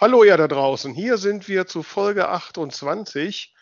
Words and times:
Hallo 0.00 0.22
ihr 0.22 0.36
da 0.36 0.46
draußen, 0.46 0.94
hier 0.94 1.18
sind 1.18 1.48
wir 1.48 1.66
zu 1.66 1.82
Folge 1.82 2.28
28 2.28 3.52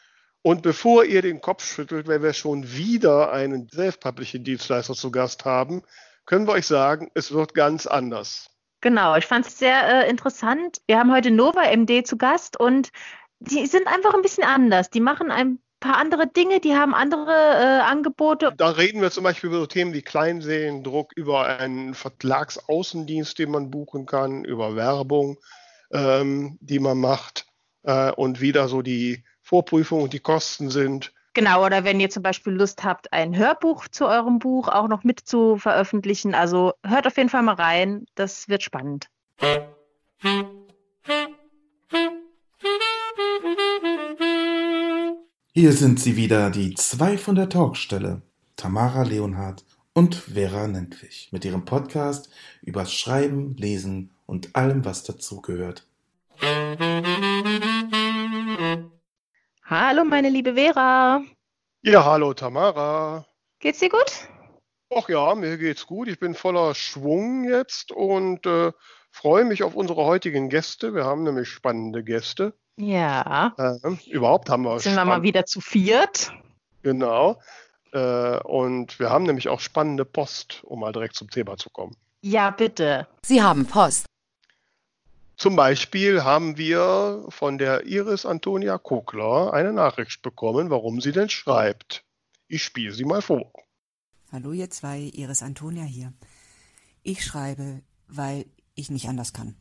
und 0.42 0.60
bevor 0.60 1.02
ihr 1.06 1.22
den 1.22 1.40
Kopf 1.40 1.64
schüttelt, 1.64 2.08
wenn 2.08 2.22
wir 2.22 2.34
schon 2.34 2.74
wieder 2.74 3.32
einen 3.32 3.70
Self-Publishing-Dienstleister 3.70 4.92
zu 4.92 5.10
Gast 5.10 5.46
haben, 5.46 5.82
können 6.26 6.46
wir 6.46 6.52
euch 6.52 6.66
sagen, 6.66 7.10
es 7.14 7.32
wird 7.32 7.54
ganz 7.54 7.86
anders. 7.86 8.50
Genau, 8.82 9.16
ich 9.16 9.24
fand 9.24 9.46
es 9.46 9.58
sehr 9.58 10.04
äh, 10.04 10.10
interessant. 10.10 10.76
Wir 10.86 10.98
haben 10.98 11.10
heute 11.10 11.30
Nova 11.30 11.74
MD 11.74 12.06
zu 12.06 12.18
Gast 12.18 12.60
und 12.60 12.90
die 13.40 13.64
sind 13.64 13.86
einfach 13.86 14.12
ein 14.12 14.20
bisschen 14.20 14.44
anders. 14.44 14.90
Die 14.90 15.00
machen 15.00 15.30
ein 15.30 15.58
paar 15.80 15.96
andere 15.96 16.26
Dinge, 16.26 16.60
die 16.60 16.76
haben 16.76 16.94
andere 16.94 17.32
äh, 17.32 17.80
Angebote. 17.80 18.52
Da 18.54 18.68
reden 18.68 19.00
wir 19.00 19.10
zum 19.10 19.24
Beispiel 19.24 19.48
über 19.48 19.60
so 19.60 19.66
Themen 19.66 19.94
wie 19.94 20.02
Kleinseriendruck, 20.02 21.12
über 21.16 21.46
einen 21.46 21.94
Verlagsaußendienst, 21.94 23.38
den 23.38 23.50
man 23.50 23.70
buchen 23.70 24.04
kann, 24.04 24.44
über 24.44 24.76
Werbung 24.76 25.38
ähm, 25.92 26.58
die 26.60 26.78
man 26.78 26.98
macht 26.98 27.46
äh, 27.82 28.10
und 28.12 28.40
wie 28.40 28.52
da 28.52 28.68
so 28.68 28.82
die 28.82 29.24
Vorprüfung 29.42 30.02
und 30.02 30.12
die 30.12 30.20
Kosten 30.20 30.70
sind. 30.70 31.12
Genau, 31.34 31.66
oder 31.66 31.84
wenn 31.84 32.00
ihr 32.00 32.08
zum 32.08 32.22
Beispiel 32.22 32.54
Lust 32.54 32.82
habt, 32.82 33.12
ein 33.12 33.36
Hörbuch 33.36 33.88
zu 33.88 34.06
eurem 34.06 34.38
Buch 34.38 34.68
auch 34.68 34.88
noch 34.88 35.04
mit 35.04 35.20
zu 35.20 35.58
veröffentlichen. 35.58 36.34
Also 36.34 36.72
hört 36.82 37.06
auf 37.06 37.16
jeden 37.18 37.28
Fall 37.28 37.42
mal 37.42 37.56
rein, 37.56 38.06
das 38.14 38.48
wird 38.48 38.62
spannend. 38.62 39.08
Hier 45.52 45.72
sind 45.72 46.00
sie 46.00 46.16
wieder, 46.16 46.50
die 46.50 46.74
zwei 46.74 47.18
von 47.18 47.34
der 47.34 47.50
Talkstelle, 47.50 48.22
Tamara 48.56 49.02
Leonhardt 49.02 49.64
und 49.92 50.14
Vera 50.14 50.66
Nentwich, 50.66 51.28
mit 51.32 51.44
ihrem 51.44 51.66
Podcast 51.66 52.30
übers 52.62 52.94
Schreiben, 52.94 53.56
Lesen 53.56 54.15
und 54.26 54.54
allem, 54.54 54.84
was 54.84 55.04
dazugehört. 55.04 55.86
Hallo, 59.64 60.04
meine 60.04 60.28
liebe 60.28 60.54
Vera. 60.54 61.22
Ja, 61.82 62.04
hallo, 62.04 62.34
Tamara. 62.34 63.26
Geht's 63.58 63.78
dir 63.78 63.88
gut? 63.88 64.28
Ach 64.94 65.08
ja, 65.08 65.34
mir 65.34 65.58
geht's 65.58 65.86
gut. 65.86 66.08
Ich 66.08 66.20
bin 66.20 66.34
voller 66.34 66.74
Schwung 66.74 67.44
jetzt 67.44 67.90
und 67.90 68.46
äh, 68.46 68.72
freue 69.10 69.44
mich 69.44 69.62
auf 69.62 69.74
unsere 69.74 70.04
heutigen 70.04 70.48
Gäste. 70.48 70.94
Wir 70.94 71.04
haben 71.04 71.24
nämlich 71.24 71.48
spannende 71.48 72.04
Gäste. 72.04 72.54
Ja. 72.78 73.54
Äh, 73.58 74.10
überhaupt 74.10 74.50
haben 74.50 74.62
wir. 74.62 74.78
Sind 74.78 74.94
wir 74.94 75.04
mal 75.04 75.22
wieder 75.22 75.46
zu 75.46 75.60
viert? 75.60 76.32
Genau. 76.82 77.40
Äh, 77.92 78.38
und 78.40 78.98
wir 79.00 79.10
haben 79.10 79.24
nämlich 79.24 79.48
auch 79.48 79.60
spannende 79.60 80.04
Post, 80.04 80.62
um 80.64 80.80
mal 80.80 80.92
direkt 80.92 81.16
zum 81.16 81.30
Thema 81.30 81.56
zu 81.56 81.70
kommen. 81.70 81.96
Ja, 82.20 82.50
bitte. 82.50 83.08
Sie 83.24 83.42
haben 83.42 83.66
Post. 83.66 84.05
Zum 85.36 85.54
Beispiel 85.54 86.24
haben 86.24 86.56
wir 86.56 87.26
von 87.28 87.58
der 87.58 87.84
Iris 87.84 88.24
Antonia 88.24 88.78
Kokler 88.78 89.52
eine 89.52 89.74
Nachricht 89.74 90.22
bekommen, 90.22 90.70
warum 90.70 91.02
sie 91.02 91.12
denn 91.12 91.28
schreibt. 91.28 92.04
Ich 92.48 92.62
spiele 92.62 92.94
sie 92.94 93.04
mal 93.04 93.20
vor. 93.20 93.52
Hallo 94.32 94.52
ihr 94.52 94.70
zwei, 94.70 94.98
Iris 94.98 95.42
Antonia 95.42 95.84
hier. 95.84 96.14
Ich 97.02 97.22
schreibe, 97.22 97.82
weil 98.08 98.46
ich 98.74 98.88
nicht 98.88 99.08
anders 99.08 99.34
kann. 99.34 99.56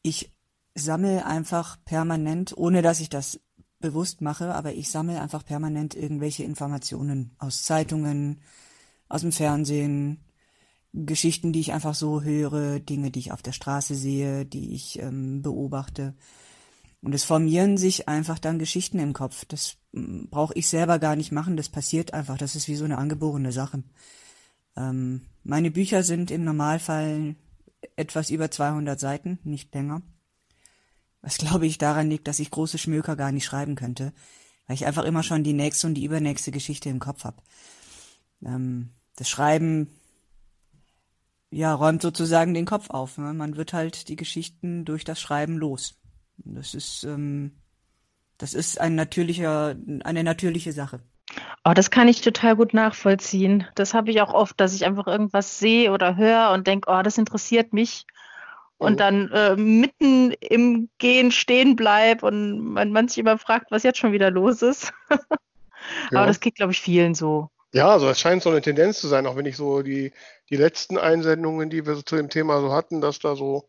Ich 0.00 0.32
sammle 0.74 1.26
einfach 1.26 1.76
permanent, 1.84 2.56
ohne 2.56 2.80
dass 2.80 3.00
ich 3.00 3.10
das 3.10 3.40
bewusst 3.80 4.22
mache, 4.22 4.54
aber 4.54 4.72
ich 4.72 4.90
sammle 4.90 5.20
einfach 5.20 5.44
permanent 5.44 5.94
irgendwelche 5.94 6.44
Informationen 6.44 7.36
aus 7.38 7.64
Zeitungen, 7.64 8.40
aus 9.08 9.20
dem 9.20 9.32
Fernsehen, 9.32 10.24
Geschichten, 11.06 11.52
die 11.52 11.60
ich 11.60 11.72
einfach 11.72 11.94
so 11.94 12.22
höre, 12.22 12.80
Dinge, 12.80 13.10
die 13.10 13.20
ich 13.20 13.32
auf 13.32 13.42
der 13.42 13.52
Straße 13.52 13.94
sehe, 13.94 14.44
die 14.44 14.74
ich 14.74 14.98
ähm, 14.98 15.42
beobachte. 15.42 16.14
Und 17.00 17.14
es 17.14 17.24
formieren 17.24 17.76
sich 17.76 18.08
einfach 18.08 18.38
dann 18.38 18.58
Geschichten 18.58 18.98
im 18.98 19.12
Kopf. 19.12 19.44
Das 19.46 19.76
ähm, 19.94 20.28
brauche 20.30 20.54
ich 20.54 20.68
selber 20.68 20.98
gar 20.98 21.16
nicht 21.16 21.32
machen, 21.32 21.56
das 21.56 21.68
passiert 21.68 22.14
einfach. 22.14 22.38
Das 22.38 22.56
ist 22.56 22.68
wie 22.68 22.76
so 22.76 22.84
eine 22.84 22.98
angeborene 22.98 23.52
Sache. 23.52 23.82
Ähm, 24.76 25.22
meine 25.44 25.70
Bücher 25.70 26.02
sind 26.02 26.30
im 26.30 26.44
Normalfall 26.44 27.36
etwas 27.96 28.30
über 28.30 28.50
200 28.50 28.98
Seiten, 28.98 29.38
nicht 29.44 29.72
länger. 29.74 30.02
Was 31.20 31.38
glaube 31.38 31.66
ich 31.66 31.78
daran 31.78 32.10
liegt, 32.10 32.28
dass 32.28 32.38
ich 32.38 32.50
große 32.50 32.78
Schmöker 32.78 33.16
gar 33.16 33.32
nicht 33.32 33.44
schreiben 33.44 33.74
könnte, 33.74 34.12
weil 34.66 34.74
ich 34.74 34.86
einfach 34.86 35.04
immer 35.04 35.22
schon 35.22 35.44
die 35.44 35.52
nächste 35.52 35.86
und 35.86 35.94
die 35.94 36.04
übernächste 36.04 36.50
Geschichte 36.50 36.88
im 36.88 36.98
Kopf 36.98 37.24
habe. 37.24 37.42
Ähm, 38.44 38.90
das 39.16 39.28
Schreiben 39.28 39.88
ja, 41.50 41.74
räumt 41.74 42.02
sozusagen 42.02 42.54
den 42.54 42.66
Kopf 42.66 42.90
auf. 42.90 43.18
Ne? 43.18 43.32
Man 43.32 43.56
wird 43.56 43.72
halt 43.72 44.08
die 44.08 44.16
Geschichten 44.16 44.84
durch 44.84 45.04
das 45.04 45.20
Schreiben 45.20 45.56
los. 45.56 45.98
Das 46.36 46.74
ist, 46.74 47.04
ähm, 47.04 47.52
das 48.36 48.54
ist 48.54 48.80
ein 48.80 48.94
natürlicher, 48.94 49.74
eine 50.04 50.24
natürliche 50.24 50.72
Sache. 50.72 51.00
Oh, 51.64 51.72
das 51.74 51.90
kann 51.90 52.08
ich 52.08 52.20
total 52.20 52.56
gut 52.56 52.74
nachvollziehen. 52.74 53.66
Das 53.74 53.94
habe 53.94 54.10
ich 54.10 54.20
auch 54.20 54.32
oft, 54.32 54.58
dass 54.60 54.74
ich 54.74 54.84
einfach 54.84 55.06
irgendwas 55.06 55.58
sehe 55.58 55.92
oder 55.92 56.16
höre 56.16 56.52
und 56.52 56.66
denke, 56.66 56.90
oh, 56.90 57.02
das 57.02 57.18
interessiert 57.18 57.72
mich. 57.72 58.06
Und 58.78 58.94
oh. 58.94 58.96
dann 58.96 59.30
äh, 59.32 59.56
mitten 59.56 60.32
im 60.40 60.88
Gehen 60.98 61.32
stehen 61.32 61.76
bleib 61.76 62.22
und 62.22 62.60
man, 62.60 62.92
man 62.92 63.08
sich 63.08 63.18
immer 63.18 63.36
fragt, 63.36 63.70
was 63.70 63.82
jetzt 63.82 63.98
schon 63.98 64.12
wieder 64.12 64.30
los 64.30 64.62
ist. 64.62 64.92
Aber 66.10 66.26
das 66.26 66.40
geht, 66.40 66.54
glaube 66.54 66.72
ich, 66.72 66.80
vielen 66.80 67.14
so. 67.14 67.50
Ja, 67.72 67.90
also 67.90 68.08
es 68.08 68.18
scheint 68.18 68.42
so 68.42 68.50
eine 68.50 68.62
Tendenz 68.62 69.00
zu 69.00 69.08
sein, 69.08 69.26
auch 69.26 69.36
wenn 69.36 69.44
ich 69.44 69.56
so 69.56 69.82
die, 69.82 70.12
die 70.48 70.56
letzten 70.56 70.96
Einsendungen, 70.96 71.68
die 71.68 71.84
wir 71.84 71.96
so 71.96 72.02
zu 72.02 72.16
dem 72.16 72.30
Thema 72.30 72.60
so 72.60 72.72
hatten, 72.72 73.00
dass 73.00 73.18
da 73.18 73.36
so 73.36 73.68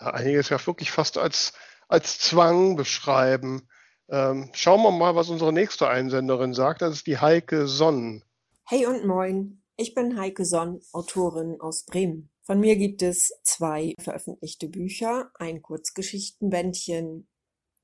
ja, 0.00 0.12
einiges 0.12 0.48
ja 0.48 0.66
wirklich 0.66 0.90
fast 0.90 1.18
als, 1.18 1.52
als 1.88 2.18
Zwang 2.18 2.76
beschreiben. 2.76 3.68
Ähm, 4.08 4.50
schauen 4.54 4.82
wir 4.82 4.90
mal, 4.90 5.14
was 5.14 5.28
unsere 5.28 5.52
nächste 5.52 5.88
Einsenderin 5.88 6.54
sagt. 6.54 6.80
Das 6.80 6.94
ist 6.94 7.06
die 7.06 7.18
Heike 7.18 7.66
Sonn. 7.66 8.22
Hey 8.64 8.86
und 8.86 9.06
moin. 9.06 9.62
Ich 9.76 9.94
bin 9.94 10.18
Heike 10.18 10.46
Sonn, 10.46 10.80
Autorin 10.92 11.60
aus 11.60 11.84
Bremen. 11.84 12.30
Von 12.42 12.60
mir 12.60 12.76
gibt 12.76 13.02
es 13.02 13.30
zwei 13.42 13.94
veröffentlichte 14.00 14.68
Bücher, 14.68 15.30
ein 15.34 15.60
Kurzgeschichtenbändchen 15.60 17.28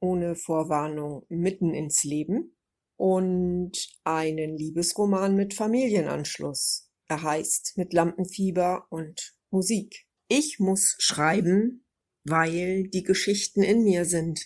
ohne 0.01 0.37
Vorwarnung 0.37 1.27
mitten 1.29 1.75
ins 1.75 2.03
Leben 2.03 2.55
und 2.97 3.73
einen 4.05 4.57
Liebesroman 4.57 5.35
mit 5.35 5.55
Familienanschluss. 5.55 6.91
Er 7.09 7.23
heißt 7.23 7.75
Mit 7.77 7.93
Lampenfieber 7.93 8.87
und 8.91 9.35
Musik. 9.51 10.07
Ich 10.29 10.59
muss 10.59 10.97
schreiben, 10.99 11.85
weil 12.25 12.89
die 12.89 13.03
Geschichten 13.03 13.63
in 13.63 13.85
mir 13.85 14.05
sind, 14.05 14.41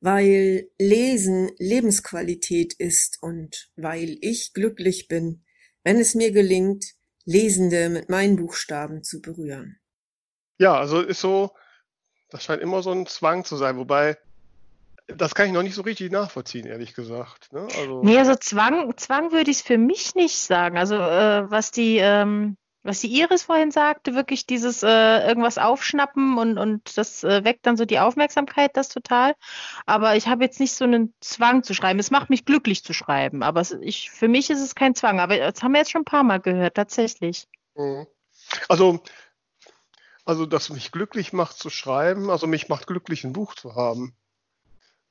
weil 0.00 0.70
Lesen 0.78 1.50
Lebensqualität 1.58 2.72
ist 2.74 3.18
und 3.20 3.70
weil 3.76 4.16
ich 4.20 4.52
glücklich 4.52 5.08
bin, 5.08 5.44
wenn 5.84 5.98
es 5.98 6.14
mir 6.14 6.32
gelingt, 6.32 6.84
Lesende 7.24 7.88
mit 7.88 8.08
meinen 8.08 8.36
Buchstaben 8.36 9.04
zu 9.04 9.20
berühren. 9.20 9.78
Ja, 10.58 10.76
also 10.76 11.00
ist 11.00 11.20
so, 11.20 11.50
das 12.30 12.42
scheint 12.42 12.62
immer 12.62 12.82
so 12.82 12.90
ein 12.90 13.06
Zwang 13.06 13.44
zu 13.44 13.56
sein, 13.56 13.76
wobei 13.76 14.16
das 15.08 15.34
kann 15.34 15.46
ich 15.46 15.52
noch 15.52 15.62
nicht 15.62 15.74
so 15.74 15.82
richtig 15.82 16.10
nachvollziehen, 16.12 16.66
ehrlich 16.66 16.94
gesagt. 16.94 17.52
Ne? 17.52 17.66
Also, 17.78 18.02
nee, 18.02 18.18
also 18.18 18.34
Zwang, 18.34 18.96
Zwang 18.96 19.32
würde 19.32 19.50
ich 19.50 19.58
es 19.58 19.62
für 19.62 19.78
mich 19.78 20.14
nicht 20.14 20.36
sagen. 20.36 20.78
Also 20.78 20.96
äh, 20.96 21.50
was 21.50 21.70
die, 21.70 21.98
ähm, 21.98 22.56
was 22.82 23.00
die 23.00 23.08
Iris 23.08 23.44
vorhin 23.44 23.70
sagte, 23.70 24.14
wirklich 24.14 24.46
dieses 24.46 24.82
äh, 24.82 25.26
irgendwas 25.26 25.58
aufschnappen 25.58 26.36
und, 26.38 26.58
und 26.58 26.96
das 26.98 27.22
äh, 27.22 27.44
weckt 27.44 27.66
dann 27.66 27.76
so 27.76 27.84
die 27.84 28.00
Aufmerksamkeit, 28.00 28.76
das 28.76 28.88
total. 28.88 29.34
Aber 29.86 30.16
ich 30.16 30.26
habe 30.26 30.44
jetzt 30.44 30.60
nicht 30.60 30.74
so 30.74 30.84
einen 30.84 31.14
Zwang 31.20 31.62
zu 31.62 31.74
schreiben. 31.74 31.98
Es 31.98 32.10
macht 32.10 32.30
mich 32.30 32.44
glücklich 32.44 32.82
zu 32.84 32.92
schreiben, 32.92 33.42
aber 33.42 33.62
ich, 33.80 34.10
für 34.10 34.28
mich 34.28 34.50
ist 34.50 34.60
es 34.60 34.74
kein 34.74 34.94
Zwang. 34.94 35.20
Aber 35.20 35.36
das 35.36 35.62
haben 35.62 35.72
wir 35.72 35.78
jetzt 35.78 35.92
schon 35.92 36.02
ein 36.02 36.06
paar 36.06 36.24
Mal 36.24 36.40
gehört, 36.40 36.74
tatsächlich. 36.74 37.46
Mhm. 37.76 38.06
Also, 38.68 39.00
also, 40.24 40.46
dass 40.46 40.70
mich 40.70 40.92
glücklich 40.92 41.32
macht 41.32 41.58
zu 41.58 41.70
schreiben, 41.70 42.30
also 42.30 42.46
mich 42.46 42.68
macht 42.68 42.86
glücklich, 42.86 43.24
ein 43.24 43.32
Buch 43.32 43.54
zu 43.54 43.74
haben. 43.74 44.16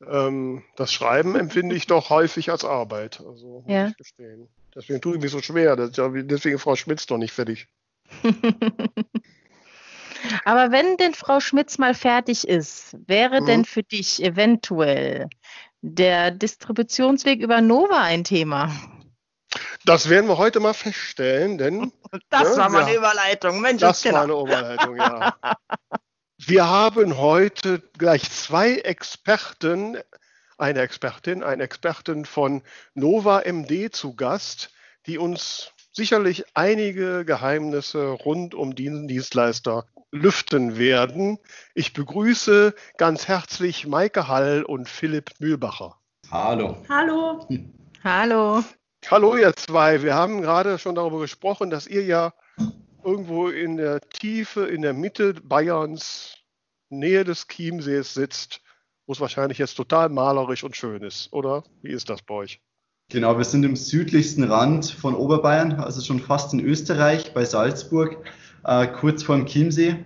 Ähm, 0.09 0.63
das 0.75 0.91
Schreiben 0.93 1.35
empfinde 1.35 1.75
ich 1.75 1.87
doch 1.87 2.09
häufig 2.09 2.49
als 2.51 2.65
Arbeit, 2.65 3.21
also 3.25 3.61
muss 3.61 3.71
ja. 3.71 3.87
ich 3.87 3.97
gestehen. 3.97 4.47
Deswegen 4.73 5.01
tue 5.01 5.15
ich 5.15 5.21
mich 5.21 5.31
so 5.31 5.41
schwer. 5.41 5.75
Das, 5.75 5.91
deswegen 5.93 6.59
Frau 6.59 6.75
Schmitz 6.75 7.09
noch 7.09 7.17
nicht 7.17 7.33
fertig. 7.33 7.67
Aber 10.45 10.71
wenn 10.71 10.97
denn 10.97 11.13
Frau 11.13 11.39
Schmitz 11.39 11.77
mal 11.77 11.93
fertig 11.93 12.47
ist, 12.47 12.95
wäre 13.07 13.41
mhm. 13.41 13.45
denn 13.45 13.65
für 13.65 13.83
dich 13.83 14.23
eventuell 14.23 15.29
der 15.81 16.31
Distributionsweg 16.31 17.41
über 17.41 17.59
Nova 17.61 18.01
ein 18.03 18.23
Thema? 18.23 18.71
Das 19.83 20.09
werden 20.09 20.27
wir 20.27 20.37
heute 20.37 20.59
mal 20.59 20.73
feststellen, 20.73 21.57
denn. 21.57 21.91
Das 22.29 22.51
ne, 22.55 22.57
war 22.57 22.69
mal 22.69 22.83
eine 22.83 22.95
Überleitung, 22.95 23.61
Mensch. 23.61 23.81
Das 23.81 24.05
war 24.05 24.23
eine 24.23 24.33
Überleitung, 24.33 24.95
ja. 24.95 25.35
Wir 26.47 26.67
haben 26.67 27.19
heute 27.19 27.83
gleich 27.99 28.23
zwei 28.31 28.73
Experten, 28.73 29.97
eine 30.57 30.79
Expertin, 30.79 31.43
eine 31.43 31.61
Expertin 31.61 32.25
von 32.25 32.63
Nova 32.95 33.43
MD 33.45 33.93
zu 33.93 34.15
Gast, 34.15 34.71
die 35.05 35.19
uns 35.19 35.71
sicherlich 35.91 36.43
einige 36.55 37.25
Geheimnisse 37.25 38.07
rund 38.07 38.55
um 38.55 38.73
diesen 38.73 39.07
Dienstleister 39.07 39.85
lüften 40.11 40.79
werden. 40.79 41.37
Ich 41.75 41.93
begrüße 41.93 42.73
ganz 42.97 43.27
herzlich 43.27 43.85
Maike 43.85 44.27
Hall 44.27 44.63
und 44.63 44.89
Philipp 44.89 45.29
Mühlbacher. 45.37 45.95
Hallo. 46.31 46.75
Hallo. 46.89 47.47
Hallo. 48.03 48.63
Hallo 49.11 49.37
ihr 49.37 49.55
zwei. 49.55 50.01
Wir 50.01 50.15
haben 50.15 50.41
gerade 50.41 50.79
schon 50.79 50.95
darüber 50.95 51.19
gesprochen, 51.19 51.69
dass 51.69 51.85
ihr 51.85 52.03
ja 52.03 52.33
irgendwo 53.03 53.49
in 53.49 53.77
der 53.77 54.01
Tiefe, 54.01 54.65
in 54.65 54.81
der 54.81 54.93
Mitte 54.93 55.33
Bayerns, 55.33 56.37
Nähe 56.89 57.23
des 57.23 57.47
Chiemsees 57.47 58.13
sitzt, 58.13 58.61
wo 59.05 59.13
es 59.13 59.19
wahrscheinlich 59.19 59.57
jetzt 59.57 59.75
total 59.75 60.09
malerisch 60.09 60.63
und 60.63 60.75
schön 60.75 61.01
ist, 61.03 61.31
oder? 61.31 61.63
Wie 61.81 61.91
ist 61.91 62.09
das 62.09 62.21
bei 62.21 62.33
euch? 62.35 62.61
Genau, 63.09 63.37
wir 63.37 63.43
sind 63.43 63.63
im 63.63 63.75
südlichsten 63.75 64.43
Rand 64.43 64.85
von 64.85 65.15
Oberbayern, 65.15 65.73
also 65.73 66.01
schon 66.01 66.19
fast 66.19 66.53
in 66.53 66.61
Österreich, 66.61 67.33
bei 67.33 67.43
Salzburg, 67.43 68.17
äh, 68.63 68.87
kurz 68.87 69.23
vor 69.23 69.35
dem 69.35 69.45
Chiemsee. 69.45 69.97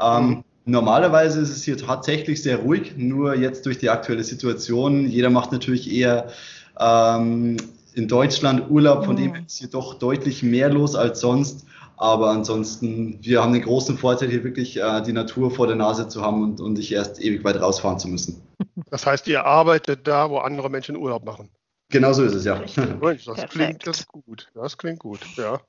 Ähm, 0.00 0.28
mhm. 0.28 0.44
Normalerweise 0.64 1.40
ist 1.40 1.50
es 1.50 1.62
hier 1.62 1.76
tatsächlich 1.76 2.42
sehr 2.42 2.58
ruhig, 2.58 2.94
nur 2.96 3.36
jetzt 3.36 3.64
durch 3.64 3.78
die 3.78 3.90
aktuelle 3.90 4.24
Situation. 4.24 5.06
Jeder 5.06 5.30
macht 5.30 5.52
natürlich 5.52 5.90
eher 5.90 6.30
ähm, 6.78 7.56
in 7.94 8.08
Deutschland 8.08 8.70
Urlaub, 8.70 9.04
von 9.04 9.14
mhm. 9.14 9.34
dem 9.34 9.34
ist 9.46 9.58
hier 9.58 9.68
doch 9.68 9.94
deutlich 9.94 10.42
mehr 10.42 10.68
los 10.68 10.94
als 10.94 11.20
sonst. 11.20 11.64
Aber 11.98 12.30
ansonsten, 12.30 13.18
wir 13.22 13.42
haben 13.42 13.52
den 13.52 13.62
großen 13.62 13.98
Vorteil, 13.98 14.30
hier 14.30 14.44
wirklich 14.44 14.76
äh, 14.76 15.02
die 15.02 15.12
Natur 15.12 15.50
vor 15.50 15.66
der 15.66 15.74
Nase 15.74 16.06
zu 16.08 16.22
haben 16.22 16.42
und, 16.44 16.60
und 16.60 16.74
nicht 16.74 16.92
erst 16.92 17.20
ewig 17.20 17.42
weit 17.42 17.60
rausfahren 17.60 17.98
zu 17.98 18.08
müssen. 18.08 18.42
Das 18.90 19.04
heißt, 19.04 19.26
ihr 19.26 19.44
arbeitet 19.44 20.06
da, 20.06 20.30
wo 20.30 20.38
andere 20.38 20.70
Menschen 20.70 20.96
Urlaub 20.96 21.24
machen. 21.24 21.50
Genau 21.90 22.12
so 22.12 22.22
ist 22.22 22.34
es, 22.34 22.44
ja. 22.44 22.58
das 23.00 23.48
klingt 23.48 23.86
das 23.86 24.06
gut. 24.06 24.48
Das 24.54 24.78
klingt 24.78 25.00
gut, 25.00 25.20
ja. 25.36 25.60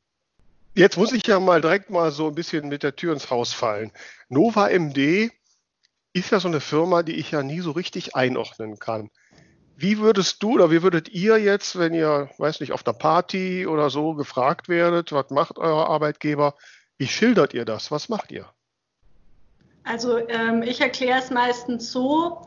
Jetzt 0.76 0.98
muss 0.98 1.12
ich 1.12 1.26
ja 1.26 1.40
mal 1.40 1.60
direkt 1.60 1.90
mal 1.90 2.12
so 2.12 2.28
ein 2.28 2.36
bisschen 2.36 2.70
mit 2.70 2.84
der 2.84 2.96
Tür 2.96 3.14
ins 3.14 3.30
Haus 3.30 3.52
fallen. 3.52 3.92
Nova 4.30 4.70
MD 4.70 5.32
ist 6.14 6.32
ja 6.32 6.40
so 6.40 6.48
eine 6.48 6.62
Firma, 6.62 7.04
die 7.04 7.16
ich 7.16 7.32
ja 7.32 7.44
nie 7.44 7.60
so 7.60 7.72
richtig 7.72 8.16
einordnen 8.16 8.78
kann. 8.80 9.10
Wie 9.82 9.98
würdest 10.00 10.44
du 10.44 10.56
oder 10.56 10.72
wie 10.72 10.84
würdet 10.84 11.08
ihr 11.08 11.38
jetzt, 11.38 11.80
wenn 11.80 11.94
ihr, 11.94 12.30
weiß 12.38 12.60
nicht, 12.60 12.74
auf 12.74 12.86
einer 12.86 12.98
Party 12.98 13.66
oder 13.66 13.90
so 13.90 14.14
gefragt 14.14 14.68
werdet, 14.68 15.14
was 15.14 15.30
macht 15.30 15.58
euer 15.58 15.88
Arbeitgeber, 15.88 16.56
wie 16.98 17.08
schildert 17.08 17.54
ihr 17.54 17.64
das? 17.64 17.90
Was 17.90 18.10
macht 18.10 18.30
ihr? 18.34 18.46
Also 19.86 20.18
ähm, 20.28 20.64
ich 20.64 20.82
erkläre 20.82 21.20
es 21.20 21.32
meistens 21.32 21.94
so, 21.94 22.42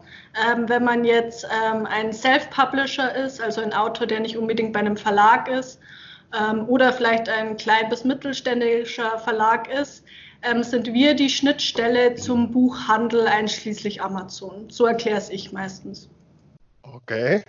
ähm, 0.46 0.68
wenn 0.68 0.84
man 0.84 1.04
jetzt 1.04 1.44
ähm, 1.44 1.86
ein 1.86 2.12
Self-Publisher 2.12 3.16
ist, 3.16 3.40
also 3.40 3.62
ein 3.62 3.72
Autor, 3.72 4.06
der 4.06 4.20
nicht 4.20 4.36
unbedingt 4.36 4.74
bei 4.74 4.80
einem 4.80 4.98
Verlag 4.98 5.48
ist, 5.48 5.80
ähm, 6.38 6.68
oder 6.68 6.92
vielleicht 6.92 7.30
ein 7.30 7.56
klein 7.56 7.88
bis 7.88 8.04
mittelständischer 8.04 9.18
Verlag 9.18 9.72
ist, 9.72 10.04
ähm, 10.42 10.62
sind 10.62 10.92
wir 10.92 11.14
die 11.14 11.30
Schnittstelle 11.30 12.14
zum 12.14 12.52
Buchhandel 12.52 13.26
einschließlich 13.26 14.02
Amazon. 14.02 14.68
So 14.68 14.84
erkläre 14.84 15.16
es 15.16 15.30
ich 15.30 15.50
meistens. 15.50 16.10
Okay. 16.92 17.42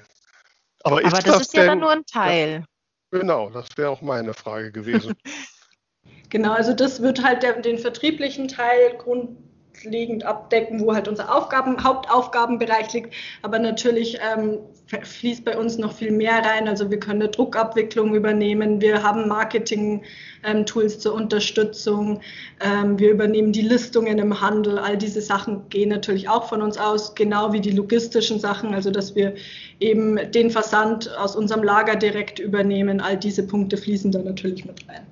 Aber, 0.84 1.01
ist 1.01 1.07
Aber 1.07 1.22
das, 1.22 1.25
das, 1.25 1.42
ist 1.42 1.54
denn, 1.54 1.62
ja 1.62 1.68
dann 1.68 1.80
nur 1.80 1.92
ein 1.92 2.06
Teil. 2.06 2.66
Ja, 3.12 3.19
genau, 3.19 3.50
das 3.50 3.68
wäre 3.75 3.90
auch 3.90 4.01
meine 4.01 4.34
Frage 4.34 4.72
gewesen. 4.72 5.13
genau, 6.30 6.54
also 6.54 6.74
das 6.74 7.01
wird 7.01 7.24
halt 7.24 7.44
der, 7.44 7.62
den 7.62 7.78
vertrieblichen 7.78 8.48
Teil 8.48 8.98
grund, 8.98 9.38
grundlegend 9.74 10.25
abdecken, 10.25 10.80
wo 10.80 10.94
halt 10.94 11.08
unser 11.08 11.36
Aufgaben, 11.36 11.84
Hauptaufgabenbereich 11.84 12.94
liegt. 12.94 13.14
Aber 13.42 13.60
natürlich 13.60 14.18
ähm, 14.34 14.60
fließt 14.88 15.44
bei 15.44 15.58
uns 15.58 15.78
noch 15.78 15.94
viel 15.94 16.12
mehr 16.12 16.44
rein. 16.46 16.68
Also 16.68 16.90
wir 16.90 17.00
können 17.00 17.22
eine 17.22 17.31
Druckabwicklung 17.31 18.16
übernehmen. 18.16 18.81
Wir 18.81 19.04
haben 19.04 19.28
Marketing-Tools 19.28 20.94
ähm, 20.94 21.00
zur 21.00 21.14
Unterstützung. 21.14 22.22
Ähm, 22.62 23.00
wir 23.00 23.12
übernehmen 23.12 23.52
die 23.52 23.62
Listungen 23.62 24.20
im 24.20 24.40
Handel. 24.40 24.78
All 24.80 24.98
diese 24.98 25.22
Sachen 25.22 25.68
gehen 25.70 25.90
natürlich 25.90 26.30
auch 26.30 26.48
von 26.48 26.62
uns 26.62 26.78
aus, 26.78 27.16
genau 27.16 27.54
wie 27.54 27.62
die 27.62 27.72
logistischen 27.72 28.40
Sachen. 28.40 28.74
Also 28.74 28.92
dass 28.92 29.16
wir 29.16 29.36
eben 29.80 30.20
den 30.31 30.50
Versand 30.50 31.16
aus 31.18 31.36
unserem 31.36 31.64
Lager 31.64 31.96
direkt 31.96 32.40
übernehmen. 32.40 33.02
All 33.02 33.18
diese 33.18 33.46
Punkte 33.46 33.78
fließen 33.78 34.12
da 34.12 34.20
natürlich 34.20 34.66
mit 34.66 34.88
rein. 34.88 35.06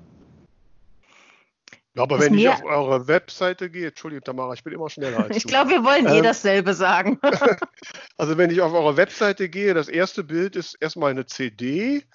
Ja, 1.94 2.04
aber 2.04 2.20
wenn 2.20 2.34
ich 2.34 2.48
auf 2.48 2.64
eure 2.64 3.08
Webseite 3.08 3.70
gehe, 3.70 3.90
Entschuldigung, 3.90 4.24
Tamara, 4.24 4.54
ich 4.54 4.64
bin 4.64 4.74
immer 4.74 4.90
schneller 4.90 5.26
als 5.26 5.36
Ich 5.36 5.44
glaube, 5.44 5.72
wir 5.72 5.84
wollen 5.84 6.06
eh 6.08 6.12
ähm, 6.12 6.16
eh 6.18 6.22
dasselbe 6.22 6.74
sagen. 6.74 7.20
also 8.18 8.38
wenn 8.38 8.50
ich 8.50 8.62
auf 8.62 8.74
eure 8.74 8.96
Webseite 8.96 9.50
gehe, 9.50 9.74
das 9.74 9.90
erste 9.90 10.24
Bild 10.24 10.56
ist 10.56 10.76
erstmal 10.80 11.12
eine 11.12 11.26
CD, 11.26 12.06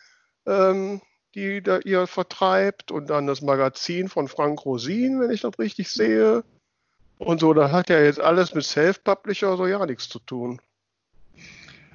ähm, 0.47 1.03
die 1.35 1.63
da 1.63 1.79
ihr 1.81 2.07
vertreibt 2.07 2.91
und 2.91 3.11
dann 3.11 3.27
das 3.27 3.43
Magazin 3.43 4.09
von 4.09 4.29
Frank 4.29 4.65
Rosin, 4.65 5.21
wenn 5.21 5.31
ich 5.31 5.43
das 5.43 5.59
richtig 5.59 5.91
sehe. 5.91 6.43
Und 7.19 7.41
so, 7.41 7.53
da 7.53 7.71
hat 7.71 7.91
ja 7.91 8.01
jetzt 8.01 8.21
alles 8.21 8.55
mit 8.55 8.65
Self-Publisher 8.65 9.59
so 9.59 9.67
ja 9.67 9.85
nichts 9.85 10.09
zu 10.09 10.19
tun. 10.21 10.61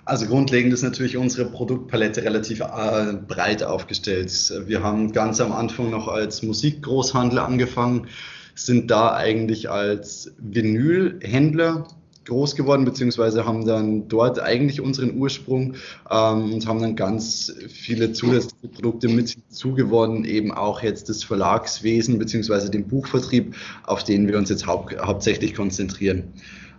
Also 0.04 0.26
grundlegend 0.26 0.74
ist 0.74 0.82
natürlich 0.82 1.16
unsere 1.16 1.50
Produktpalette 1.50 2.24
relativ 2.24 2.62
äh, 2.62 3.14
breit 3.28 3.64
aufgestellt. 3.64 4.32
Wir 4.66 4.84
haben 4.84 5.12
ganz 5.12 5.40
am 5.40 5.52
Anfang 5.52 5.90
noch 5.92 6.08
als 6.08 6.42
Musikgroßhandel 6.42 7.40
angefangen, 7.40 8.08
sind 8.56 8.90
da 8.90 9.14
eigentlich 9.14 9.70
als 9.70 10.34
Vinylhändler 10.40 11.88
groß 12.26 12.56
geworden, 12.56 12.86
beziehungsweise 12.86 13.46
haben 13.46 13.66
dann 13.66 14.08
dort 14.08 14.40
eigentlich 14.40 14.82
unseren 14.82 15.18
Ursprung 15.18 15.76
ähm, 16.10 16.54
und 16.54 16.68
haben 16.68 16.82
dann 16.82 16.96
ganz 16.96 17.54
viele 17.68 18.14
zusätzliche 18.14 18.68
Produkte 18.68 19.08
mit 19.08 19.30
hinzugeworden, 19.30 20.26
eben 20.26 20.52
auch 20.52 20.82
jetzt 20.82 21.10
das 21.10 21.24
Verlagswesen, 21.24 22.20
beziehungsweise 22.20 22.70
den 22.70 22.88
Buchvertrieb, 22.88 23.56
auf 23.84 24.04
den 24.04 24.28
wir 24.28 24.38
uns 24.38 24.50
jetzt 24.50 24.68
hau 24.68 24.88
hauptsächlich 25.00 25.56
konzentrieren. 25.56 26.34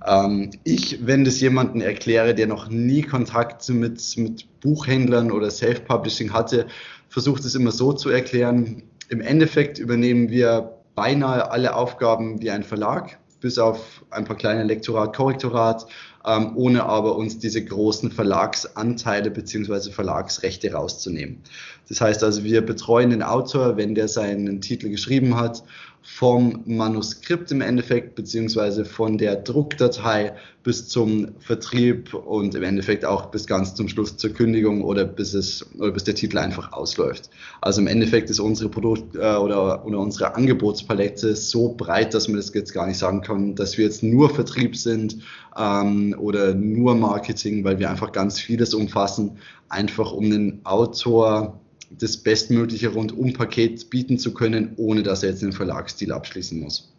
Ähm, 0.07 0.51
ich, 0.65 1.07
wenn 1.07 1.25
das 1.25 1.41
jemanden 1.41 1.81
erkläre, 1.81 2.35
der 2.35 2.47
noch 2.47 2.69
nie 2.69 3.03
Kontakt 3.03 3.69
mit, 3.69 4.03
mit 4.17 4.61
Buchhändlern 4.61 5.31
oder 5.31 5.51
Self-Publishing 5.51 6.33
hatte, 6.33 6.67
versucht 7.09 7.45
es 7.45 7.55
immer 7.55 7.71
so 7.71 7.93
zu 7.93 8.11
erklären. 8.11 8.83
Im 9.09 9.21
Endeffekt 9.21 9.79
übernehmen 9.79 10.31
wir 10.31 10.79
beinahe 10.95 11.51
alle 11.51 11.75
Aufgaben 11.75 12.41
wie 12.41 12.51
ein 12.51 12.65
Verlag, 12.65 13.19
bis 13.41 13.59
auf 13.59 14.05
ein 14.11 14.25
paar 14.25 14.37
kleine 14.37 14.65
Lektorat, 14.65 15.15
Korrektorat, 15.15 15.87
ähm, 16.25 16.53
ohne 16.57 16.85
aber 16.85 17.17
uns 17.17 17.39
diese 17.39 17.65
großen 17.65 18.13
Verlagsanteile 18.13 19.31
beziehungsweise 19.31 19.91
Verlagsrechte 19.91 20.73
rauszunehmen. 20.73 21.43
Das 21.89 22.01
heißt 22.01 22.23
also, 22.23 22.45
wir 22.45 22.65
betreuen 22.65 23.11
den 23.11 23.23
Autor, 23.23 23.77
wenn 23.77 23.95
der 23.95 24.09
seinen 24.09 24.61
Titel 24.61 24.89
geschrieben 24.89 25.37
hat 25.37 25.65
vom 26.03 26.63
Manuskript 26.67 27.53
im 27.53 27.61
Endeffekt, 27.61 28.17
beziehungsweise 28.17 28.85
von 28.85 29.19
der 29.19 29.37
Druckdatei 29.37 30.35
bis 30.65 30.89
zum 30.89 31.29
Vertrieb 31.39 32.13
und 32.13 32.57
im 32.57 32.63
Endeffekt 32.65 33.05
auch 33.05 33.27
bis 33.27 33.47
ganz 33.47 33.75
zum 33.75 33.89
Schluss 33.89 34.17
zur 34.17 34.31
Kündigung 34.31 34.83
oder 34.83 35.05
bis 35.05 35.33
es 35.33 35.65
oder 35.79 35.93
bis 35.93 36.05
der 36.05 36.17
Titel 36.17 36.39
einfach 36.39 36.73
ausläuft. 36.73 37.31
Also 37.61 37.81
im 37.81 37.87
Endeffekt 37.87 38.31
ist 38.31 38.41
unsere 38.41 38.69
Produkt 38.69 39.15
äh, 39.15 39.37
oder, 39.37 39.85
oder 39.87 39.99
unsere 39.99 40.35
Angebotspalette 40.35 41.37
so 41.37 41.75
breit, 41.75 42.15
dass 42.15 42.27
man 42.27 42.37
das 42.37 42.53
jetzt 42.53 42.75
gar 42.75 42.87
nicht 42.87 42.99
sagen 42.99 43.21
kann, 43.23 43.55
dass 43.55 43.79
wir 43.79 43.85
jetzt 43.85 44.03
nur 44.03 44.29
Vertrieb 44.29 44.77
sind 44.77 45.19
ähm, 45.57 46.17
oder 46.19 46.53
nur 46.55 46.97
Marketing, 46.97 47.63
weil 47.63 47.79
wir 47.79 47.91
einfach 47.91 48.11
ganz 48.11 48.41
vieles 48.41 48.75
umfassen, 48.75 49.39
einfach 49.69 50.13
um 50.13 50.31
den 50.31 50.61
Autor 50.65 51.62
das 51.99 52.17
bestmögliche 52.17 52.89
Rundumpaket 52.89 53.91
bieten 53.91 54.19
zu 54.19 54.35
können, 54.35 54.73
ohne 54.77 55.03
dass 55.03 55.23
er 55.23 55.31
jetzt 55.31 55.43
einen 55.43 55.53
Verlagsstil 55.53 56.13
abschließen 56.13 56.59
muss. 56.59 56.93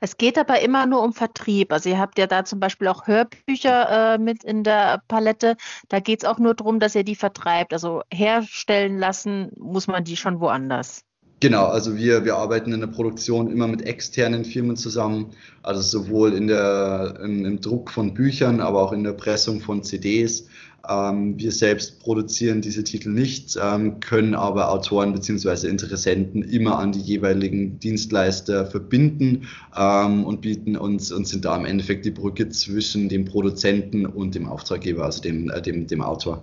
Es 0.00 0.16
geht 0.16 0.38
aber 0.38 0.60
immer 0.60 0.86
nur 0.86 1.02
um 1.02 1.12
Vertrieb. 1.12 1.72
Also 1.72 1.88
ihr 1.88 1.98
habt 1.98 2.18
ja 2.18 2.26
da 2.26 2.44
zum 2.44 2.60
Beispiel 2.60 2.88
auch 2.88 3.06
Hörbücher 3.06 4.14
äh, 4.14 4.18
mit 4.18 4.44
in 4.44 4.64
der 4.64 5.02
Palette. 5.08 5.56
Da 5.88 6.00
geht 6.00 6.22
es 6.22 6.28
auch 6.28 6.38
nur 6.38 6.54
darum, 6.54 6.80
dass 6.80 6.94
ihr 6.94 7.04
die 7.04 7.16
vertreibt. 7.16 7.72
Also 7.72 8.02
herstellen 8.12 8.98
lassen 8.98 9.50
muss 9.58 9.86
man 9.86 10.04
die 10.04 10.16
schon 10.16 10.40
woanders. 10.40 11.04
Genau, 11.40 11.66
also 11.66 11.96
wir, 11.96 12.24
wir 12.24 12.36
arbeiten 12.36 12.72
in 12.72 12.78
der 12.78 12.86
Produktion 12.86 13.50
immer 13.50 13.66
mit 13.66 13.82
externen 13.82 14.44
Firmen 14.44 14.76
zusammen, 14.76 15.32
also 15.64 15.80
sowohl 15.80 16.34
in 16.34 16.46
der, 16.46 17.18
im, 17.20 17.44
im 17.44 17.60
Druck 17.60 17.90
von 17.90 18.14
Büchern, 18.14 18.60
aber 18.60 18.80
auch 18.80 18.92
in 18.92 19.02
der 19.02 19.14
Pressung 19.14 19.60
von 19.60 19.82
CDs. 19.82 20.46
Ähm, 20.88 21.38
wir 21.38 21.52
selbst 21.52 22.00
produzieren 22.00 22.60
diese 22.60 22.82
Titel 22.82 23.10
nicht, 23.10 23.56
ähm, 23.62 24.00
können 24.00 24.34
aber 24.34 24.70
Autoren 24.70 25.12
bzw. 25.12 25.68
Interessenten 25.68 26.42
immer 26.42 26.78
an 26.78 26.92
die 26.92 27.00
jeweiligen 27.00 27.78
Dienstleister 27.78 28.66
verbinden 28.66 29.46
ähm, 29.76 30.24
und 30.24 30.40
bieten 30.40 30.76
uns 30.76 31.12
und 31.12 31.28
sind 31.28 31.44
da 31.44 31.56
im 31.56 31.64
Endeffekt 31.64 32.04
die 32.04 32.10
Brücke 32.10 32.48
zwischen 32.48 33.08
dem 33.08 33.24
Produzenten 33.24 34.06
und 34.06 34.34
dem 34.34 34.46
Auftraggeber, 34.46 35.04
also 35.04 35.22
dem, 35.22 35.50
äh, 35.50 35.62
dem, 35.62 35.86
dem 35.86 36.02
Autor. 36.02 36.42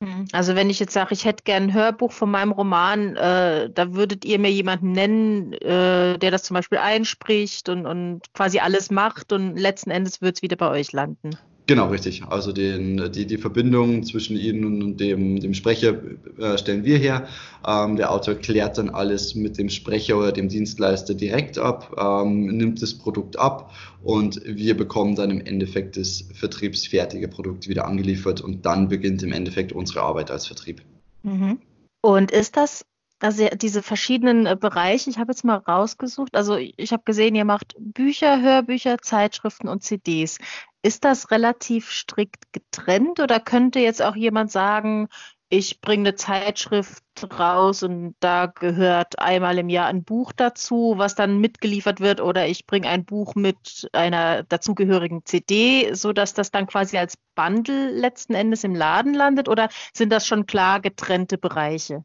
Mhm. 0.00 0.26
Also 0.32 0.54
wenn 0.54 0.70
ich 0.70 0.78
jetzt 0.78 0.92
sage, 0.92 1.14
ich 1.14 1.24
hätte 1.24 1.44
gern 1.44 1.64
ein 1.64 1.74
Hörbuch 1.74 2.12
von 2.12 2.30
meinem 2.30 2.52
Roman, 2.52 3.16
äh, 3.16 3.70
da 3.70 3.94
würdet 3.94 4.24
ihr 4.24 4.38
mir 4.38 4.50
jemanden 4.50 4.92
nennen, 4.92 5.52
äh, 5.54 6.18
der 6.18 6.30
das 6.30 6.42
zum 6.44 6.54
Beispiel 6.54 6.78
einspricht 6.78 7.68
und, 7.68 7.86
und 7.86 8.22
quasi 8.34 8.58
alles 8.58 8.90
macht 8.90 9.32
und 9.32 9.56
letzten 9.56 9.90
Endes 9.90 10.20
wird 10.20 10.36
es 10.36 10.42
wieder 10.42 10.56
bei 10.56 10.70
euch 10.70 10.92
landen. 10.92 11.36
Genau, 11.68 11.88
richtig. 11.88 12.22
Also 12.28 12.52
den, 12.52 13.10
die, 13.10 13.26
die 13.26 13.38
Verbindung 13.38 14.04
zwischen 14.04 14.36
Ihnen 14.36 14.82
und 14.82 15.00
dem, 15.00 15.40
dem 15.40 15.52
Sprecher 15.52 15.96
äh, 16.38 16.56
stellen 16.58 16.84
wir 16.84 16.96
her. 16.98 17.26
Ähm, 17.66 17.96
der 17.96 18.12
Autor 18.12 18.36
klärt 18.36 18.78
dann 18.78 18.88
alles 18.88 19.34
mit 19.34 19.58
dem 19.58 19.68
Sprecher 19.68 20.16
oder 20.16 20.30
dem 20.30 20.48
Dienstleister 20.48 21.14
direkt 21.14 21.58
ab, 21.58 21.96
ähm, 21.98 22.56
nimmt 22.56 22.82
das 22.82 22.94
Produkt 22.94 23.36
ab 23.36 23.72
und 24.04 24.40
wir 24.44 24.76
bekommen 24.76 25.16
dann 25.16 25.32
im 25.32 25.40
Endeffekt 25.40 25.96
das 25.96 26.28
vertriebsfertige 26.34 27.26
Produkt 27.26 27.66
wieder 27.66 27.86
angeliefert 27.88 28.40
und 28.40 28.64
dann 28.64 28.88
beginnt 28.88 29.24
im 29.24 29.32
Endeffekt 29.32 29.72
unsere 29.72 30.02
Arbeit 30.02 30.30
als 30.30 30.46
Vertrieb. 30.46 30.82
Mhm. 31.24 31.58
Und 32.00 32.30
ist 32.30 32.56
das 32.56 32.84
also 33.18 33.48
diese 33.48 33.82
verschiedenen 33.82 34.46
äh, 34.46 34.56
Bereiche, 34.56 35.08
ich 35.10 35.18
habe 35.18 35.32
jetzt 35.32 35.44
mal 35.44 35.56
rausgesucht, 35.56 36.34
also 36.34 36.56
ich 36.56 36.92
habe 36.92 37.02
gesehen, 37.04 37.34
ihr 37.34 37.44
macht 37.44 37.74
Bücher, 37.78 38.42
Hörbücher, 38.42 38.98
Zeitschriften 38.98 39.68
und 39.68 39.82
CDs. 39.82 40.38
Ist 40.86 41.04
das 41.04 41.32
relativ 41.32 41.90
strikt 41.90 42.52
getrennt 42.52 43.18
oder 43.18 43.40
könnte 43.40 43.80
jetzt 43.80 44.00
auch 44.00 44.14
jemand 44.14 44.52
sagen, 44.52 45.08
ich 45.48 45.80
bringe 45.80 46.10
eine 46.10 46.14
Zeitschrift 46.14 47.02
raus 47.36 47.82
und 47.82 48.14
da 48.20 48.46
gehört 48.46 49.18
einmal 49.18 49.58
im 49.58 49.68
Jahr 49.68 49.88
ein 49.88 50.04
Buch 50.04 50.30
dazu, 50.30 50.94
was 50.96 51.16
dann 51.16 51.40
mitgeliefert 51.40 51.98
wird, 51.98 52.20
oder 52.20 52.46
ich 52.46 52.66
bringe 52.66 52.88
ein 52.88 53.04
Buch 53.04 53.34
mit 53.34 53.88
einer 53.90 54.44
dazugehörigen 54.44 55.24
CD, 55.24 55.92
sodass 55.92 56.34
das 56.34 56.52
dann 56.52 56.68
quasi 56.68 56.98
als 56.98 57.18
Bundle 57.34 57.90
letzten 57.90 58.34
Endes 58.34 58.62
im 58.62 58.76
Laden 58.76 59.12
landet, 59.12 59.48
oder 59.48 59.68
sind 59.92 60.12
das 60.12 60.24
schon 60.24 60.46
klar 60.46 60.78
getrennte 60.78 61.36
Bereiche? 61.36 62.04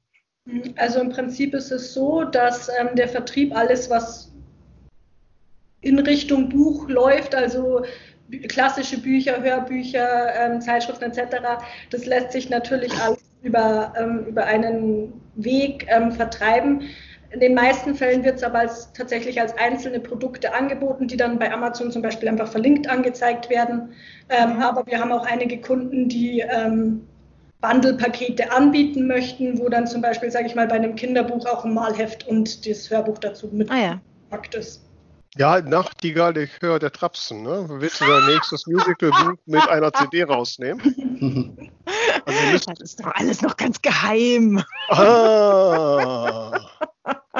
Also 0.77 1.01
im 1.01 1.09
Prinzip 1.09 1.53
ist 1.53 1.69
es 1.69 1.93
so, 1.93 2.23
dass 2.23 2.67
ähm, 2.79 2.95
der 2.95 3.09
Vertrieb 3.09 3.55
alles, 3.55 3.91
was 3.91 4.31
in 5.81 5.99
Richtung 5.99 6.49
Buch 6.49 6.89
läuft, 6.89 7.35
also 7.35 7.83
klassische 8.47 8.99
Bücher, 8.99 9.41
Hörbücher, 9.41 10.33
ähm, 10.35 10.61
Zeitschriften 10.61 11.05
etc., 11.05 11.37
das 11.89 12.05
lässt 12.05 12.31
sich 12.31 12.49
natürlich 12.49 12.93
alles 13.01 13.19
über, 13.43 13.93
ähm, 13.97 14.25
über 14.27 14.45
einen 14.45 15.13
Weg 15.35 15.85
ähm, 15.89 16.11
vertreiben. 16.11 16.83
In 17.31 17.39
den 17.39 17.53
meisten 17.53 17.95
Fällen 17.95 18.23
wird 18.25 18.35
es 18.35 18.43
aber 18.43 18.59
als, 18.59 18.91
tatsächlich 18.91 19.39
als 19.39 19.57
einzelne 19.57 20.01
Produkte 20.01 20.53
angeboten, 20.53 21.07
die 21.07 21.15
dann 21.15 21.39
bei 21.39 21.51
Amazon 21.51 21.91
zum 21.91 22.01
Beispiel 22.01 22.27
einfach 22.27 22.49
verlinkt 22.49 22.89
angezeigt 22.89 23.49
werden. 23.49 23.93
Ähm, 24.29 24.59
aber 24.59 24.85
wir 24.85 24.99
haben 24.99 25.13
auch 25.13 25.25
einige 25.25 25.61
Kunden, 25.61 26.09
die 26.09 26.41
ähm, 26.41 27.07
Bundle-Pakete 27.61 28.51
anbieten 28.51 29.07
möchten, 29.07 29.59
wo 29.59 29.69
dann 29.69 29.87
zum 29.87 30.01
Beispiel, 30.01 30.29
sage 30.29 30.47
ich 30.47 30.55
mal, 30.55 30.67
bei 30.67 30.75
einem 30.75 30.95
Kinderbuch 30.95 31.45
auch 31.45 31.63
ein 31.63 31.73
Malheft 31.73 32.27
und 32.27 32.67
das 32.67 32.89
Hörbuch 32.89 33.19
dazu 33.19 33.47
mitgepackt 33.47 34.55
ah, 34.55 34.57
ja. 34.57 34.59
ist. 34.59 34.90
Ja, 35.37 35.61
Nachtigall, 35.61 36.37
ich 36.37 36.51
höre 36.59 36.79
der 36.79 36.91
Trapsen. 36.91 37.43
Ne? 37.43 37.65
Willst 37.69 38.01
du 38.01 38.05
dein 38.05 38.25
nächstes 38.33 38.67
Musicalbuch 38.67 39.37
mit 39.45 39.67
einer 39.69 39.93
CD 39.93 40.23
rausnehmen? 40.23 41.71
Also 42.25 42.67
das 42.67 42.79
ist 42.81 42.99
doch 42.99 43.11
alles 43.15 43.41
noch 43.41 43.57
ganz 43.57 43.81
geheim. 43.81 44.63
Ah, 44.89 46.51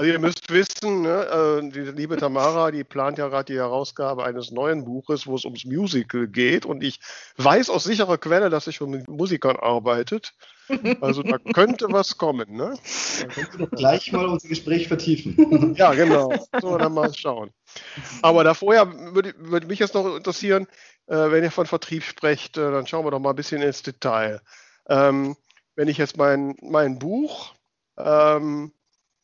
also 0.02 0.14
ihr 0.14 0.20
müsst 0.20 0.52
wissen, 0.52 1.04
ne, 1.04 1.62
äh, 1.62 1.70
die 1.70 1.92
liebe 1.92 2.18
Tamara, 2.18 2.72
die 2.72 2.84
plant 2.84 3.20
ja 3.20 3.28
gerade 3.28 3.54
die 3.54 3.60
Herausgabe 3.60 4.24
eines 4.24 4.50
neuen 4.50 4.84
Buches, 4.84 5.28
wo 5.28 5.36
es 5.36 5.46
ums 5.46 5.64
Musical 5.64 6.28
geht. 6.28 6.66
Und 6.66 6.84
ich 6.84 7.00
weiß 7.38 7.70
aus 7.70 7.84
sicherer 7.84 8.18
Quelle, 8.18 8.50
dass 8.50 8.66
sie 8.66 8.74
schon 8.74 8.90
mit 8.90 9.08
Musikern 9.08 9.58
arbeitet. 9.58 10.34
Also 11.02 11.22
da 11.22 11.38
könnte 11.54 11.86
was 11.90 12.18
kommen. 12.18 12.56
Ne? 12.56 12.74
Dann 13.20 13.30
können 13.30 13.48
wir 13.52 13.68
doch 13.68 13.78
gleich 13.78 14.12
mal 14.12 14.26
unser 14.26 14.48
Gespräch 14.48 14.88
vertiefen. 14.88 15.76
Ja, 15.76 15.94
genau. 15.94 16.34
So, 16.60 16.80
dann 16.80 16.94
mal 16.94 17.14
schauen. 17.14 17.52
Aber 18.24 18.44
da 18.44 18.56
vorher 18.56 18.92
würde, 19.14 19.36
würde 19.38 19.68
mich 19.68 19.78
jetzt 19.78 19.94
noch 19.94 20.16
interessieren, 20.16 20.66
äh, 21.06 21.30
wenn 21.30 21.44
ihr 21.44 21.52
von 21.52 21.68
Vertrieb 21.68 22.02
sprecht, 22.04 22.58
äh, 22.58 22.72
dann 22.72 22.88
schauen 22.88 23.06
wir 23.06 23.12
doch 23.12 23.20
mal 23.20 23.32
ein 23.32 23.36
bisschen 23.36 23.62
ins 23.62 23.84
Detail. 23.84 24.42
Ähm, 24.90 25.36
wenn 25.76 25.90
ich 25.90 26.00
jetzt 26.00 26.18
mein, 26.18 26.56
mein 26.60 26.98
Buch 26.98 27.54
ähm, 28.00 28.72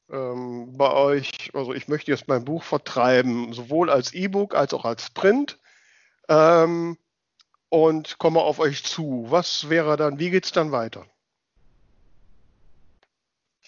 ähm, 0.10 0.78
bei 0.78 0.92
euch, 0.92 1.52
also 1.54 1.74
ich 1.74 1.88
möchte 1.88 2.12
jetzt 2.12 2.28
mein 2.28 2.46
Buch 2.46 2.64
vertreiben, 2.64 3.54
sowohl 3.54 3.90
als 3.90 4.14
E-Book 4.14 4.56
als 4.56 4.74
auch 4.74 4.86
als 4.86 5.10
Print 5.10 5.60
ähm, 6.30 6.98
und 7.70 8.18
komme 8.18 8.42
auf 8.42 8.60
euch 8.60 8.84
zu. 8.84 9.26
Was 9.30 9.70
wäre 9.70 9.98
dann, 9.98 10.20
wie 10.20 10.30
geht 10.30 10.46
es 10.46 10.52
dann 10.52 10.72
weiter? 10.72 11.06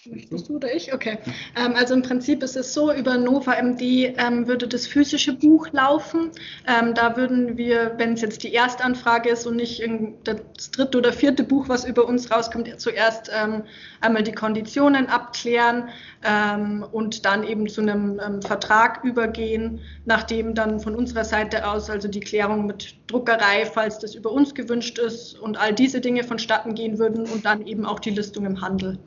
Möchtest 0.06 0.48
du 0.48 0.56
oder 0.56 0.74
ich? 0.74 0.94
Okay. 0.94 1.18
Ähm, 1.56 1.74
also 1.76 1.92
im 1.92 2.00
Prinzip 2.00 2.42
ist 2.42 2.56
es 2.56 2.72
so, 2.72 2.90
über 2.92 3.18
Nova 3.18 3.60
MD 3.60 4.14
ähm, 4.16 4.46
würde 4.46 4.66
das 4.66 4.86
physische 4.86 5.34
Buch 5.34 5.68
laufen. 5.72 6.30
Ähm, 6.66 6.94
da 6.94 7.16
würden 7.18 7.58
wir, 7.58 7.94
wenn 7.98 8.14
es 8.14 8.22
jetzt 8.22 8.42
die 8.42 8.54
Erstanfrage 8.54 9.28
ist 9.28 9.46
und 9.46 9.56
nicht 9.56 9.82
das 10.24 10.70
dritte 10.70 10.96
oder 10.96 11.12
vierte 11.12 11.44
Buch, 11.44 11.68
was 11.68 11.84
über 11.84 12.06
uns 12.06 12.30
rauskommt, 12.30 12.80
zuerst 12.80 13.30
ähm, 13.34 13.64
einmal 14.00 14.22
die 14.22 14.32
Konditionen 14.32 15.06
abklären 15.06 15.90
ähm, 16.24 16.82
und 16.90 17.26
dann 17.26 17.44
eben 17.44 17.68
zu 17.68 17.82
einem 17.82 18.18
ähm, 18.24 18.40
Vertrag 18.40 19.04
übergehen, 19.04 19.80
nachdem 20.06 20.54
dann 20.54 20.80
von 20.80 20.94
unserer 20.94 21.24
Seite 21.24 21.68
aus 21.68 21.90
also 21.90 22.08
die 22.08 22.20
Klärung 22.20 22.64
mit 22.66 22.99
Druckerei, 23.10 23.66
falls 23.66 23.98
das 23.98 24.14
über 24.14 24.30
uns 24.30 24.54
gewünscht 24.54 24.98
ist 24.98 25.38
und 25.38 25.58
all 25.58 25.74
diese 25.74 26.00
Dinge 26.00 26.24
vonstatten 26.24 26.74
gehen 26.74 26.98
würden 26.98 27.28
und 27.28 27.44
dann 27.44 27.66
eben 27.66 27.84
auch 27.84 27.98
die 27.98 28.10
Listung 28.10 28.46
im 28.46 28.60
Handel. 28.60 28.98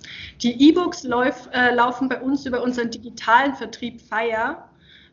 Die 0.42 0.70
E-Books 0.70 1.06
äh, 1.06 1.74
laufen 1.74 2.10
bei 2.10 2.22
uns 2.22 2.46
über 2.46 2.62
unseren 2.62 2.92
digitalen 2.92 3.56
Vertrieb 3.56 4.02
Fire. 4.02 4.58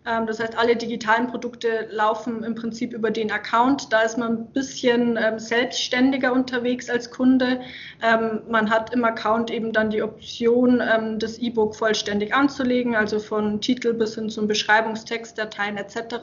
Ähm, 0.07 0.27
das 0.27 0.41
heißt, 0.41 0.57
alle 0.59 0.77
digitalen 0.77 1.27
Produkte 1.27 1.89
laufen 1.91 2.43
im 2.43 2.55
Prinzip 2.55 2.93
über 2.93 3.11
den 3.11 3.31
Account. 3.31 3.93
Da 3.93 4.03
ist 4.03 4.17
man 4.17 4.39
ein 4.39 4.47
bisschen 4.53 5.19
ähm, 5.21 5.39
selbstständiger 5.39 6.33
unterwegs 6.33 6.89
als 6.89 7.11
Kunde. 7.11 7.61
Ähm, 8.03 8.41
man 8.49 8.71
hat 8.71 8.95
im 8.95 9.05
Account 9.05 9.51
eben 9.51 9.73
dann 9.73 9.91
die 9.91 10.03
Option, 10.03 10.81
ähm, 10.81 11.19
das 11.19 11.39
E-Book 11.39 11.77
vollständig 11.77 12.35
anzulegen, 12.35 12.97
also 12.97 13.19
von 13.19 13.61
Titel 13.61 13.93
bis 13.93 14.15
hin 14.15 14.31
zum 14.31 14.49
Beschreibungstext, 14.49 15.37
Dateien 15.37 15.77
etc. 15.77 16.17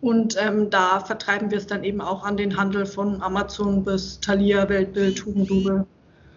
Und 0.00 0.36
ähm, 0.38 0.70
da 0.70 1.00
vertreiben 1.00 1.50
wir 1.50 1.58
es 1.58 1.66
dann 1.66 1.84
eben 1.84 2.00
auch 2.00 2.24
an 2.24 2.36
den 2.36 2.56
Handel 2.56 2.86
von 2.86 3.22
Amazon 3.22 3.84
bis 3.84 4.20
Thalia, 4.20 4.68
Weltbild, 4.68 5.24
Hugendubel. 5.24 5.86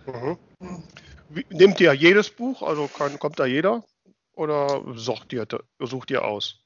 Mhm. 0.06 0.38
Nehmt 1.50 1.80
ihr 1.80 1.94
jedes 1.94 2.30
Buch? 2.30 2.62
Also 2.62 2.88
kann, 2.88 3.20
kommt 3.20 3.40
da 3.40 3.46
jeder? 3.46 3.84
Oder 4.36 4.82
sucht 4.96 5.34
ihr, 5.34 5.46
sucht 5.80 6.12
ihr 6.12 6.24
aus? 6.24 6.62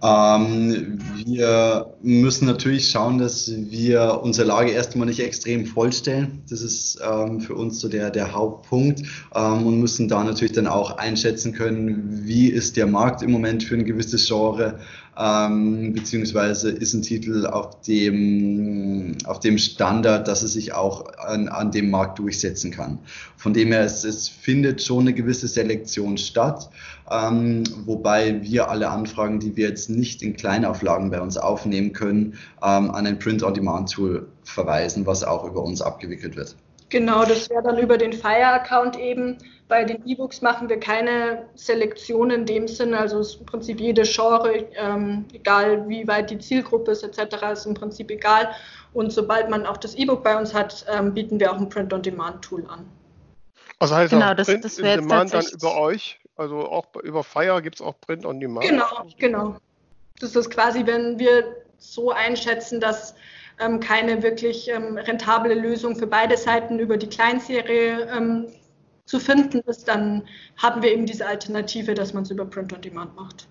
Ähm, 0.00 1.00
wir 1.26 1.92
müssen 2.02 2.46
natürlich 2.46 2.88
schauen, 2.88 3.18
dass 3.18 3.50
wir 3.52 4.20
unsere 4.22 4.46
Lage 4.46 4.70
erstmal 4.70 5.08
nicht 5.08 5.18
extrem 5.18 5.66
vollstellen. 5.66 6.42
Das 6.48 6.62
ist 6.62 7.00
ähm, 7.02 7.40
für 7.40 7.56
uns 7.56 7.80
so 7.80 7.88
der, 7.88 8.10
der 8.10 8.32
Hauptpunkt 8.32 9.02
ähm, 9.34 9.66
und 9.66 9.80
müssen 9.80 10.06
da 10.06 10.22
natürlich 10.22 10.52
dann 10.52 10.68
auch 10.68 10.98
einschätzen 10.98 11.52
können, 11.52 12.20
wie 12.24 12.48
ist 12.48 12.76
der 12.76 12.86
Markt 12.86 13.22
im 13.22 13.32
Moment 13.32 13.64
für 13.64 13.74
ein 13.74 13.84
gewisses 13.84 14.28
Genre, 14.28 14.78
ähm, 15.18 15.92
beziehungsweise 15.94 16.70
ist 16.70 16.94
ein 16.94 17.02
Titel 17.02 17.44
auf 17.46 17.80
dem, 17.82 19.16
auf 19.24 19.40
dem 19.40 19.58
Standard, 19.58 20.28
dass 20.28 20.42
es 20.42 20.52
sich 20.52 20.72
auch 20.72 21.12
an, 21.18 21.48
an 21.48 21.72
dem 21.72 21.90
Markt 21.90 22.20
durchsetzen 22.20 22.70
kann. 22.70 23.00
Von 23.36 23.52
dem 23.52 23.72
her, 23.72 23.80
es, 23.80 24.04
es 24.04 24.28
findet 24.28 24.82
schon 24.82 25.00
eine 25.00 25.14
gewisse 25.14 25.48
Selektion 25.48 26.18
statt, 26.18 26.70
ähm, 27.10 27.64
wobei 27.84 28.42
wir 28.42 28.70
alle 28.70 28.90
Anfragen, 28.90 29.40
die 29.40 29.56
wir 29.56 29.68
jetzt 29.68 29.90
nicht 29.90 30.22
in 30.22 30.36
Kleinauflagen 30.36 31.10
bei 31.10 31.20
uns 31.20 31.36
aufnehmen 31.36 31.92
können, 31.92 32.34
ähm, 32.62 32.90
an 32.92 33.06
ein 33.06 33.18
Print-on-Demand-Tool 33.18 34.28
verweisen, 34.44 35.04
was 35.04 35.24
auch 35.24 35.44
über 35.44 35.62
uns 35.64 35.82
abgewickelt 35.82 36.36
wird. 36.36 36.54
Genau, 36.90 37.24
das 37.24 37.50
wäre 37.50 37.62
dann 37.62 37.78
über 37.78 37.98
den 37.98 38.12
Fire-Account 38.12 38.98
eben. 38.98 39.38
Bei 39.68 39.84
den 39.84 40.06
E-Books 40.06 40.40
machen 40.40 40.70
wir 40.70 40.80
keine 40.80 41.46
Selektion 41.54 42.30
in 42.30 42.46
dem 42.46 42.66
Sinne, 42.66 42.98
also 42.98 43.20
ist 43.20 43.40
im 43.40 43.46
Prinzip 43.46 43.78
jede 43.80 44.02
Genre, 44.02 44.66
ähm, 44.74 45.26
egal 45.34 45.86
wie 45.88 46.08
weit 46.08 46.30
die 46.30 46.38
Zielgruppe 46.38 46.92
ist 46.92 47.02
etc., 47.02 47.36
ist 47.52 47.66
im 47.66 47.74
Prinzip 47.74 48.10
egal. 48.10 48.50
Und 48.94 49.12
sobald 49.12 49.50
man 49.50 49.66
auch 49.66 49.76
das 49.76 49.94
E-Book 49.94 50.24
bei 50.24 50.38
uns 50.38 50.54
hat, 50.54 50.86
ähm, 50.90 51.12
bieten 51.12 51.38
wir 51.38 51.52
auch 51.52 51.58
ein 51.58 51.68
Print-on-Demand-Tool 51.68 52.66
an. 52.66 52.86
Also 53.78 53.94
heißt 53.94 54.10
genau, 54.10 54.32
das, 54.32 54.46
Print 54.46 54.64
das 54.64 54.76
Demand 54.76 55.34
dann 55.34 55.44
über 55.52 55.78
euch, 55.78 56.18
also 56.36 56.60
auch 56.60 56.86
über 57.02 57.22
Fire 57.22 57.60
gibt 57.60 57.76
es 57.76 57.82
auch 57.82 58.00
Print-on-Demand? 58.00 58.66
Genau, 58.66 59.06
genau. 59.18 59.56
Das 60.20 60.34
ist 60.34 60.50
quasi, 60.50 60.86
wenn 60.86 61.18
wir 61.18 61.44
so 61.76 62.10
einschätzen, 62.10 62.80
dass 62.80 63.14
ähm, 63.60 63.80
keine 63.80 64.22
wirklich 64.22 64.68
ähm, 64.68 64.96
rentable 64.96 65.54
Lösung 65.54 65.94
für 65.94 66.06
beide 66.06 66.36
Seiten 66.36 66.78
über 66.78 66.96
die 66.96 67.08
Kleinserie 67.08 68.08
ähm, 68.10 68.46
zu 69.08 69.18
finden 69.18 69.60
ist, 69.60 69.88
dann 69.88 70.22
haben 70.56 70.82
wir 70.82 70.92
eben 70.92 71.06
diese 71.06 71.26
Alternative, 71.26 71.94
dass 71.94 72.12
man 72.12 72.22
es 72.24 72.30
über 72.30 72.44
Print 72.44 72.72
on 72.72 72.82
Demand 72.82 73.16
macht. 73.16 73.48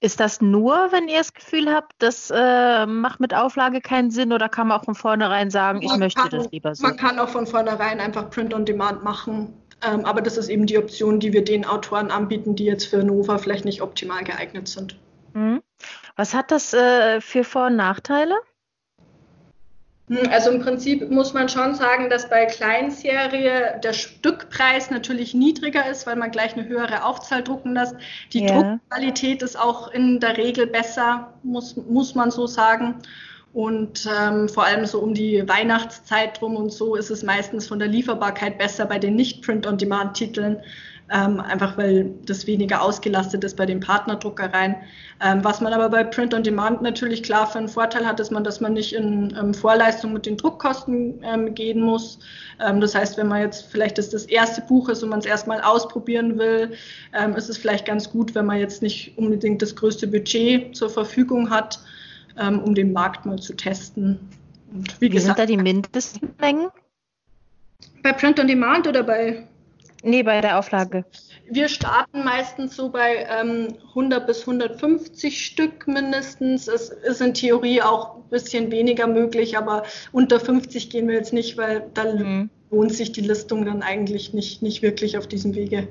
Ist 0.00 0.20
das 0.20 0.40
nur, 0.40 0.92
wenn 0.92 1.08
ihr 1.08 1.18
das 1.18 1.34
Gefühl 1.34 1.72
habt, 1.72 1.92
das 1.98 2.32
äh, 2.34 2.86
macht 2.86 3.18
mit 3.18 3.34
Auflage 3.34 3.80
keinen 3.80 4.10
Sinn 4.10 4.32
oder 4.32 4.48
kann 4.48 4.68
man 4.68 4.78
auch 4.78 4.84
von 4.84 4.94
vornherein 4.94 5.50
sagen, 5.50 5.80
man 5.80 5.94
ich 5.94 5.98
möchte 5.98 6.22
kann, 6.22 6.30
das 6.30 6.50
lieber 6.52 6.74
so? 6.74 6.86
Man 6.86 6.96
kann 6.96 7.18
auch 7.18 7.28
von 7.28 7.46
vornherein 7.46 8.00
einfach 8.00 8.30
Print 8.30 8.54
on 8.54 8.64
Demand 8.64 9.02
machen, 9.02 9.52
ähm, 9.82 10.04
aber 10.04 10.22
das 10.22 10.36
ist 10.36 10.48
eben 10.48 10.66
die 10.66 10.78
Option, 10.78 11.18
die 11.18 11.32
wir 11.32 11.44
den 11.44 11.64
Autoren 11.64 12.10
anbieten, 12.10 12.54
die 12.54 12.64
jetzt 12.64 12.86
für 12.86 13.02
Nova 13.02 13.38
vielleicht 13.38 13.64
nicht 13.64 13.82
optimal 13.82 14.22
geeignet 14.22 14.68
sind. 14.68 14.96
Mhm. 15.34 15.62
Was 16.16 16.32
hat 16.32 16.52
das 16.52 16.72
äh, 16.74 17.20
für 17.20 17.44
Vor- 17.44 17.66
und 17.66 17.76
Nachteile? 17.76 18.36
Hm, 20.08 20.28
also 20.30 20.50
im 20.50 20.60
Prinzip 20.60 21.10
muss 21.10 21.34
man 21.34 21.48
schon 21.48 21.74
sagen, 21.74 22.08
dass 22.08 22.28
bei 22.28 22.46
Kleinserie 22.46 23.78
der 23.82 23.92
Stückpreis 23.92 24.90
natürlich 24.90 25.34
niedriger 25.34 25.88
ist, 25.88 26.06
weil 26.06 26.16
man 26.16 26.30
gleich 26.30 26.54
eine 26.54 26.66
höhere 26.66 27.04
Aufzahl 27.04 27.42
drucken 27.42 27.74
lässt. 27.74 27.94
Die 28.32 28.44
ja. 28.44 28.62
Druckqualität 28.62 29.42
ist 29.42 29.58
auch 29.58 29.88
in 29.92 30.20
der 30.20 30.36
Regel 30.36 30.66
besser, 30.66 31.32
muss, 31.42 31.76
muss 31.76 32.14
man 32.14 32.30
so 32.30 32.46
sagen. 32.46 32.96
Und 33.52 34.06
ähm, 34.20 34.48
vor 34.48 34.64
allem 34.64 34.84
so 34.84 35.00
um 35.00 35.14
die 35.14 35.46
Weihnachtszeit 35.48 36.40
rum 36.42 36.56
und 36.56 36.70
so 36.70 36.96
ist 36.96 37.10
es 37.10 37.22
meistens 37.22 37.66
von 37.66 37.78
der 37.78 37.88
Lieferbarkeit 37.88 38.58
besser 38.58 38.84
bei 38.84 38.98
den 38.98 39.16
Nicht-Print-on-Demand-Titeln, 39.16 40.60
ähm, 41.10 41.40
einfach 41.40 41.78
weil 41.78 42.10
das 42.26 42.46
weniger 42.46 42.82
ausgelastet 42.82 43.42
ist 43.44 43.56
bei 43.56 43.66
den 43.66 43.80
Partnerdruckereien. 43.80 44.76
Ähm, 45.20 45.42
was 45.42 45.60
man 45.60 45.72
aber 45.72 45.88
bei 45.88 46.04
Print 46.04 46.34
on 46.34 46.42
Demand 46.42 46.82
natürlich 46.82 47.22
klar 47.22 47.46
für 47.46 47.58
einen 47.58 47.68
Vorteil 47.68 48.06
hat, 48.06 48.20
ist 48.20 48.30
man, 48.30 48.44
dass 48.44 48.60
man 48.60 48.74
nicht 48.74 48.92
in 48.92 49.34
ähm, 49.38 49.54
Vorleistung 49.54 50.12
mit 50.12 50.26
den 50.26 50.36
Druckkosten 50.36 51.22
ähm, 51.22 51.54
gehen 51.54 51.80
muss. 51.80 52.18
Ähm, 52.60 52.80
das 52.80 52.94
heißt, 52.94 53.16
wenn 53.16 53.28
man 53.28 53.40
jetzt 53.40 53.66
vielleicht 53.70 53.98
das, 53.98 54.10
das 54.10 54.26
erste 54.26 54.60
Buch 54.62 54.88
ist 54.88 55.02
und 55.02 55.08
man 55.08 55.20
es 55.20 55.26
erstmal 55.26 55.60
ausprobieren 55.62 56.38
will, 56.38 56.72
ähm, 57.14 57.34
ist 57.34 57.48
es 57.48 57.56
vielleicht 57.56 57.86
ganz 57.86 58.10
gut, 58.10 58.34
wenn 58.34 58.46
man 58.46 58.58
jetzt 58.58 58.82
nicht 58.82 59.16
unbedingt 59.16 59.62
das 59.62 59.74
größte 59.74 60.06
Budget 60.06 60.76
zur 60.76 60.90
Verfügung 60.90 61.50
hat, 61.50 61.80
um 62.40 62.72
den 62.72 62.92
Markt 62.92 63.26
mal 63.26 63.36
zu 63.40 63.52
testen. 63.52 64.20
Und 64.72 65.00
wie, 65.00 65.06
wie 65.06 65.08
gesagt, 65.08 65.38
sind 65.38 65.38
da 65.40 65.46
die 65.46 65.56
Mindestmengen? 65.56 66.68
Bei 68.04 68.12
Print 68.12 68.38
on 68.38 68.46
Demand 68.46 68.86
oder 68.86 69.02
bei 69.02 69.48
Nee, 70.02 70.22
bei 70.22 70.40
der 70.40 70.58
Auflage. 70.58 71.04
Wir 71.50 71.68
starten 71.68 72.24
meistens 72.24 72.76
so 72.76 72.90
bei 72.90 73.26
ähm, 73.28 73.76
100 73.90 74.26
bis 74.26 74.40
150 74.40 75.44
Stück 75.44 75.88
mindestens. 75.88 76.68
Es 76.68 76.90
ist 76.90 77.20
in 77.20 77.34
Theorie 77.34 77.82
auch 77.82 78.16
ein 78.16 78.28
bisschen 78.30 78.70
weniger 78.70 79.06
möglich, 79.06 79.58
aber 79.58 79.82
unter 80.12 80.38
50 80.38 80.90
gehen 80.90 81.08
wir 81.08 81.16
jetzt 81.16 81.32
nicht, 81.32 81.56
weil 81.56 81.90
dann 81.94 82.18
mhm. 82.18 82.50
lohnt 82.70 82.92
sich 82.92 83.10
die 83.12 83.22
Listung 83.22 83.64
dann 83.64 83.82
eigentlich 83.82 84.32
nicht, 84.34 84.62
nicht 84.62 84.82
wirklich 84.82 85.18
auf 85.18 85.26
diesem 85.26 85.54
Wege. 85.54 85.88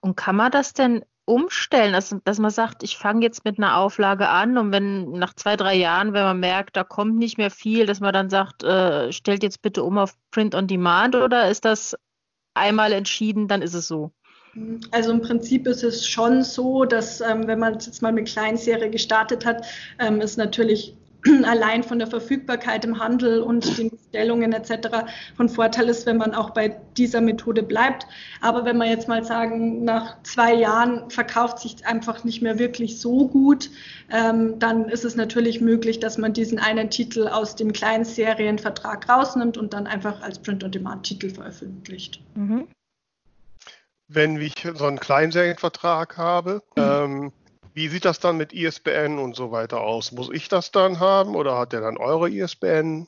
Und 0.00 0.16
kann 0.16 0.36
man 0.36 0.50
das 0.50 0.72
denn 0.72 1.04
umstellen, 1.28 1.92
dass, 1.92 2.16
dass 2.24 2.38
man 2.38 2.50
sagt, 2.50 2.82
ich 2.82 2.96
fange 2.96 3.22
jetzt 3.22 3.44
mit 3.44 3.58
einer 3.58 3.76
Auflage 3.76 4.28
an 4.30 4.56
und 4.56 4.72
wenn 4.72 5.10
nach 5.10 5.34
zwei, 5.34 5.56
drei 5.56 5.74
Jahren, 5.74 6.14
wenn 6.14 6.22
man 6.22 6.40
merkt, 6.40 6.76
da 6.76 6.84
kommt 6.84 7.18
nicht 7.18 7.36
mehr 7.36 7.50
viel, 7.50 7.84
dass 7.84 8.00
man 8.00 8.14
dann 8.14 8.30
sagt, 8.30 8.62
äh, 8.62 9.12
stellt 9.12 9.42
jetzt 9.42 9.60
bitte 9.60 9.82
um 9.82 9.98
auf 9.98 10.14
Print 10.30 10.54
on 10.54 10.66
Demand 10.66 11.14
oder 11.14 11.50
ist 11.50 11.66
das 11.66 11.94
einmal 12.58 12.92
entschieden, 12.92 13.48
dann 13.48 13.62
ist 13.62 13.74
es 13.74 13.88
so. 13.88 14.12
Also 14.90 15.12
im 15.12 15.20
Prinzip 15.20 15.66
ist 15.66 15.84
es 15.84 16.06
schon 16.06 16.42
so, 16.42 16.84
dass 16.84 17.20
ähm, 17.20 17.46
wenn 17.46 17.58
man 17.58 17.74
jetzt 17.74 18.02
mal 18.02 18.12
mit 18.12 18.28
Kleinserie 18.28 18.90
gestartet 18.90 19.44
hat, 19.44 19.64
ähm, 19.98 20.20
ist 20.20 20.36
natürlich 20.36 20.96
allein 21.44 21.82
von 21.82 21.98
der 21.98 22.08
Verfügbarkeit 22.08 22.84
im 22.84 22.98
Handel 22.98 23.40
und 23.40 23.78
den 23.78 23.90
Bestellungen 23.90 24.52
etc. 24.52 25.10
von 25.36 25.48
Vorteil 25.48 25.88
ist, 25.88 26.06
wenn 26.06 26.16
man 26.16 26.34
auch 26.34 26.50
bei 26.50 26.76
dieser 26.96 27.20
Methode 27.20 27.62
bleibt. 27.62 28.06
Aber 28.40 28.64
wenn 28.64 28.78
wir 28.78 28.86
jetzt 28.86 29.08
mal 29.08 29.24
sagen, 29.24 29.84
nach 29.84 30.22
zwei 30.22 30.54
Jahren 30.54 31.10
verkauft 31.10 31.60
sich 31.60 31.86
einfach 31.86 32.24
nicht 32.24 32.42
mehr 32.42 32.58
wirklich 32.58 33.00
so 33.00 33.28
gut, 33.28 33.70
ähm, 34.10 34.58
dann 34.58 34.88
ist 34.88 35.04
es 35.04 35.16
natürlich 35.16 35.60
möglich, 35.60 36.00
dass 36.00 36.18
man 36.18 36.32
diesen 36.32 36.58
einen 36.58 36.90
Titel 36.90 37.28
aus 37.28 37.56
dem 37.56 37.72
Kleinserienvertrag 37.72 39.08
rausnimmt 39.08 39.56
und 39.56 39.72
dann 39.72 39.86
einfach 39.86 40.22
als 40.22 40.38
Print-on-Demand-Titel 40.38 41.30
veröffentlicht. 41.30 42.20
Mhm. 42.34 42.68
Wenn 44.10 44.40
ich 44.40 44.54
so 44.74 44.86
einen 44.86 44.98
Kleinserienvertrag 44.98 46.16
habe, 46.16 46.62
mhm. 46.76 46.82
ähm, 46.82 47.32
wie 47.78 47.86
sieht 47.86 48.04
das 48.04 48.18
dann 48.18 48.36
mit 48.36 48.52
ISBN 48.52 49.20
und 49.20 49.36
so 49.36 49.52
weiter 49.52 49.80
aus? 49.80 50.10
Muss 50.10 50.30
ich 50.32 50.48
das 50.48 50.72
dann 50.72 50.98
haben 50.98 51.36
oder 51.36 51.56
hat 51.56 51.72
der 51.72 51.80
dann 51.80 51.96
eure 51.96 52.28
ISBN? 52.28 53.06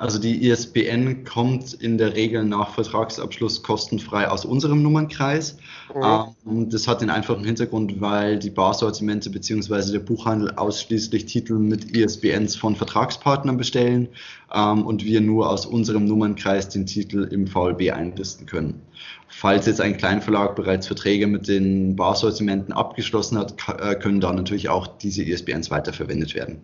Also 0.00 0.18
die 0.18 0.48
ISBN 0.48 1.24
kommt 1.24 1.74
in 1.74 1.98
der 1.98 2.14
Regel 2.14 2.42
nach 2.42 2.72
Vertragsabschluss 2.72 3.62
kostenfrei 3.62 4.28
aus 4.28 4.46
unserem 4.46 4.82
Nummernkreis. 4.82 5.58
Mhm. 5.94 6.70
das 6.70 6.88
hat 6.88 7.02
den 7.02 7.10
einfachen 7.10 7.44
Hintergrund, 7.44 8.00
weil 8.00 8.38
die 8.38 8.48
Barsortimente 8.48 9.28
bzw. 9.28 9.92
der 9.92 9.98
Buchhandel 9.98 10.52
ausschließlich 10.52 11.26
Titel 11.26 11.58
mit 11.58 11.94
ISBNs 11.94 12.56
von 12.56 12.76
Vertragspartnern 12.76 13.58
bestellen 13.58 14.08
ähm, 14.54 14.86
und 14.86 15.04
wir 15.04 15.20
nur 15.20 15.50
aus 15.50 15.66
unserem 15.66 16.06
Nummernkreis 16.06 16.70
den 16.70 16.86
Titel 16.86 17.28
im 17.30 17.46
VLB 17.46 17.92
einlisten 17.92 18.46
können. 18.46 18.80
Falls 19.28 19.66
jetzt 19.66 19.82
ein 19.82 19.98
Kleinverlag 19.98 20.56
bereits 20.56 20.86
Verträge 20.86 21.26
mit 21.26 21.46
den 21.46 21.94
Barsortimenten 21.94 22.72
abgeschlossen 22.72 23.36
hat, 23.36 23.54
äh, 23.78 23.96
können 23.96 24.22
da 24.22 24.32
natürlich 24.32 24.70
auch 24.70 24.86
diese 24.86 25.24
ISBNs 25.24 25.70
weiterverwendet 25.70 26.34
werden. 26.34 26.62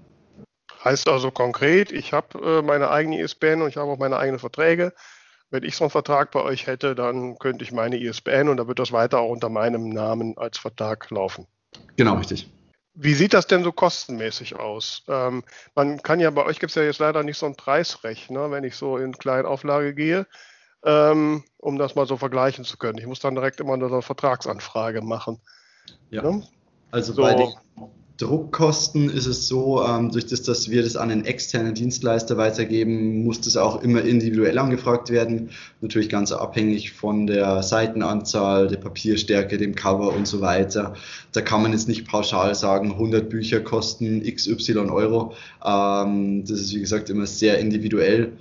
Heißt 0.87 1.09
also 1.09 1.33
konkret, 1.33 1.91
ich 1.91 2.13
habe 2.13 2.39
äh, 2.39 2.63
meine 2.63 2.91
eigene 2.91 3.21
ISBN 3.21 3.63
und 3.63 3.69
ich 3.69 3.77
habe 3.77 3.91
auch 3.91 3.99
meine 3.99 4.19
eigenen 4.19 4.39
Verträge. 4.39 4.93
Wenn 5.51 5.65
ich 5.65 5.77
so 5.77 5.85
einen 5.85 5.91
Vertrag 5.91 6.31
bei 6.31 6.41
euch 6.41 6.67
hätte, 6.69 6.95
dann 6.95 7.39
könnte 7.39 7.65
ich 7.65 7.73
meine 7.73 7.97
ISBN 7.97 8.49
und 8.49 8.57
dann 8.59 8.69
wird 8.69 8.79
das 8.79 8.93
weiter 8.93 9.19
auch 9.19 9.31
unter 9.31 9.49
meinem 9.49 9.89
Namen 9.89 10.39
als 10.39 10.59
Vertrag 10.59 11.11
laufen. 11.11 11.49
Genau, 11.97 12.15
richtig. 12.15 12.49
Wie 12.95 13.15
sieht 13.15 13.35
das 13.35 13.49
denn 13.49 13.65
so 13.65 13.73
kostenmäßig 13.73 14.57
aus? 14.57 15.03
Ähm, 15.09 15.43
man 15.75 16.03
kann 16.03 16.21
ja, 16.21 16.31
bei 16.31 16.45
euch 16.45 16.61
gibt 16.61 16.71
es 16.71 16.77
ja 16.77 16.83
jetzt 16.83 17.01
leider 17.01 17.25
nicht 17.25 17.37
so 17.37 17.47
ein 17.47 17.57
Preisrecht, 17.57 18.31
ne, 18.31 18.51
wenn 18.53 18.65
ich 18.65 18.77
so 18.77 18.97
in 18.97 19.13
Kleinauflage 19.19 19.93
gehe 19.93 20.27
ähm, 20.87 21.43
um 21.59 21.79
das 21.79 21.97
mal 21.97 22.07
so 22.07 22.17
vergleichen 22.17 22.65
zu 22.65 22.79
können. 22.79 22.99
Ich 22.99 23.07
muss 23.07 23.19
dann 23.19 23.35
direkt 23.35 23.61
immer 23.61 23.75
eine 23.75 24.03
Vertragsanfrage 24.03 25.03
machen. 25.03 25.41
Ja. 26.11 26.23
ja? 26.25 26.41
Also 26.93 27.13
so. 27.13 27.23
bei 27.23 27.35
den 27.35 27.53
Druckkosten 28.19 29.11
ist 29.11 29.27
es 29.27 29.47
so, 29.47 29.85
ähm, 29.85 30.11
durch 30.11 30.25
das, 30.25 30.41
dass 30.43 30.71
wir 30.71 30.83
das 30.83 30.97
an 30.97 31.11
einen 31.11 31.27
externen 31.27 31.75
Dienstleister 31.75 32.39
weitergeben, 32.39 33.25
muss 33.25 33.43
das 33.43 33.59
auch 33.59 33.83
immer 33.83 34.03
individuell 34.03 34.59
angefragt 34.59 35.11
werden. 35.11 35.51
Natürlich 35.83 36.09
ganz 36.09 36.33
abhängig 36.33 36.93
von 36.93 37.27
der 37.27 37.63
Seitenanzahl, 37.63 38.69
der 38.69 38.79
Papierstärke, 38.79 39.59
dem 39.59 39.75
Cover 39.75 40.15
und 40.15 40.27
so 40.27 40.41
weiter. 40.41 40.95
Da 41.33 41.43
kann 41.43 41.61
man 41.61 41.73
jetzt 41.73 41.89
nicht 41.89 42.09
pauschal 42.09 42.55
sagen, 42.55 42.93
100 42.93 43.29
Bücher 43.29 43.61
kosten 43.61 44.23
XY 44.23 44.89
Euro. 44.91 45.35
Ähm, 45.63 46.45
das 46.47 46.61
ist 46.61 46.75
wie 46.75 46.81
gesagt 46.81 47.11
immer 47.11 47.27
sehr 47.27 47.59
individuell. 47.59 48.33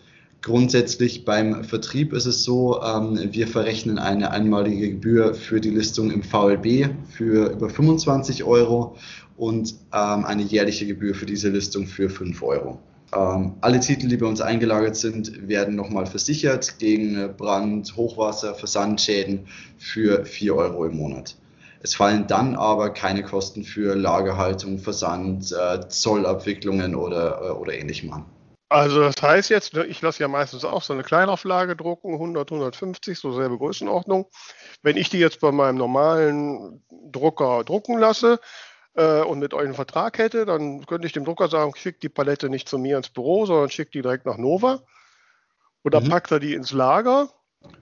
Grundsätzlich 0.46 1.26
beim 1.26 1.64
Vertrieb 1.64 2.14
ist 2.14 2.28
es 2.28 2.44
so, 2.44 2.80
ähm, 2.84 3.18
wir 3.32 3.48
verrechnen 3.48 3.98
eine 3.98 4.30
einmalige 4.30 4.92
Gebühr 4.92 5.34
für 5.34 5.60
die 5.60 5.72
Listung 5.72 6.12
im 6.12 6.22
VLB 6.22 6.92
für 7.10 7.52
über 7.52 7.68
25 7.68 8.44
Euro 8.44 8.96
und 9.38 9.76
ähm, 9.94 10.26
eine 10.26 10.44
jährliche 10.44 10.86
Gebühr 10.86 11.16
für 11.16 11.26
diese 11.26 11.50
Listung 11.50 11.88
für 11.88 12.10
5 12.10 12.42
Euro. 12.42 12.80
Ähm, 13.14 13.56
alle 13.62 13.80
Titel, 13.80 14.08
die 14.08 14.18
bei 14.18 14.26
uns 14.26 14.42
eingelagert 14.42 14.96
sind, 14.96 15.48
werden 15.48 15.76
nochmal 15.76 16.06
versichert 16.06 16.80
gegen 16.80 17.36
Brand, 17.38 17.96
Hochwasser, 17.96 18.56
Versandschäden 18.56 19.48
für 19.78 20.26
4 20.26 20.56
Euro 20.56 20.86
im 20.86 20.98
Monat. 20.98 21.36
Es 21.82 21.94
fallen 21.94 22.26
dann 22.26 22.56
aber 22.56 22.90
keine 22.90 23.22
Kosten 23.22 23.64
für 23.64 23.96
Lagerhaltung, 23.96 24.80
Versand, 24.80 25.52
äh, 25.52 25.88
Zollabwicklungen 25.88 26.96
oder, 26.96 27.42
äh, 27.44 27.50
oder 27.52 27.74
ähnlichem 27.74 28.12
an. 28.12 28.26
Also 28.70 29.02
das 29.02 29.22
heißt 29.22 29.52
jetzt, 29.52 29.76
ne, 29.76 29.86
ich 29.86 30.02
lasse 30.02 30.24
ja 30.24 30.28
meistens 30.28 30.66
auch 30.66 30.82
so 30.82 30.94
eine 30.94 31.04
Kleinauflage 31.04 31.76
drucken, 31.76 32.14
100, 32.14 32.52
150, 32.52 33.20
so 33.20 33.32
selbe 33.32 33.60
Größenordnung. 33.60 34.26
Wenn 34.82 34.98
ich 34.98 35.10
die 35.12 35.20
jetzt 35.20 35.40
bei 35.40 35.52
meinem 35.52 35.78
normalen 35.78 36.84
Drucker 37.12 37.64
drucken 37.64 38.00
lasse 38.00 38.40
äh, 38.96 39.22
und 39.22 39.40
mit 39.40 39.54
euch 39.54 39.66
einen 39.66 39.74
Vertrag 39.74 40.18
hätte, 40.18 40.46
dann 40.46 40.86
könnte 40.86 41.08
ich 41.08 41.14
dem 41.14 41.26
Drucker 41.26 41.48
sagen, 41.48 41.74
schick 41.76 42.00
die 42.02 42.10
Palette 42.10 42.50
nicht 42.50 42.68
zu 42.68 42.78
mir 42.78 42.98
ins 42.98 43.10
Büro, 43.10 43.46
sondern 43.46 43.70
schick 43.70 43.92
die 43.92 44.02
direkt 44.02 44.26
nach 44.26 44.38
Nova. 44.38 44.82
Oder 45.84 46.02
mhm. 46.02 46.10
packt 46.10 46.32
er 46.32 46.40
die 46.40 46.54
ins 46.54 46.72
Lager. 46.72 47.30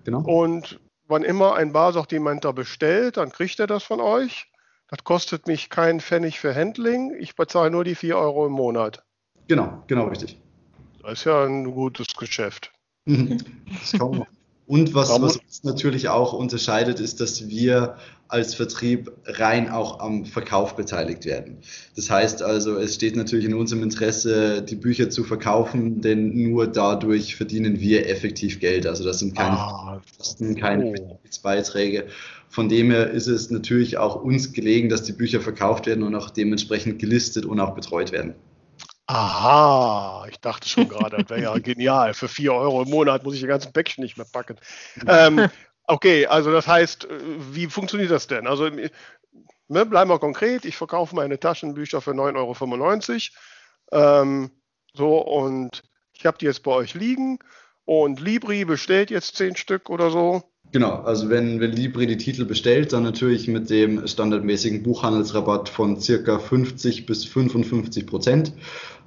Genau. 0.03 0.21
Und 0.21 0.79
wann 1.07 1.23
immer 1.23 1.55
ein 1.55 1.71
Barsortiment 1.73 2.43
da 2.43 2.51
bestellt, 2.51 3.17
dann 3.17 3.31
kriegt 3.31 3.59
er 3.59 3.67
das 3.67 3.83
von 3.83 4.01
euch. 4.01 4.51
Das 4.89 5.03
kostet 5.03 5.47
mich 5.47 5.69
keinen 5.69 6.01
Pfennig 6.01 6.39
für 6.39 6.53
Handling. 6.53 7.15
Ich 7.17 7.35
bezahle 7.35 7.71
nur 7.71 7.83
die 7.83 7.95
4 7.95 8.17
Euro 8.17 8.45
im 8.45 8.51
Monat. 8.51 9.03
Genau, 9.47 9.83
genau 9.87 10.05
richtig. 10.07 10.39
Das 11.01 11.13
ist 11.13 11.25
ja 11.25 11.45
ein 11.45 11.71
gutes 11.71 12.07
Geschäft. 12.15 12.71
Das 13.05 13.91
kann 13.99 14.11
man. 14.11 14.27
Und 14.65 14.93
was, 14.93 15.09
was 15.21 15.37
uns 15.37 15.63
natürlich 15.63 16.07
auch 16.07 16.31
unterscheidet, 16.31 16.99
ist, 16.99 17.19
dass 17.19 17.49
wir 17.49 17.97
als 18.29 18.55
Vertrieb 18.55 19.11
rein 19.25 19.69
auch 19.69 19.99
am 19.99 20.25
Verkauf 20.25 20.75
beteiligt 20.75 21.25
werden. 21.25 21.57
Das 21.95 22.09
heißt 22.09 22.41
also, 22.41 22.77
es 22.77 22.95
steht 22.95 23.15
natürlich 23.15 23.45
in 23.45 23.53
unserem 23.53 23.83
Interesse, 23.83 24.63
die 24.63 24.75
Bücher 24.75 25.09
zu 25.09 25.23
verkaufen, 25.23 26.01
denn 26.01 26.33
nur 26.49 26.65
dadurch 26.67 27.35
verdienen 27.35 27.79
wir 27.79 28.09
effektiv 28.09 28.59
Geld. 28.59 28.87
Also 28.87 29.03
das 29.03 29.19
sind 29.19 29.35
keine 29.35 29.57
ah, 29.57 30.01
Kosten, 30.17 30.55
keine 30.55 30.95
oh. 30.99 31.19
Beiträge. 31.43 32.05
Von 32.49 32.69
dem 32.69 32.89
her 32.89 33.11
ist 33.11 33.27
es 33.27 33.51
natürlich 33.51 33.97
auch 33.97 34.15
uns 34.15 34.53
gelegen, 34.53 34.87
dass 34.87 35.03
die 35.03 35.13
Bücher 35.13 35.41
verkauft 35.41 35.85
werden 35.85 36.03
und 36.03 36.15
auch 36.15 36.29
dementsprechend 36.29 36.99
gelistet 36.99 37.45
und 37.45 37.59
auch 37.59 37.75
betreut 37.75 38.11
werden. 38.11 38.35
Aha, 39.07 40.25
ich 40.29 40.39
dachte 40.39 40.67
schon 40.67 40.87
gerade, 40.87 41.17
das 41.17 41.29
wäre 41.29 41.41
ja 41.41 41.57
genial. 41.59 42.13
Für 42.13 42.27
4 42.27 42.53
Euro 42.53 42.83
im 42.83 42.89
Monat 42.89 43.23
muss 43.23 43.35
ich 43.35 43.41
die 43.41 43.47
ganzen 43.47 43.73
Päckchen 43.73 44.03
nicht 44.03 44.17
mehr 44.17 44.27
packen. 44.31 44.57
Ähm, 45.07 45.49
okay, 45.87 46.25
also 46.27 46.51
das 46.51 46.67
heißt, 46.67 47.05
äh, 47.05 47.19
wie 47.51 47.67
funktioniert 47.67 48.11
das 48.11 48.27
denn? 48.27 48.47
Also 48.47 48.69
ne, 48.69 49.85
bleiben 49.85 50.09
wir 50.09 50.19
konkret, 50.19 50.65
ich 50.65 50.77
verkaufe 50.77 51.15
meine 51.15 51.39
Taschenbücher 51.39 52.01
für 52.01 52.11
9,95 52.11 53.31
Euro. 53.91 54.21
Ähm, 54.21 54.51
So, 54.95 55.17
und 55.17 55.83
ich 56.13 56.25
habe 56.25 56.37
die 56.37 56.45
jetzt 56.45 56.63
bei 56.63 56.71
euch 56.71 56.93
liegen 56.93 57.39
und 57.85 58.19
Libri 58.21 58.65
bestellt 58.65 59.09
jetzt 59.09 59.35
zehn 59.35 59.55
Stück 59.55 59.89
oder 59.89 60.11
so. 60.11 60.43
Genau, 60.71 61.01
also 61.01 61.29
wenn, 61.29 61.59
wenn 61.59 61.71
Libri 61.71 62.07
die 62.07 62.17
Titel 62.17 62.45
bestellt, 62.45 62.93
dann 62.93 63.03
natürlich 63.03 63.47
mit 63.47 63.69
dem 63.69 64.07
standardmäßigen 64.07 64.81
Buchhandelsrabatt 64.81 65.69
von 65.69 65.99
circa 65.99 66.39
50 66.39 67.05
bis 67.05 67.25
55 67.25 68.07
Prozent. 68.07 68.53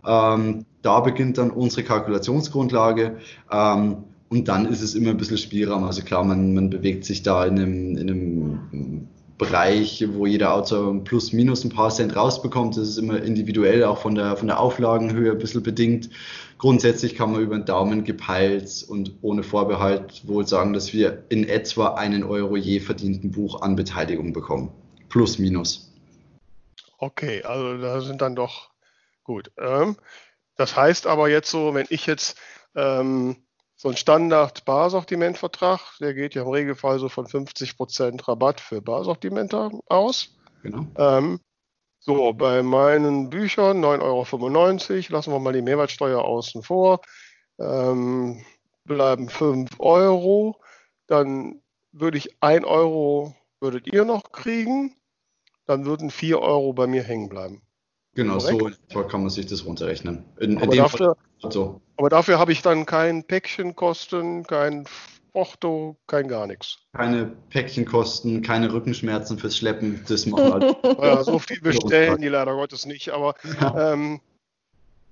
Ähm, 0.07 0.65
da 0.83 1.01
beginnt 1.01 1.39
dann 1.39 1.51
unsere 1.51 1.83
Kalkulationsgrundlage. 1.83 3.17
Ähm, 3.51 4.05
und 4.29 4.49
dann 4.49 4.67
ist 4.67 4.83
es 4.83 4.95
immer 4.95 5.11
ein 5.11 5.17
bisschen 5.17 5.39
Spielraum. 5.39 5.85
Also 5.85 6.03
klar, 6.03 6.25
man, 6.25 6.55
man 6.55 6.71
bewegt 6.71 7.05
sich 7.05 7.23
da 7.23 7.45
in 7.45 7.59
einem, 7.59 7.97
in 7.97 8.11
einem 8.11 9.09
Bereich, 9.39 10.05
wo 10.13 10.27
jeder 10.27 10.55
Autor 10.55 11.05
plus 11.05 11.33
minus 11.33 11.63
ein 11.65 11.71
paar 11.71 11.91
Cent 11.91 12.17
rausbekommt. 12.17 12.77
Das 12.77 12.89
ist 12.89 12.99
immer 12.99 13.23
individuell, 13.23 13.85
auch 13.85 13.99
von 13.99 14.15
der, 14.15 14.37
von 14.37 14.49
der 14.49 14.59
Auflagenhöhe 14.59 15.33
ein 15.33 15.39
bisschen 15.39 15.63
bedingt. 15.63 16.09
Grundsätzlich 16.59 17.15
kann 17.15 17.33
man 17.33 17.43
über 17.43 17.57
den 17.57 17.67
Daumen 17.67 18.05
gepeilt 18.05 18.85
und 18.89 19.13
ohne 19.21 19.43
Vorbehalt 19.43 20.27
wohl 20.27 20.47
sagen, 20.47 20.73
dass 20.73 20.95
wir 20.95 21.25
in 21.29 21.47
etwa 21.47 21.95
einen 21.95 22.25
Euro 22.25 22.57
je 22.57 22.81
verdienten 22.81 23.31
Buch 23.31 23.61
an 23.61 23.77
Beteiligung 23.77 24.33
bekommen. 24.33 24.71
Plus 25.11 25.39
minus. 25.39 25.93
Okay, 26.99 27.43
also 27.43 27.77
da 27.77 28.01
sind 28.01 28.23
dann 28.23 28.35
doch 28.35 28.71
gut. 29.27 29.53
Ähm, 29.59 29.97
das 30.57 30.77
heißt 30.77 31.07
aber 31.07 31.29
jetzt 31.29 31.51
so, 31.51 31.75
wenn 31.75 31.87
ich 31.91 32.07
jetzt 32.07 32.39
ähm, 32.75 33.37
so 33.77 33.91
ein 33.91 33.97
Standard-Barsortimentvertrag, 33.97 35.81
der 36.01 36.15
geht 36.15 36.35
ja 36.35 36.43
im 36.43 36.49
Regelfall 36.49 36.99
so 36.99 37.11
von 37.11 37.27
50% 37.27 38.27
Rabatt 38.27 38.61
für 38.61 38.81
Barsortimente 38.81 39.71
aus. 39.87 40.35
Genau. 40.63 40.87
Ähm, 40.97 41.41
so, 41.99 42.33
bei 42.33 42.63
meinen 42.63 43.31
Büchern 43.31 43.85
9,95 43.85 44.01
Euro, 44.01 45.13
lassen 45.13 45.33
wir 45.33 45.41
mal 45.41 45.53
die 45.53 45.63
Mehrwertsteuer 45.63 46.25
außen 46.25 46.63
vor, 46.63 47.01
ähm, 47.59 48.45
bleiben 48.85 49.29
5 49.29 49.81
Euro. 49.81 50.61
Dann 51.09 51.63
würde 51.93 52.19
ich 52.19 52.43
1 52.43 52.65
Euro, 52.65 53.35
würdet 53.61 53.93
ihr 53.93 54.05
noch 54.05 54.31
kriegen, 54.31 54.95
dann 55.67 55.85
würden 55.85 56.11
4 56.11 56.41
Euro 56.41 56.73
bei 56.73 56.87
mir 56.87 57.03
hängen 57.03 57.29
bleiben. 57.29 57.66
Genau, 58.17 58.39
Korrekt? 58.39 58.81
so 58.91 59.03
kann 59.05 59.21
man 59.21 59.31
sich 59.31 59.45
das 59.47 59.67
runterrechnen. 59.67 60.25
In, 60.41 60.59
in 60.59 60.71
dafür, 60.71 61.17
so. 61.39 61.83
Aber 61.99 62.09
dafür 62.09 62.39
habe 62.39 62.51
ich 62.51 62.63
dann 62.63 62.87
kein 62.87 63.25
Päckchenkosten, 63.25 64.45
kein 64.45 64.87
Porto, 65.35 65.99
kein 66.07 66.27
gar 66.27 66.47
nichts. 66.47 66.79
Keine 66.95 67.27
Päckchenkosten, 67.51 68.41
keine 68.41 68.73
Rückenschmerzen 68.73 69.39
fürs 69.39 69.59
Schleppen, 69.59 70.03
das 70.09 70.25
machen 70.25 70.51
halt. 70.51 70.77
ja, 71.03 71.23
so 71.23 71.39
viel 71.39 71.61
bestellen 71.61 72.23
die 72.23 72.29
leider 72.29 72.55
Gottes 72.55 72.87
nicht, 72.87 73.11
aber 73.11 73.35
ja. 73.61 73.93
ähm, 73.93 74.23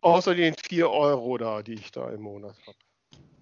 außer 0.00 0.34
den 0.34 0.54
4 0.54 0.90
Euro 0.90 1.36
da, 1.36 1.62
die 1.62 1.74
ich 1.74 1.92
da 1.92 2.08
im 2.08 2.22
Monat 2.22 2.56
habe. 2.66 2.78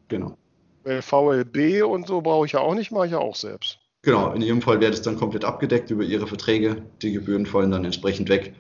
Genau. 0.09 0.37
Weil 0.83 1.03
VLB 1.03 1.85
und 1.85 2.09
so 2.09 2.21
brauche 2.21 2.47
ich 2.47 2.53
ja 2.53 2.61
auch 2.61 2.75
nicht, 2.75 2.91
mache 2.91 3.07
ich 3.07 3.13
ja 3.13 3.19
auch 3.19 3.37
selbst. 3.37 3.79
Genau, 4.03 4.33
in 4.33 4.43
Ihrem 4.43 4.63
Fall 4.63 4.81
wäre 4.81 4.91
das 4.91 5.03
dann 5.03 5.17
komplett 5.17 5.45
abgedeckt 5.45 5.91
über 5.91 6.03
Ihre 6.03 6.27
Verträge. 6.27 6.83
Die 7.03 7.13
Gebühren 7.13 7.47
fallen 7.47 7.71
dann 7.71 7.85
entsprechend 7.85 8.29
weg. 8.29 8.53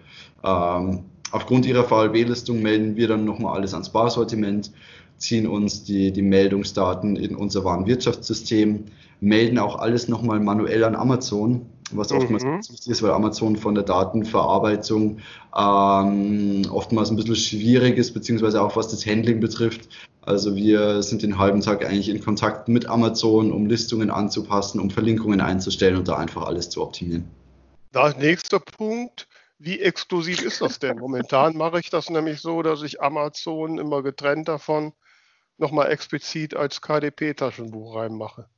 Ähm, 0.45 1.01
aufgrund 1.33 1.67
Ihrer 1.67 1.83
VLB-Listung 1.83 2.63
melden 2.63 2.95
wir 2.95 3.09
dann 3.09 3.25
nochmal 3.25 3.57
alles 3.57 3.75
ans 3.75 3.91
Barsortiment, 3.91 4.71
ziehen 5.17 5.49
uns 5.49 5.83
die, 5.83 6.13
die 6.13 6.23
Meldungsdaten 6.23 7.17
in 7.17 7.35
unser 7.35 7.65
Warenwirtschaftssystem, 7.65 8.85
melden 9.21 9.59
auch 9.59 9.77
alles 9.77 10.07
nochmal 10.07 10.39
manuell 10.39 10.85
an 10.85 10.95
Amazon, 10.95 11.67
was 11.91 12.13
oftmals 12.13 12.45
mhm. 12.45 12.59
wichtig 12.59 12.89
ist, 12.89 13.03
weil 13.03 13.11
Amazon 13.11 13.57
von 13.57 13.75
der 13.75 13.85
Datenverarbeitung 13.85 15.19
ähm, 15.57 16.63
oftmals 16.71 17.11
ein 17.11 17.17
bisschen 17.17 17.37
schwierig 17.37 17.99
ist, 17.99 18.13
beziehungsweise 18.15 18.63
auch 18.63 18.77
was 18.77 18.89
das 18.89 19.05
Handling 19.07 19.41
betrifft. 19.41 19.89
Also 20.25 20.55
wir 20.55 21.03
sind 21.03 21.23
den 21.23 21.37
halben 21.37 21.61
Tag 21.61 21.85
eigentlich 21.85 22.09
in 22.09 22.23
Kontakt 22.23 22.69
mit 22.69 22.87
Amazon, 22.87 23.51
um 23.53 23.67
Listungen 23.67 24.11
anzupassen, 24.11 24.81
um 24.81 24.89
Verlinkungen 24.91 25.41
einzustellen 25.41 25.97
und 25.97 26.07
da 26.07 26.17
einfach 26.17 26.47
alles 26.47 26.71
zu 26.71 26.83
optimieren. 26.83 27.29
Da 27.91 28.13
nächster 28.17 28.61
Punkt. 28.61 29.29
Wie 29.59 29.81
exklusiv 29.81 30.43
ist 30.43 30.61
das 30.61 30.81
denn? 30.81 30.99
Momentan 30.99 31.57
mache 31.57 31.79
ich 31.79 31.89
das 31.89 32.11
nämlich 32.11 32.41
so, 32.41 32.63
dass 32.63 32.83
ich 32.83 33.01
Amazon 33.01 33.79
immer 33.79 34.03
getrennt 34.03 34.49
davon 34.49 34.93
nochmal 35.57 35.91
explizit 35.91 36.57
als 36.57 36.81
KDP-Taschenbuch 36.81 37.95
reinmache. 37.95 38.49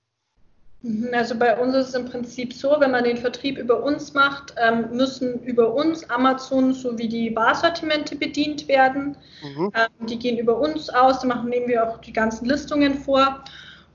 Mhm, 0.85 1.09
also 1.15 1.35
bei 1.35 1.57
uns 1.59 1.75
ist 1.75 1.89
es 1.89 1.95
im 1.95 2.05
Prinzip 2.05 2.53
so, 2.53 2.77
wenn 2.79 2.91
man 2.91 3.05
den 3.05 3.17
Vertrieb 3.17 3.57
über 3.57 3.83
uns 3.83 4.13
macht, 4.13 4.55
ähm, 4.59 4.91
müssen 4.93 5.43
über 5.43 5.73
uns 5.73 6.09
Amazon 6.11 6.75
sowie 6.75 7.09
die 7.09 7.31
Barsortimente 7.31 8.17
bedient 8.17 8.69
werden. 8.69 9.17
Mhm. 9.43 9.73
Ähm, 9.75 10.07
die 10.07 10.19
gehen 10.19 10.37
über 10.37 10.59
uns 10.59 10.91
aus, 10.91 11.21
da 11.21 11.27
machen, 11.27 11.49
nehmen 11.49 11.69
wir 11.69 11.89
auch 11.89 11.99
die 12.03 12.13
ganzen 12.13 12.45
Listungen 12.45 12.99
vor. 12.99 13.43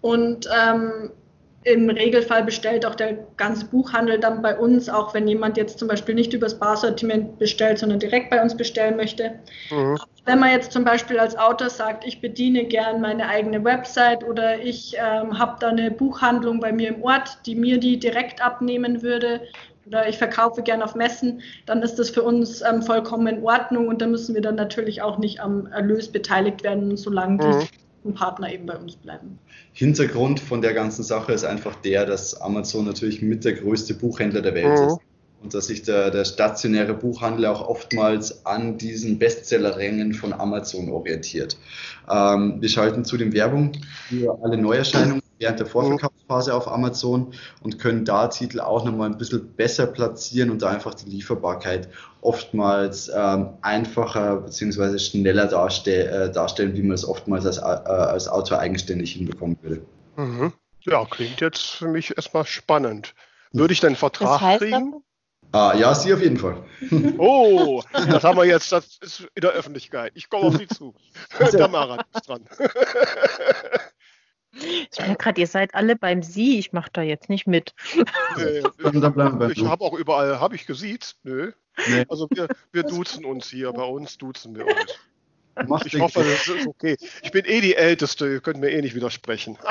Und 0.01 0.49
ähm, 0.51 1.11
im 1.63 1.89
Regelfall 1.89 2.43
bestellt 2.43 2.85
auch 2.85 2.95
der 2.95 3.17
ganze 3.35 3.65
Buchhandel 3.65 4.19
dann 4.19 4.41
bei 4.41 4.57
uns, 4.57 4.87
auch 4.87 5.13
wenn 5.13 5.27
jemand 5.27 5.57
jetzt 5.57 5.77
zum 5.77 5.89
Beispiel 5.89 6.15
nicht 6.15 6.33
übers 6.33 6.57
Barsortiment 6.57 7.37
bestellt, 7.37 7.79
sondern 7.79 7.99
direkt 7.99 8.29
bei 8.29 8.41
uns 8.41 8.55
bestellen 8.55 8.95
möchte. 8.95 9.31
Mhm. 9.69 9.97
Wenn 10.25 10.39
man 10.39 10.51
jetzt 10.51 10.71
zum 10.71 10.85
Beispiel 10.85 11.19
als 11.19 11.37
Autor 11.37 11.69
sagt, 11.69 12.05
ich 12.05 12.21
bediene 12.21 12.63
gern 12.63 13.01
meine 13.01 13.27
eigene 13.27 13.63
Website 13.63 14.23
oder 14.23 14.59
ich 14.59 14.95
ähm, 14.97 15.37
habe 15.37 15.57
da 15.59 15.69
eine 15.69 15.91
Buchhandlung 15.91 16.61
bei 16.61 16.71
mir 16.71 16.89
im 16.89 17.03
Ort, 17.03 17.39
die 17.45 17.55
mir 17.55 17.77
die 17.77 17.99
direkt 17.99 18.41
abnehmen 18.41 19.01
würde 19.01 19.41
oder 19.85 20.07
ich 20.07 20.17
verkaufe 20.17 20.61
gern 20.61 20.81
auf 20.81 20.95
Messen, 20.95 21.41
dann 21.65 21.81
ist 21.81 21.95
das 21.95 22.09
für 22.09 22.23
uns 22.23 22.61
ähm, 22.61 22.83
vollkommen 22.83 23.27
in 23.27 23.43
Ordnung 23.43 23.87
und 23.87 24.01
da 24.01 24.07
müssen 24.07 24.33
wir 24.33 24.41
dann 24.41 24.55
natürlich 24.55 25.01
auch 25.01 25.17
nicht 25.17 25.41
am 25.41 25.65
Erlös 25.67 26.09
beteiligt 26.09 26.63
werden, 26.63 26.95
solange 26.95 27.33
mhm. 27.33 27.59
die 27.59 27.67
Partner 28.13 28.51
eben 28.51 28.65
bei 28.65 28.77
uns 28.77 28.95
bleiben. 28.95 29.37
Hintergrund 29.73 30.39
von 30.39 30.61
der 30.61 30.73
ganzen 30.73 31.03
Sache 31.03 31.33
ist 31.33 31.43
einfach 31.43 31.75
der, 31.75 32.05
dass 32.05 32.39
Amazon 32.39 32.85
natürlich 32.85 33.21
mit 33.21 33.45
der 33.45 33.53
größte 33.53 33.93
Buchhändler 33.93 34.41
der 34.41 34.53
Welt 34.53 34.79
mhm. 34.79 34.87
ist 34.87 34.99
und 35.41 35.53
dass 35.53 35.67
sich 35.67 35.83
der, 35.83 36.11
der 36.11 36.25
stationäre 36.25 36.93
Buchhandel 36.93 37.45
auch 37.45 37.67
oftmals 37.67 38.45
an 38.45 38.77
diesen 38.77 39.19
Bestsellerrängen 39.19 40.13
von 40.13 40.33
Amazon 40.33 40.89
orientiert. 40.89 41.57
Ähm, 42.09 42.61
wir 42.61 42.69
schalten 42.69 43.05
zudem 43.05 43.33
Werbung 43.33 43.73
für 44.09 44.37
alle 44.43 44.57
Neuerscheinungen 44.57 45.21
während 45.39 45.59
der 45.59 45.67
Vorverkaufsphase 45.67 46.53
auf 46.53 46.67
Amazon 46.67 47.33
und 47.61 47.79
können 47.79 48.03
da 48.03 48.27
Titel 48.27 48.59
auch 48.59 48.83
nochmal 48.83 49.09
ein 49.09 49.17
bisschen 49.17 49.53
besser 49.53 49.87
platzieren 49.87 50.49
und 50.49 50.61
da 50.61 50.69
einfach 50.69 50.93
die 50.93 51.09
Lieferbarkeit 51.09 51.87
oftmals 52.21 53.09
ähm, 53.15 53.51
einfacher 53.61 54.41
bzw. 54.41 54.99
schneller 54.99 55.47
darstell, 55.47 56.07
äh, 56.07 56.31
darstellen, 56.31 56.75
wie 56.75 56.81
man 56.81 56.91
es 56.91 57.07
oftmals 57.07 57.45
als, 57.45 57.57
äh, 57.57 57.61
als 57.61 58.27
Autor 58.27 58.59
eigenständig 58.59 59.13
hinbekommen 59.13 59.57
würde. 59.61 59.81
Mhm. 60.17 60.53
Ja, 60.81 61.05
klingt 61.05 61.39
jetzt 61.39 61.61
für 61.61 61.87
mich 61.87 62.15
erstmal 62.15 62.45
spannend. 62.45 63.13
Würde 63.51 63.73
ich 63.73 63.79
denn 63.79 63.89
einen 63.89 63.95
Vertrag 63.95 64.39
das 64.39 64.41
heißt 64.41 64.63
kriegen? 64.63 65.03
Ah, 65.51 65.73
ja, 65.75 65.95
Sie 65.95 66.13
auf 66.13 66.21
jeden 66.21 66.37
Fall. 66.37 66.63
Oh, 67.17 67.83
das 67.91 68.23
haben 68.23 68.37
wir 68.37 68.45
jetzt, 68.45 68.71
das 68.71 68.97
ist 69.01 69.27
in 69.35 69.41
der 69.41 69.51
Öffentlichkeit. 69.51 70.11
Ich 70.15 70.29
komme 70.29 70.45
auf 70.45 70.57
Sie 70.57 70.67
zu. 70.67 70.95
Tamara 71.51 72.05
ist 72.15 72.29
dran. 72.29 72.45
Ich 74.51 74.99
merke 74.99 75.15
gerade, 75.15 75.41
ihr 75.41 75.47
seid 75.47 75.75
alle 75.75 75.95
beim 75.95 76.23
Sie. 76.23 76.57
Ich 76.59 76.71
mache 76.71 76.89
da 76.93 77.01
jetzt 77.01 77.29
nicht 77.29 77.47
mit. 77.47 77.73
Nee, 78.37 78.59
ich 78.59 79.65
habe 79.65 79.83
auch 79.83 79.93
überall, 79.93 80.39
habe 80.39 80.55
ich 80.55 80.65
gesiezt? 80.65 81.19
Nö. 81.23 81.51
Nee. 81.87 82.05
Also 82.09 82.27
wir, 82.31 82.47
wir 82.71 82.83
duzen 82.83 83.25
uns 83.25 83.49
hier. 83.49 83.71
Bei 83.73 83.83
uns 83.83 84.17
duzen 84.17 84.55
wir 84.55 84.65
uns. 84.65 85.85
Ich 85.85 85.99
hoffe, 85.99 86.19
das 86.19 86.47
ist 86.47 86.67
okay. 86.67 86.97
Ich 87.21 87.31
bin 87.31 87.45
eh 87.45 87.61
die 87.61 87.75
Älteste, 87.75 88.27
ihr 88.27 88.39
könnt 88.39 88.59
mir 88.59 88.69
eh 88.69 88.81
nicht 88.81 88.95
widersprechen. 88.95 89.57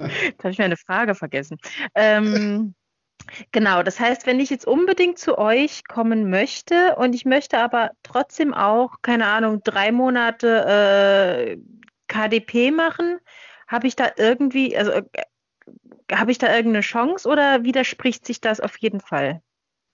Jetzt 0.00 0.38
habe 0.38 0.50
ich 0.50 0.58
mir 0.58 0.64
eine 0.64 0.76
Frage 0.76 1.14
vergessen. 1.14 1.58
Ähm, 1.94 2.74
genau, 3.52 3.82
das 3.82 4.00
heißt, 4.00 4.26
wenn 4.26 4.40
ich 4.40 4.50
jetzt 4.50 4.66
unbedingt 4.66 5.18
zu 5.18 5.38
euch 5.38 5.84
kommen 5.86 6.30
möchte 6.30 6.96
und 6.96 7.14
ich 7.14 7.24
möchte 7.24 7.58
aber 7.58 7.90
trotzdem 8.02 8.54
auch, 8.54 9.02
keine 9.02 9.26
Ahnung, 9.26 9.62
drei 9.64 9.92
Monate 9.92 11.56
äh, 11.56 11.58
KDP 12.08 12.70
machen, 12.70 13.18
habe 13.68 13.86
ich 13.86 13.96
da 13.96 14.10
irgendwie, 14.16 14.76
also 14.76 14.92
äh, 14.92 15.04
habe 16.12 16.32
ich 16.32 16.38
da 16.38 16.48
irgendeine 16.48 16.80
Chance 16.80 17.28
oder 17.28 17.62
widerspricht 17.62 18.26
sich 18.26 18.40
das 18.40 18.60
auf 18.60 18.76
jeden 18.78 19.00
Fall? 19.00 19.40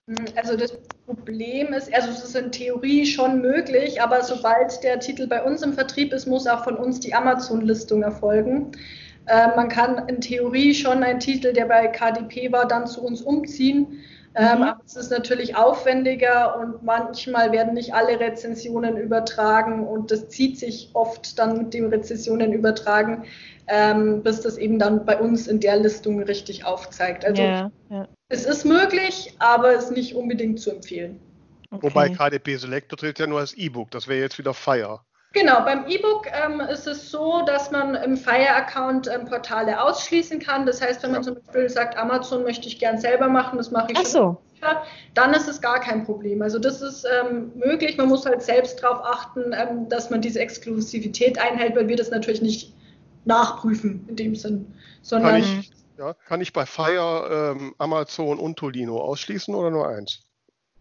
Hm, 0.08 0.24
also 0.36 0.56
das 0.56 0.78
Problem 1.06 1.72
ist, 1.72 1.92
also 1.92 2.10
es 2.10 2.24
ist 2.24 2.36
in 2.36 2.52
Theorie 2.52 3.04
schon 3.06 3.40
möglich, 3.40 4.00
aber 4.00 4.22
sobald 4.22 4.82
der 4.82 5.00
Titel 5.00 5.26
bei 5.26 5.42
uns 5.42 5.62
im 5.62 5.72
Vertrieb 5.72 6.12
ist, 6.12 6.26
muss 6.26 6.46
auch 6.46 6.64
von 6.64 6.76
uns 6.76 7.00
die 7.00 7.14
Amazon-Listung 7.14 8.02
erfolgen. 8.02 8.72
Äh, 9.26 9.48
man 9.56 9.68
kann 9.68 10.08
in 10.08 10.20
Theorie 10.20 10.74
schon 10.74 11.02
einen 11.02 11.20
Titel, 11.20 11.52
der 11.52 11.66
bei 11.66 11.86
KDP 11.88 12.52
war, 12.52 12.66
dann 12.66 12.86
zu 12.86 13.02
uns 13.02 13.22
umziehen. 13.22 14.00
Ähm, 14.38 14.58
mhm. 14.58 14.64
aber 14.64 14.80
es 14.84 14.96
ist 14.96 15.10
natürlich 15.10 15.56
aufwendiger 15.56 16.58
und 16.58 16.82
manchmal 16.82 17.52
werden 17.52 17.72
nicht 17.72 17.94
alle 17.94 18.20
Rezensionen 18.20 18.98
übertragen 18.98 19.86
und 19.86 20.10
das 20.10 20.28
zieht 20.28 20.58
sich 20.58 20.90
oft 20.92 21.38
dann 21.38 21.56
mit 21.56 21.72
dem 21.72 21.86
Rezensionen 21.86 22.52
übertragen 22.52 23.24
ähm, 23.68 24.22
bis 24.22 24.40
das 24.40 24.58
eben 24.58 24.78
dann 24.78 25.04
bei 25.04 25.18
uns 25.18 25.46
in 25.46 25.60
der 25.60 25.76
Listung 25.76 26.22
richtig 26.22 26.64
aufzeigt. 26.64 27.24
Also 27.24 27.42
ja, 27.42 27.70
ja. 27.90 28.08
es 28.28 28.44
ist 28.44 28.64
möglich, 28.64 29.34
aber 29.38 29.74
es 29.74 29.84
ist 29.84 29.92
nicht 29.92 30.14
unbedingt 30.14 30.60
zu 30.60 30.70
empfehlen. 30.70 31.20
Okay. 31.70 31.82
Wobei 31.82 32.08
KDP 32.10 32.56
Select 32.56 32.88
betrifft 32.88 33.18
ja 33.18 33.26
nur 33.26 33.40
als 33.40 33.54
E-Book, 33.54 33.90
das 33.90 34.06
wäre 34.06 34.20
jetzt 34.20 34.38
wieder 34.38 34.54
Fire. 34.54 35.00
Genau, 35.36 35.60
beim 35.66 35.86
E-Book 35.86 36.28
ähm, 36.32 36.60
ist 36.60 36.86
es 36.86 37.10
so, 37.10 37.42
dass 37.44 37.70
man 37.70 37.94
im 37.94 38.16
Fire-Account 38.16 39.06
ähm, 39.06 39.26
Portale 39.26 39.82
ausschließen 39.82 40.38
kann. 40.40 40.64
Das 40.64 40.80
heißt, 40.80 41.02
wenn 41.02 41.12
man 41.12 41.22
zum 41.22 41.34
Beispiel 41.34 41.68
sagt, 41.68 41.98
Amazon 41.98 42.42
möchte 42.42 42.68
ich 42.68 42.78
gern 42.78 42.96
selber 42.96 43.28
machen, 43.28 43.58
das 43.58 43.70
mache 43.70 43.92
ich 43.92 43.98
Ach 43.98 44.06
so. 44.06 44.38
schon, 44.58 44.76
dann 45.12 45.34
ist 45.34 45.46
es 45.46 45.60
gar 45.60 45.78
kein 45.78 46.06
Problem. 46.06 46.40
Also 46.40 46.58
das 46.58 46.80
ist 46.80 47.04
ähm, 47.04 47.52
möglich. 47.54 47.98
Man 47.98 48.08
muss 48.08 48.24
halt 48.24 48.40
selbst 48.40 48.82
darauf 48.82 49.04
achten, 49.04 49.52
ähm, 49.52 49.90
dass 49.90 50.08
man 50.08 50.22
diese 50.22 50.40
Exklusivität 50.40 51.38
einhält, 51.38 51.76
weil 51.76 51.88
wir 51.88 51.96
das 51.96 52.10
natürlich 52.10 52.40
nicht 52.40 52.72
nachprüfen 53.26 54.06
in 54.08 54.16
dem 54.16 54.34
Sinn, 54.36 54.72
sondern 55.02 55.32
Kann 55.32 55.40
ich, 55.42 55.70
ja, 55.98 56.14
kann 56.14 56.40
ich 56.40 56.54
bei 56.54 56.64
Fire 56.64 57.54
ähm, 57.54 57.74
Amazon 57.76 58.38
und 58.38 58.56
Tolino 58.56 58.98
ausschließen 59.02 59.54
oder 59.54 59.70
nur 59.70 59.86
eins? 59.86 60.22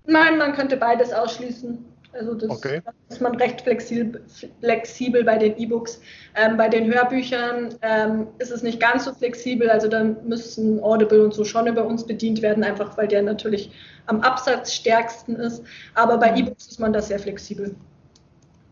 nein, 0.07 0.37
man 0.37 0.53
könnte 0.53 0.77
beides 0.77 1.11
ausschließen. 1.11 1.94
Also 2.15 2.33
das 2.33 2.49
Okay. 2.49 2.81
da 2.83 2.91
ist 3.09 3.21
man 3.21 3.35
recht 3.35 3.61
flexibel, 3.61 4.23
flexibel 4.61 5.23
bei 5.23 5.37
den 5.37 5.57
E-Books. 5.57 6.01
Ähm, 6.35 6.57
bei 6.57 6.69
den 6.69 6.91
Hörbüchern 6.91 7.75
ähm, 7.81 8.27
ist 8.39 8.51
es 8.51 8.63
nicht 8.63 8.79
ganz 8.79 9.05
so 9.05 9.13
flexibel, 9.13 9.69
also 9.69 9.87
dann 9.87 10.25
müssen 10.27 10.81
Audible 10.81 11.23
und 11.23 11.33
so 11.33 11.43
schon 11.43 11.67
über 11.67 11.85
uns 11.85 12.05
bedient 12.05 12.41
werden, 12.41 12.63
einfach 12.63 12.97
weil 12.97 13.07
der 13.07 13.21
natürlich 13.21 13.71
am 14.05 14.21
absatzstärksten 14.21 15.35
ist. 15.35 15.63
Aber 15.93 16.17
bei 16.17 16.35
E-Books 16.35 16.67
ist 16.67 16.79
man 16.79 16.93
da 16.93 17.01
sehr 17.01 17.19
flexibel. 17.19 17.75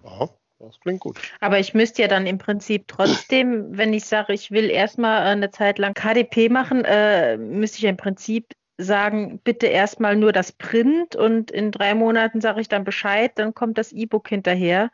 Aha, 0.04 0.30
das 0.60 0.80
klingt 0.80 1.02
gut. 1.02 1.20
Aber 1.42 1.60
ich 1.60 1.74
müsste 1.74 2.02
ja 2.02 2.08
dann 2.08 2.26
im 2.26 2.38
Prinzip 2.38 2.88
trotzdem, 2.88 3.78
wenn 3.78 3.94
ich 3.94 4.06
sage, 4.06 4.34
ich 4.34 4.52
will 4.52 4.70
erstmal 4.70 5.26
äh, 5.26 5.30
eine 5.32 5.52
Zeit 5.52 5.80
lang 5.80 5.94
KDP 5.94 6.50
machen, 6.50 6.84
äh, 6.86 7.38
müsste 7.38 7.78
ich 7.78 7.84
ja 7.84 7.90
im 7.90 7.98
Prinzip 7.98 8.54
sagen, 8.78 9.40
bitte 9.44 9.68
erstmal 9.68 10.16
nur 10.16 10.32
das 10.32 10.52
Print 10.52 11.16
und 11.16 11.52
in 11.52 11.72
drei 11.72 11.94
Monaten 11.94 12.42
sage 12.42 12.62
ich 12.62 12.68
dann 12.70 12.84
Bescheid, 12.84 13.32
dann 13.36 13.54
kommt 13.54 13.78
das 13.78 13.92
E-Book 13.92 14.28
hinterher. 14.28 14.92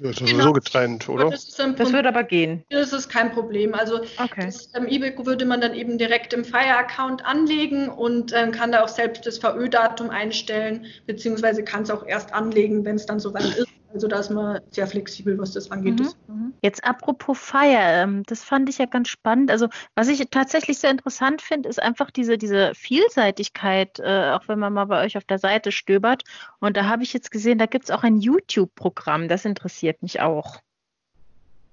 Ja, 0.00 0.10
ist 0.10 0.20
ja 0.20 0.26
Genau. 0.26 0.38
sowieso 0.38 0.52
getrennt, 0.52 1.08
oder? 1.08 1.30
Das 1.30 1.48
Das 1.50 1.92
würde 1.92 2.08
aber 2.08 2.22
gehen. 2.22 2.64
das 2.70 2.92
ist 2.92 3.08
kein 3.08 3.32
Problem. 3.32 3.74
Also 3.74 3.96
Okay. 4.16 4.46
Das 4.46 4.72
ähm, 4.74 4.86
E-Book 4.86 5.26
würde 5.26 5.44
man 5.44 5.60
dann 5.60 5.74
eben 5.74 5.98
direkt 5.98 6.32
im 6.32 6.44
Fire-Account 6.44 7.26
anlegen 7.26 7.88
und 7.88 8.32
ähm, 8.32 8.52
kann 8.52 8.70
da 8.70 8.84
auch 8.84 8.88
selbst 8.88 9.26
das 9.26 9.38
VÖ-Datum 9.38 10.10
einstellen, 10.10 10.86
beziehungsweise 11.06 11.64
kann 11.64 11.82
es 11.82 11.90
auch 11.90 12.06
erst 12.06 12.32
anlegen, 12.32 12.84
wenn 12.84 12.94
es 12.94 13.06
dann 13.06 13.18
soweit 13.18 13.56
ist. 13.56 13.66
Also 13.92 14.06
da 14.06 14.18
ist 14.18 14.30
man 14.30 14.60
sehr 14.70 14.86
flexibel, 14.86 15.38
was 15.38 15.52
das 15.52 15.70
angeht. 15.70 15.94
Mhm. 15.94 15.96
Das- 16.04 16.16
Jetzt 16.60 16.84
apropos 16.84 17.38
Fire, 17.38 18.02
ähm, 18.02 18.24
das 18.26 18.42
fand 18.42 18.68
ich 18.68 18.78
ja 18.78 18.86
ganz 18.86 19.08
spannend. 19.08 19.50
Also 19.50 19.68
was 19.94 20.08
ich 20.08 20.24
tatsächlich 20.30 20.78
sehr 20.78 20.90
interessant 20.90 21.40
finde, 21.40 21.68
ist 21.68 21.80
einfach 21.80 22.10
diese, 22.10 22.36
diese 22.36 22.74
Vielseitigkeit, 22.74 24.00
äh, 24.00 24.32
auch 24.32 24.48
wenn 24.48 24.58
man 24.58 24.72
mal 24.72 24.86
bei 24.86 25.04
euch 25.04 25.16
auf 25.16 25.24
der 25.24 25.38
Seite 25.38 25.70
stöbert. 25.70 26.24
Und 26.58 26.76
da 26.76 26.86
habe 26.86 27.04
ich 27.04 27.12
jetzt 27.12 27.30
gesehen, 27.30 27.58
da 27.58 27.66
gibt 27.66 27.84
es 27.84 27.90
auch 27.92 28.02
ein 28.02 28.16
YouTube-Programm, 28.16 29.28
das 29.28 29.44
interessiert 29.44 30.02
mich 30.02 30.20
auch. 30.20 30.56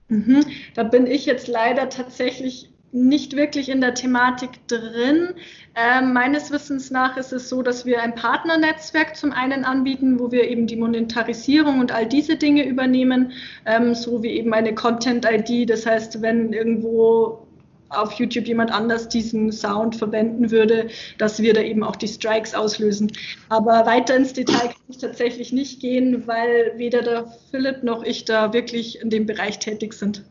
Mhm. 0.08 0.46
Da 0.76 0.84
bin 0.84 1.08
ich 1.08 1.26
jetzt 1.26 1.48
leider 1.48 1.90
tatsächlich 1.90 2.72
nicht 2.96 3.36
wirklich 3.36 3.70
in 3.70 3.82
der 3.82 3.94
Thematik 3.94 4.68
drin. 4.68 5.34
Ähm, 5.76 6.14
meines 6.14 6.50
Wissens 6.52 6.90
nach 6.90 7.18
ist 7.18 7.34
es 7.34 7.50
so, 7.50 7.62
dass 7.62 7.86
wir 7.86 8.02
ein 8.02 8.16
Partnernetzwerk 8.16 9.16
zum 9.16 9.34
einen 9.34 9.66
anbieten, 9.66 10.20
wo 10.20 10.32
wir 10.32 10.48
eben 10.50 10.66
die 10.66 10.78
Monetarisierung 10.78 11.80
und 11.80 11.92
all 11.92 12.08
diese 12.08 12.38
Dinge 12.38 12.66
übernehmen, 12.66 13.34
ähm, 13.66 13.94
so 13.94 14.24
wie 14.24 14.30
eben 14.30 14.54
eine 14.54 14.74
Content-ID. 14.74 15.70
Das 15.70 15.86
heißt, 15.86 16.22
wenn 16.22 16.54
irgendwo 16.54 17.46
auf 17.90 18.14
YouTube 18.14 18.48
jemand 18.48 18.72
anders 18.72 19.10
diesen 19.10 19.52
Sound 19.52 19.96
verwenden 19.96 20.50
würde, 20.50 20.88
dass 21.18 21.42
wir 21.42 21.54
da 21.54 21.62
eben 21.62 21.84
auch 21.84 21.96
die 21.96 22.08
Strikes 22.08 22.56
auslösen. 22.56 23.12
Aber 23.50 23.86
weiter 23.86 24.16
ins 24.16 24.34
Detail 24.34 24.70
kann 24.70 24.82
ich 24.88 24.98
tatsächlich 24.98 25.52
nicht 25.52 25.82
gehen, 25.82 26.26
weil 26.28 26.74
weder 26.78 27.02
der 27.02 27.28
Philipp 27.52 27.84
noch 27.84 28.04
ich 28.04 28.26
da 28.26 28.54
wirklich 28.54 29.02
in 29.02 29.10
dem 29.10 29.26
Bereich 29.26 29.60
tätig 29.60 29.94
sind. 29.94 30.24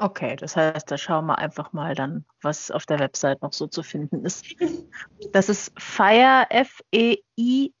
Okay, 0.00 0.36
das 0.36 0.54
heißt, 0.56 0.88
da 0.90 0.96
schauen 0.96 1.26
wir 1.26 1.38
einfach 1.38 1.72
mal 1.72 1.94
dann, 1.94 2.24
was 2.40 2.70
auf 2.70 2.86
der 2.86 3.00
Website 3.00 3.42
noch 3.42 3.52
so 3.52 3.66
zu 3.66 3.82
finden 3.82 4.24
ist. 4.24 4.46
Das 5.32 5.48
ist 5.48 5.72
fire, 5.76 6.46
F-E-I-Y-R.com, 6.48 7.76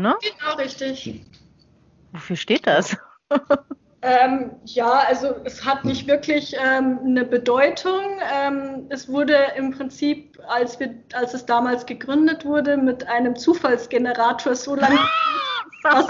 ne? 0.00 0.16
Genau, 0.20 0.54
richtig. 0.56 1.24
Wofür 2.12 2.36
steht 2.36 2.66
das? 2.66 2.96
Ähm, 4.04 4.50
ja, 4.64 5.04
also 5.06 5.36
es 5.44 5.64
hat 5.64 5.84
nicht 5.84 6.08
wirklich 6.08 6.56
ähm, 6.58 6.98
eine 7.04 7.24
Bedeutung. 7.24 8.18
Ähm, 8.34 8.86
es 8.88 9.08
wurde 9.08 9.52
im 9.54 9.70
Prinzip, 9.70 10.40
als, 10.48 10.80
wir, 10.80 10.92
als 11.12 11.34
es 11.34 11.46
damals 11.46 11.86
gegründet 11.86 12.44
wurde, 12.44 12.76
mit 12.76 13.06
einem 13.06 13.36
Zufallsgenerator 13.36 14.56
so 14.56 14.74
lange, 14.74 14.98
was 15.84 16.08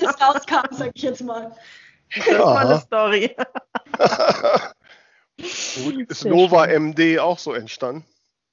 es 0.00 0.20
rauskam, 0.20 0.72
sage 0.72 0.92
ich 0.94 1.02
jetzt 1.02 1.24
mal. 1.24 1.50
Das 2.16 2.26
ist 2.26 2.38
mal 2.38 2.66
eine. 2.66 2.80
Story. 2.80 3.36
Gut, 5.84 6.10
ist 6.10 6.20
Sehr 6.20 6.30
Nova 6.30 6.66
MD 6.66 7.18
auch 7.18 7.38
so 7.38 7.52
entstanden? 7.52 8.04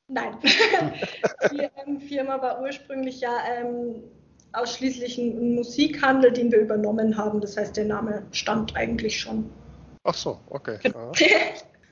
Nein. 0.08 0.38
Die 1.52 1.68
ähm, 1.86 2.02
Firma 2.02 2.42
war 2.42 2.62
ursprünglich 2.62 3.22
ja 3.22 3.38
ähm, 3.48 4.04
ausschließlich 4.54 5.18
ein 5.18 5.56
Musikhandel, 5.56 6.32
den 6.32 6.52
wir 6.52 6.60
übernommen 6.60 7.18
haben. 7.18 7.42
Das 7.42 7.58
heißt, 7.58 7.78
der 7.78 7.86
Name 7.86 8.26
stammt 8.32 8.76
eigentlich 8.76 9.20
schon. 9.20 9.50
Ach 10.04 10.16
so, 10.16 10.40
okay. 10.50 10.80
Genau, 10.82 11.12
Ja. 11.16 11.28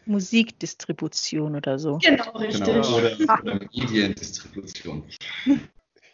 Musikdistribution 0.06 1.58
oder 1.58 1.78
so. 1.78 1.98
genau 1.98 2.32
richtig. 2.38 2.64
Genau, 2.64 2.98
oder, 2.98 3.12
oder 3.44 3.60
Mediendistribution. 3.76 5.04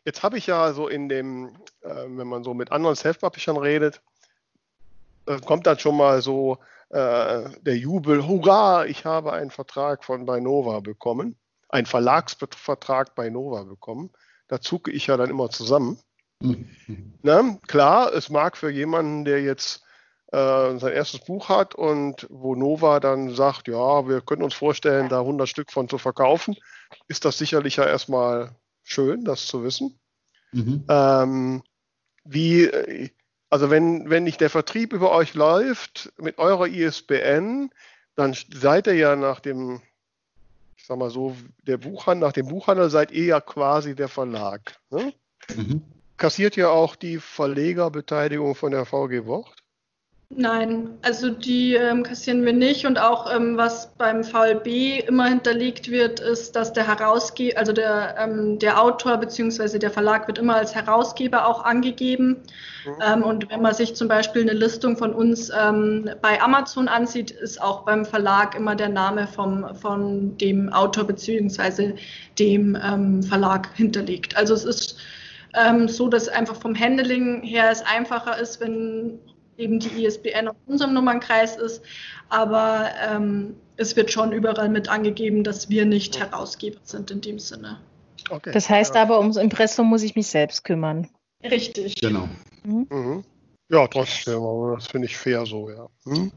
Jetzt 0.04 0.24
habe 0.24 0.40
ich 0.40 0.48
ja 0.48 0.74
so 0.74 0.88
in 0.88 1.10
dem, 1.10 1.50
äh, 1.82 1.90
wenn 2.08 2.28
man 2.28 2.44
so 2.44 2.56
mit 2.56 2.72
anderen 2.72 2.96
Self-Publishern 2.96 3.56
redet, 3.56 4.02
äh, 5.26 5.40
kommt 5.40 5.68
dann 5.68 5.80
schon 5.80 5.98
mal 5.98 6.22
so 6.22 6.58
äh, 6.90 7.50
der 7.62 7.78
Jubel, 7.78 8.28
hurra, 8.28 8.86
ich 8.86 9.06
habe 9.06 9.34
einen 9.34 9.52
Vertrag 9.52 10.04
von 10.04 10.26
bei 10.26 10.40
Nova 10.40 10.80
bekommen, 10.80 11.38
einen 11.70 11.88
Verlagsvertrag 11.88 13.16
bei 13.16 13.30
Nova 13.30 13.64
bekommen. 13.64 14.12
Da 14.48 14.62
zucke 14.62 14.92
ich 14.92 15.08
ja 15.08 15.18
dann 15.18 15.30
immer 15.30 15.50
zusammen. 15.50 16.00
Na, 17.22 17.58
klar, 17.68 18.14
es 18.14 18.30
mag 18.30 18.58
für 18.58 18.70
jemanden, 18.70 19.24
der 19.24 19.42
jetzt 19.42 19.84
äh, 20.34 20.78
sein 20.78 20.94
erstes 20.94 21.22
Buch 21.22 21.48
hat 21.50 21.74
und 21.74 22.28
wo 22.30 22.56
Nova 22.56 23.00
dann 23.00 23.34
sagt, 23.34 23.68
ja, 23.68 24.08
wir 24.08 24.22
können 24.22 24.44
uns 24.44 24.54
vorstellen, 24.54 25.10
da 25.10 25.20
100 25.20 25.48
Stück 25.48 25.72
von 25.72 25.88
zu 25.88 25.98
verkaufen, 25.98 26.56
ist 27.08 27.24
das 27.24 27.38
sicherlich 27.38 27.78
ja 27.78 27.86
erstmal 27.86 28.56
schön, 28.84 29.24
das 29.24 29.48
zu 29.48 29.64
wissen. 29.64 30.00
Mhm. 30.52 30.84
Ähm, 30.90 31.64
wie, 32.26 32.64
äh, 32.66 33.10
also 33.54 33.70
wenn, 33.70 34.10
wenn 34.10 34.24
nicht 34.24 34.42
der 34.42 34.50
Vertrieb 34.50 34.94
über 34.94 35.12
euch 35.12 35.36
läuft 35.36 36.12
mit 36.18 36.40
eurer 36.40 36.66
ISBN, 36.66 37.70
dann 38.16 38.36
seid 38.52 38.88
ihr 38.88 38.96
ja 38.96 39.16
nach 39.16 39.42
dem, 39.42 39.80
ich 40.76 40.88
sag 40.88 40.98
mal 40.98 41.12
so, 41.12 41.38
der 41.62 41.78
Buchhandel, 41.78 42.28
nach 42.28 42.34
dem 42.34 42.48
Buchhandel 42.48 42.90
seid 42.90 43.12
ihr 43.12 43.26
ja 43.26 43.42
quasi 43.42 43.94
der 43.94 44.08
Verlag. 44.08 44.80
Ne? 44.90 45.14
Mhm. 45.56 45.84
Kassiert 46.18 46.58
ihr 46.58 46.72
auch 46.72 46.96
die 46.96 47.20
Verlegerbeteiligung 47.20 48.56
von 48.56 48.72
der 48.72 48.86
VG 48.86 49.28
Wort? 49.28 49.63
Nein, 50.36 50.98
also 51.02 51.30
die 51.30 51.76
ähm, 51.76 52.04
kassieren 52.04 52.44
wir 52.46 52.54
nicht 52.54 52.86
und 52.86 52.98
auch 52.98 53.32
ähm, 53.34 53.58
was 53.58 53.92
beim 53.98 54.24
VLB 54.24 55.08
immer 55.08 55.28
hinterlegt 55.28 55.92
wird, 55.92 56.20
ist, 56.20 56.56
dass 56.56 56.74
der 56.74 56.88
Herausgeber, 56.88 57.60
also 57.60 57.72
der, 57.72 58.16
ähm, 58.18 58.58
der 58.58 58.82
Autor 58.82 59.18
bzw. 59.18 59.78
der 59.78 59.92
Verlag 59.92 60.28
wird 60.28 60.40
immer 60.40 60.56
als 60.56 60.74
Herausgeber 60.74 61.48
auch 61.48 61.64
angegeben. 61.64 62.38
Mhm. 62.86 62.92
Ähm, 63.06 63.24
und 63.24 63.50
wenn 63.52 63.62
man 63.62 63.74
sich 63.74 63.96
zum 63.96 64.08
Beispiel 64.08 64.42
eine 64.44 64.54
Listung 64.54 64.98
von 64.98 65.14
uns 65.14 65.52
ähm, 65.56 66.10
bei 66.22 66.42
Amazon 66.42 66.88
ansieht, 66.88 67.32
ist 67.32 67.62
auch 67.62 67.84
beim 67.86 68.06
Verlag 68.06 68.56
immer 68.56 68.76
der 68.76 68.90
Name 68.90 69.28
vom, 69.28 69.76
von 69.76 70.38
dem 70.38 70.72
Autor 70.74 71.04
bzw. 71.04 71.94
dem 72.40 72.78
ähm, 72.84 73.22
Verlag 73.24 73.70
hinterlegt. 73.76 74.36
Also 74.36 74.54
es 74.54 74.66
ist 74.66 74.98
so, 75.86 76.08
dass 76.08 76.30
einfach 76.30 76.56
vom 76.56 76.74
Handling 76.76 77.44
her 77.44 77.70
es 77.70 77.84
einfacher 77.84 78.40
ist, 78.40 78.60
wenn 78.60 79.20
eben 79.64 79.80
die 79.80 80.06
ISBN 80.06 80.50
auf 80.50 80.56
unserem 80.66 80.94
Nummernkreis 80.94 81.56
ist. 81.56 81.82
Aber 82.30 82.90
ähm, 83.02 83.56
es 83.78 83.96
wird 83.96 84.12
schon 84.12 84.32
überall 84.32 84.70
mit 84.70 84.90
angegeben, 84.90 85.44
dass 85.44 85.70
wir 85.70 85.86
nicht 85.86 86.20
Herausgeber 86.20 86.80
sind 86.84 87.12
in 87.12 87.22
dem 87.22 87.40
Sinne. 87.40 87.80
Okay. 88.30 88.52
Das 88.54 88.70
heißt 88.70 88.96
aber, 88.96 89.20
ums 89.20 89.38
Impressum 89.38 89.88
muss 89.88 90.04
ich 90.04 90.16
mich 90.16 90.28
selbst 90.28 90.64
kümmern. 90.64 91.10
Richtig. 91.44 91.96
Genau. 91.96 92.30
Mhm. 92.64 93.24
Ja, 93.70 93.88
trotzdem, 93.88 94.42
aber 94.42 94.76
das 94.76 94.88
finde 94.88 95.08
ich 95.08 95.18
fair 95.18 95.46
so, 95.46 95.70
ja. 95.70 95.88
Hm? 96.06 96.32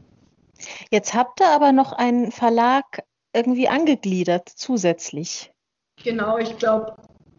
Jetzt 0.89 1.13
habt 1.13 1.39
ihr 1.39 1.49
aber 1.49 1.71
noch 1.71 1.93
einen 1.93 2.31
Verlag 2.31 3.03
irgendwie 3.33 3.67
angegliedert 3.67 4.49
zusätzlich. 4.49 5.51
Genau, 6.03 6.37
ich 6.37 6.57
glaube 6.57 6.95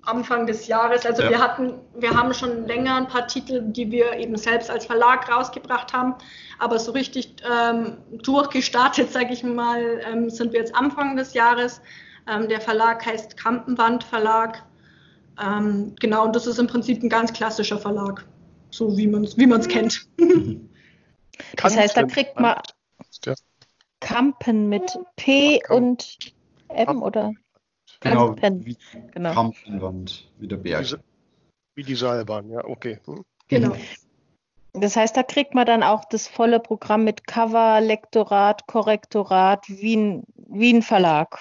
Anfang 0.09 0.47
des 0.47 0.67
Jahres. 0.67 1.05
Also 1.07 1.23
Ja. 1.23 1.31
wir 1.31 1.39
hatten, 1.39 1.81
wir 1.95 2.11
haben 2.11 2.33
schon 2.35 2.67
länger 2.67 2.97
ein 2.97 3.09
paar 3.09 3.27
Titel, 3.27 3.63
die 3.63 3.91
wir 3.91 4.15
eben 4.15 4.37
selbst 4.37 4.71
als 4.71 4.87
Verlag 4.87 5.31
rausgebracht 5.31 5.93
haben, 5.93 6.15
aber 6.59 6.79
so 6.79 6.93
richtig 6.93 7.37
ähm, 7.49 7.99
durchgestartet, 8.23 9.13
sage 9.13 9.33
ich 9.33 9.43
mal, 9.45 10.01
ähm, 10.11 10.31
sind 10.31 10.53
wir 10.53 10.61
jetzt 10.61 10.75
Anfang 10.75 11.17
des 11.17 11.35
Jahres. 11.35 11.81
Ähm, 12.27 12.49
der 12.49 12.61
Verlag 12.61 13.05
heißt 13.05 13.37
Kampenwand 13.37 14.05
Verlag. 14.05 14.63
Ähm, 15.41 15.95
genau, 16.01 16.25
und 16.25 16.35
das 16.35 16.47
ist 16.47 16.59
im 16.59 16.67
Prinzip 16.67 17.03
ein 17.03 17.09
ganz 17.09 17.33
klassischer 17.33 17.79
Verlag, 17.79 18.25
so 18.71 18.97
wie 18.97 19.07
man 19.07 19.25
es 19.25 19.37
wie 19.37 19.47
man's 19.47 19.69
kennt. 19.69 20.09
Das 21.57 21.77
heißt, 21.77 21.97
da 21.97 22.03
kriegt 22.03 22.39
man. 22.41 22.57
Kampen 24.01 24.69
mit 24.69 24.97
P 25.17 25.61
und 25.69 26.19
M 26.69 27.03
oder 27.03 27.33
Genau, 28.01 28.37
wie 28.37 28.77
genau. 29.13 29.33
Kampenwand, 29.35 30.31
wie 30.39 30.47
der 30.47 30.57
Berg. 30.57 30.83
Diese- 30.83 31.01
Wie 31.75 31.83
die 31.83 31.95
Seilbahn, 31.95 32.51
ja, 32.51 32.65
okay. 32.65 32.99
Hm. 33.07 33.25
Genau. 33.49 33.75
Das 34.75 34.97
heißt, 34.97 35.17
da 35.17 35.23
kriegt 35.23 35.55
man 35.55 35.67
dann 35.67 35.83
auch 35.83 36.05
das 36.05 36.29
volle 36.29 36.61
Programm 36.61 37.03
mit 37.05 37.27
Cover, 37.27 37.81
Lektorat, 37.81 38.67
Korrektorat, 38.67 39.65
wie 39.69 39.97
ein, 39.97 40.25
wie 40.49 40.75
ein 40.75 40.83
Verlag. 40.83 41.39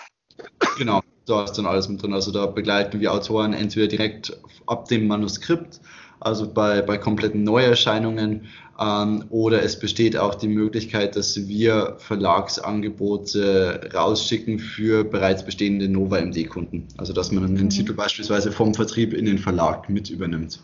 Genau, 0.77 1.01
da 1.25 1.43
ist 1.43 1.53
dann 1.53 1.65
alles 1.65 1.89
mit 1.89 2.01
drin. 2.01 2.13
Also 2.13 2.31
da 2.31 2.45
begleiten 2.45 2.99
wir 2.99 3.13
Autoren 3.13 3.53
entweder 3.53 3.87
direkt 3.87 4.39
ab 4.65 4.87
dem 4.87 5.07
Manuskript, 5.07 5.81
also 6.19 6.51
bei, 6.51 6.81
bei 6.81 6.97
kompletten 6.97 7.43
Neuerscheinungen, 7.43 8.47
ähm, 8.79 9.25
oder 9.29 9.63
es 9.63 9.79
besteht 9.79 10.17
auch 10.17 10.35
die 10.35 10.47
Möglichkeit, 10.47 11.15
dass 11.15 11.47
wir 11.47 11.95
Verlagsangebote 11.99 13.89
rausschicken 13.93 14.59
für 14.59 15.03
bereits 15.03 15.43
bestehende 15.43 15.89
Nova 15.89 16.19
MD-Kunden. 16.19 16.87
Also 16.97 17.13
dass 17.13 17.31
man 17.31 17.45
einen 17.45 17.55
Mhm. 17.55 17.69
Titel 17.69 17.93
beispielsweise 17.93 18.51
vom 18.51 18.73
Vertrieb 18.73 19.13
in 19.13 19.25
den 19.25 19.37
Verlag 19.39 19.89
mit 19.89 20.09
übernimmt. 20.09 20.59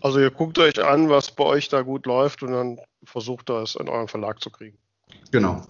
Also 0.00 0.18
ihr 0.18 0.30
guckt 0.30 0.58
euch 0.58 0.82
an, 0.84 1.08
was 1.08 1.30
bei 1.30 1.44
euch 1.44 1.68
da 1.68 1.82
gut 1.82 2.06
läuft 2.06 2.42
und 2.42 2.52
dann 2.52 2.80
versucht 3.04 3.50
ihr 3.50 3.62
es 3.62 3.76
in 3.76 3.88
euren 3.88 4.08
Verlag 4.08 4.42
zu 4.42 4.50
kriegen. 4.50 4.76
Genau. 5.30 5.62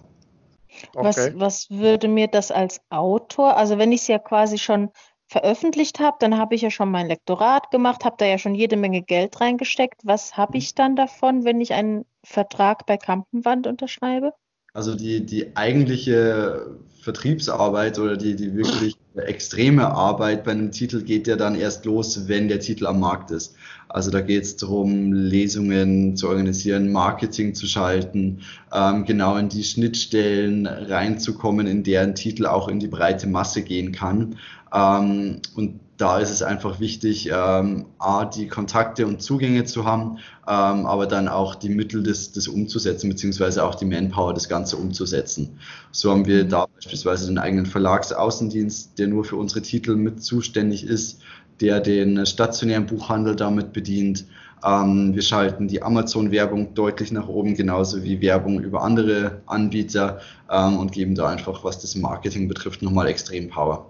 Was, 0.93 1.17
Okay. 1.17 1.33
was 1.35 1.69
würde 1.69 2.07
mir 2.07 2.27
das 2.27 2.49
als 2.49 2.81
Autor, 2.89 3.55
also 3.57 3.77
wenn 3.77 3.91
ich 3.91 4.01
es 4.01 4.07
ja 4.07 4.17
quasi 4.17 4.57
schon 4.57 4.89
veröffentlicht 5.27 5.99
habe, 5.99 6.17
dann 6.19 6.37
habe 6.37 6.55
ich 6.55 6.61
ja 6.61 6.69
schon 6.69 6.91
mein 6.91 7.07
Lektorat 7.07 7.71
gemacht, 7.71 8.05
habe 8.05 8.15
da 8.17 8.25
ja 8.25 8.37
schon 8.37 8.55
jede 8.55 8.77
Menge 8.77 9.01
Geld 9.01 9.39
reingesteckt. 9.41 10.01
Was 10.03 10.37
habe 10.37 10.57
ich 10.57 10.75
dann 10.75 10.95
davon, 10.95 11.43
wenn 11.43 11.61
ich 11.61 11.73
einen 11.73 12.05
Vertrag 12.23 12.85
bei 12.85 12.97
Kampenwand 12.97 13.67
unterschreibe? 13.67 14.33
Also 14.73 14.95
die, 14.95 15.23
die 15.25 15.55
eigentliche 15.55 16.77
Vertriebsarbeit 17.01 17.99
oder 17.99 18.17
die, 18.17 18.35
die 18.35 18.55
wirklich 18.55 18.95
extreme 19.15 19.91
Arbeit 19.91 20.43
bei 20.43 20.51
einem 20.51 20.71
Titel 20.71 21.03
geht 21.03 21.27
ja 21.27 21.35
dann 21.35 21.55
erst 21.55 21.85
los, 21.85 22.27
wenn 22.27 22.47
der 22.47 22.59
Titel 22.59 22.87
am 22.87 22.99
Markt 22.99 23.29
ist. 23.29 23.55
Also 23.93 24.09
da 24.09 24.21
geht 24.21 24.43
es 24.43 24.57
darum, 24.57 25.13
Lesungen 25.13 26.17
zu 26.17 26.27
organisieren, 26.27 26.91
Marketing 26.91 27.53
zu 27.53 27.67
schalten, 27.67 28.39
ähm, 28.73 29.05
genau 29.05 29.37
in 29.37 29.49
die 29.49 29.63
Schnittstellen 29.63 30.65
reinzukommen, 30.65 31.67
in 31.67 31.83
deren 31.83 32.15
Titel 32.15 32.47
auch 32.47 32.67
in 32.67 32.79
die 32.79 32.87
breite 32.87 33.27
Masse 33.27 33.61
gehen 33.61 33.91
kann. 33.91 34.39
Ähm, 34.73 35.41
und 35.55 35.79
da 35.97 36.17
ist 36.17 36.31
es 36.31 36.41
einfach 36.41 36.79
wichtig, 36.79 37.29
ähm, 37.31 37.85
A, 37.99 38.25
die 38.25 38.47
Kontakte 38.47 39.05
und 39.05 39.21
Zugänge 39.21 39.63
zu 39.65 39.85
haben, 39.85 40.17
ähm, 40.47 40.87
aber 40.87 41.05
dann 41.05 41.27
auch 41.27 41.53
die 41.53 41.69
Mittel, 41.69 42.01
das, 42.01 42.31
das 42.31 42.47
umzusetzen, 42.47 43.09
beziehungsweise 43.09 43.63
auch 43.63 43.75
die 43.75 43.85
Manpower, 43.85 44.33
das 44.33 44.49
Ganze 44.49 44.77
umzusetzen. 44.77 45.59
So 45.91 46.09
haben 46.09 46.25
wir 46.25 46.45
da 46.45 46.65
beispielsweise 46.75 47.27
den 47.27 47.37
eigenen 47.37 47.67
Verlagsaußendienst, 47.67 48.97
der 48.97 49.07
nur 49.07 49.23
für 49.23 49.35
unsere 49.35 49.61
Titel 49.61 49.95
mit 49.95 50.23
zuständig 50.23 50.83
ist, 50.83 51.21
der 51.63 51.79
den 51.79 52.25
stationären 52.25 52.85
Buchhandel 52.85 53.37
damit 53.37 53.71
bedient. 53.71 54.25
Ähm, 54.65 55.15
wir 55.15 55.21
schalten 55.21 55.69
die 55.69 55.81
Amazon-Werbung 55.81 56.73
deutlich 56.73 57.13
nach 57.13 57.29
oben, 57.29 57.55
genauso 57.55 58.03
wie 58.03 58.21
Werbung 58.21 58.59
über 58.59 58.81
andere 58.81 59.41
Anbieter 59.45 60.19
ähm, 60.51 60.77
und 60.77 60.91
geben 60.91 61.15
da 61.15 61.29
einfach, 61.29 61.63
was 61.63 61.79
das 61.79 61.95
Marketing 61.95 62.49
betrifft, 62.49 62.81
nochmal 62.81 63.07
extrem 63.07 63.49
Power. 63.49 63.89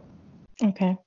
Okay. 0.62 0.98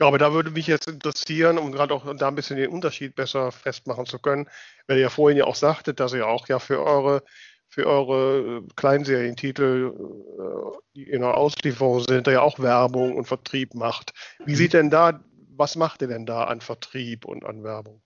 Ja, 0.00 0.06
aber 0.06 0.18
da 0.18 0.32
würde 0.32 0.52
mich 0.52 0.68
jetzt 0.68 0.88
interessieren, 0.88 1.58
um 1.58 1.72
gerade 1.72 1.92
auch 1.92 2.04
da 2.16 2.28
ein 2.28 2.36
bisschen 2.36 2.56
den 2.56 2.70
Unterschied 2.70 3.16
besser 3.16 3.50
festmachen 3.50 4.06
zu 4.06 4.20
können, 4.20 4.46
weil 4.86 4.96
ihr 4.96 5.02
ja 5.02 5.10
vorhin 5.10 5.38
ja 5.38 5.44
auch 5.44 5.56
sagtet, 5.56 5.98
dass 5.98 6.14
ihr 6.14 6.26
auch 6.26 6.46
ja 6.48 6.60
für 6.60 6.80
eure 6.82 7.22
für 7.70 7.86
eure 7.86 8.58
äh, 8.58 8.62
Kleinserientitel, 8.74 9.92
äh, 9.94 10.78
die 10.96 11.04
in 11.04 11.20
der 11.20 11.36
Auslieferung 11.36 12.00
sind, 12.00 12.26
da 12.26 12.32
ja 12.32 12.42
auch 12.42 12.58
Werbung 12.58 13.16
und 13.16 13.26
Vertrieb 13.26 13.74
macht. 13.74 14.12
Wie 14.44 14.56
sieht 14.56 14.72
denn 14.72 14.90
da, 14.90 15.20
was 15.60 15.76
macht 15.76 16.02
ihr 16.02 16.08
denn 16.08 16.26
da 16.26 16.44
an 16.44 16.60
Vertrieb 16.60 17.24
und 17.24 17.44
an 17.44 17.62
Werbung? 17.62 18.00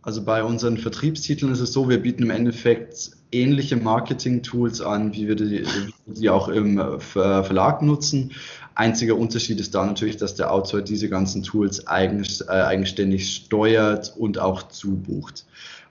Also 0.00 0.22
bei 0.24 0.42
unseren 0.42 0.78
Vertriebstiteln 0.78 1.52
ist 1.52 1.60
es 1.60 1.72
so, 1.72 1.88
wir 1.88 2.00
bieten 2.00 2.22
im 2.22 2.30
Endeffekt 2.30 3.10
ähnliche 3.32 3.76
Marketing-Tools 3.76 4.80
an, 4.80 5.12
wie 5.12 5.26
wir 5.26 5.34
die, 5.34 5.66
die 6.06 6.30
auch 6.30 6.48
im 6.48 6.78
äh, 6.78 7.00
Ver- 7.00 7.44
Verlag 7.44 7.82
nutzen. 7.82 8.32
Einziger 8.76 9.16
Unterschied 9.16 9.58
ist 9.58 9.74
da 9.74 9.84
natürlich, 9.84 10.16
dass 10.16 10.36
der 10.36 10.52
Autor 10.52 10.80
diese 10.80 11.08
ganzen 11.08 11.42
Tools 11.42 11.80
äh, 11.80 11.86
eigenständig 11.88 13.34
steuert 13.34 14.14
und 14.16 14.38
auch 14.38 14.62
zubucht. 14.68 15.46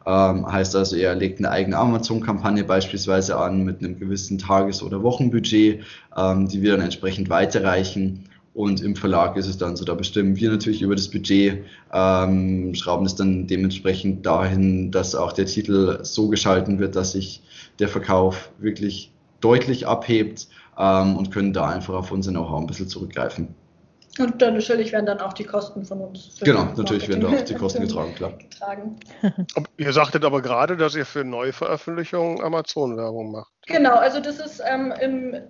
Ähm, 0.06 0.50
heißt 0.50 0.73
also, 0.78 0.95
er 0.95 1.13
legt 1.15 1.39
eine 1.39 1.52
eigene 1.52 1.78
Amazon-Kampagne 1.78 2.63
beispielsweise 2.63 3.38
an 3.38 3.65
mit 3.65 3.80
einem 3.80 4.00
gewissen 4.00 4.38
Tages- 4.38 4.82
oder 4.82 5.04
Wochenbudget, 5.04 5.84
ähm, 6.15 6.47
die 6.47 6.62
wir 6.62 6.71
dann 6.71 6.82
entsprechend 6.82 7.30
weiterreichen. 7.30 8.30
Und 8.58 8.82
im 8.82 8.96
Verlag 8.96 9.38
ist 9.38 9.46
es 9.46 9.60
dann 9.60 9.76
so, 9.76 9.86
da 9.86 9.93
bestimmen 9.93 10.36
wir 10.36 10.50
natürlich 10.50 10.82
über 10.82 10.96
das 10.96 11.10
Budget, 11.10 11.63
ähm, 11.93 12.74
schrauben 12.74 13.06
es 13.06 13.13
dann 13.13 13.46
dementsprechend 13.46 14.26
dahin, 14.26 14.89
dass 14.89 15.13
auch 15.13 15.32
der 15.32 15.46
Titel 15.46 16.00
so 16.02 16.28
geschalten 16.28 16.80
wird, 16.80 16.96
dass 16.96 17.12
sich 17.12 17.43
der 17.78 17.88
Verkauf 17.88 18.50
wirklich 18.58 19.12
deutlich 19.41 19.86
abhebt 19.86 20.48
ähm, 20.76 21.17
und 21.17 21.30
können 21.30 21.54
da 21.54 21.70
einfach 21.70 21.93
auf 21.93 22.12
unser 22.12 22.32
Know-how 22.32 22.62
ein 22.62 22.65
bisschen 22.65 22.88
zurückgreifen. 22.88 23.50
Und 24.19 24.41
dann 24.41 24.56
natürlich 24.56 24.91
werden 24.91 25.06
dann 25.06 25.19
auch 25.19 25.34
die 25.34 25.43
Kosten 25.43 25.86
von 25.86 26.01
uns. 26.01 26.38
Genau, 26.41 26.65
natürlich 26.75 27.08
werden 27.08 27.21
da 27.21 27.30
auch 27.30 27.41
die 27.41 27.53
Kosten 27.53 27.82
getragen, 27.82 28.15
klar. 28.15 28.34
getragen. 28.38 28.99
Ihr 29.77 29.93
sagtet 29.93 30.25
aber 30.25 30.41
gerade, 30.41 30.75
dass 30.77 30.95
ihr 30.95 31.06
für 31.06 31.23
Neuveröffentlichungen 31.23 32.41
Amazon-Werbung 32.41 33.32
macht. 33.32 33.51
Genau, 33.67 33.95
also 33.95 34.19
das 34.19 34.39
ist, 34.39 34.62
ähm, 34.65 34.93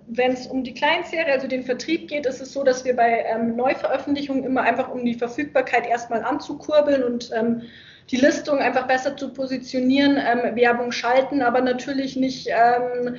wenn 0.08 0.32
es 0.32 0.46
um 0.46 0.64
die 0.64 0.74
Kleinserie, 0.74 1.32
also 1.32 1.46
den 1.46 1.62
Vertrieb 1.62 2.08
geht, 2.08 2.26
ist 2.26 2.40
es 2.40 2.52
so, 2.52 2.64
dass 2.64 2.84
wir 2.84 2.96
bei 2.96 3.24
ähm, 3.26 3.56
Neuveröffentlichungen 3.56 4.44
immer 4.44 4.62
einfach 4.62 4.88
um 4.88 5.04
die 5.04 5.14
Verfügbarkeit 5.14 5.86
erstmal 5.86 6.24
anzukurbeln 6.24 7.04
und 7.04 7.30
ähm, 7.32 7.62
die 8.10 8.16
Listung 8.16 8.58
einfach 8.58 8.86
besser 8.86 9.16
zu 9.16 9.32
positionieren, 9.32 10.16
ähm, 10.16 10.56
Werbung 10.56 10.92
schalten, 10.92 11.42
aber 11.42 11.60
natürlich 11.60 12.16
nicht 12.16 12.48
ähm, 12.48 13.16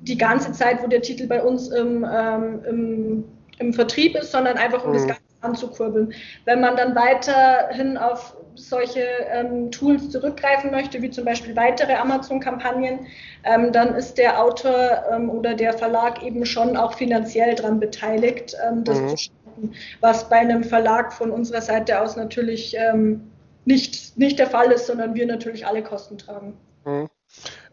die 0.00 0.18
ganze 0.18 0.52
Zeit, 0.52 0.82
wo 0.82 0.86
der 0.86 1.02
Titel 1.02 1.26
bei 1.26 1.42
uns 1.42 1.68
im, 1.68 2.04
ähm, 2.04 2.60
im, 2.68 3.24
im 3.58 3.72
Vertrieb 3.72 4.16
ist, 4.16 4.32
sondern 4.32 4.56
einfach 4.56 4.84
um 4.84 4.92
das 4.92 5.02
Mhm. 5.02 5.08
Ganze 5.08 5.22
anzukurbeln. 5.40 6.14
Wenn 6.44 6.60
man 6.60 6.76
dann 6.76 6.94
weiterhin 6.94 7.96
auf 7.98 8.36
solche 8.54 9.04
ähm, 9.30 9.70
Tools 9.70 10.10
zurückgreifen 10.10 10.70
möchte, 10.70 11.02
wie 11.02 11.10
zum 11.10 11.24
Beispiel 11.24 11.54
weitere 11.56 11.94
Amazon-Kampagnen, 11.94 13.06
ähm, 13.44 13.72
dann 13.72 13.94
ist 13.94 14.16
der 14.16 14.42
Autor 14.42 15.04
ähm, 15.12 15.28
oder 15.28 15.54
der 15.54 15.72
Verlag 15.74 16.22
eben 16.22 16.46
schon 16.46 16.76
auch 16.76 16.94
finanziell 16.94 17.54
daran 17.54 17.80
beteiligt, 17.80 18.56
ähm, 18.66 18.84
das 18.84 19.00
Mhm. 19.00 19.08
zu 19.08 19.16
schalten, 19.16 19.74
was 20.00 20.28
bei 20.28 20.36
einem 20.36 20.64
Verlag 20.64 21.12
von 21.12 21.30
unserer 21.30 21.60
Seite 21.60 22.00
aus 22.00 22.16
natürlich 22.16 22.76
ähm, 22.78 23.30
nicht, 23.64 24.16
nicht 24.16 24.38
der 24.38 24.46
Fall 24.46 24.70
ist, 24.72 24.86
sondern 24.86 25.14
wir 25.14 25.26
natürlich 25.26 25.66
alle 25.66 25.82
Kosten 25.82 26.18
tragen. 26.18 26.56
Hm. 26.84 27.08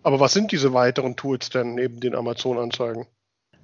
Aber 0.03 0.19
was 0.19 0.33
sind 0.33 0.51
diese 0.51 0.73
weiteren 0.73 1.15
Tools 1.15 1.49
denn 1.49 1.75
neben 1.75 1.99
den 1.99 2.15
Amazon-Anzeigen? 2.15 3.05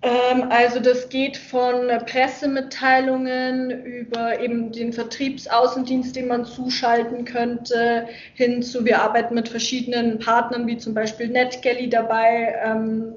Ähm, 0.03 0.45
also 0.51 0.79
das 0.79 1.09
geht 1.09 1.37
von 1.37 1.87
Pressemitteilungen 2.05 3.71
über 3.83 4.39
eben 4.39 4.71
den 4.71 4.93
Vertriebsaußendienst, 4.93 6.15
den 6.15 6.27
man 6.27 6.45
zuschalten 6.45 7.25
könnte, 7.25 8.07
hin 8.35 8.61
zu, 8.61 8.85
wir 8.85 9.01
arbeiten 9.01 9.33
mit 9.33 9.49
verschiedenen 9.49 10.19
Partnern, 10.19 10.67
wie 10.67 10.77
zum 10.77 10.93
Beispiel 10.93 11.29
NetGalley 11.29 11.89
dabei, 11.89 12.55
ähm, 12.63 13.15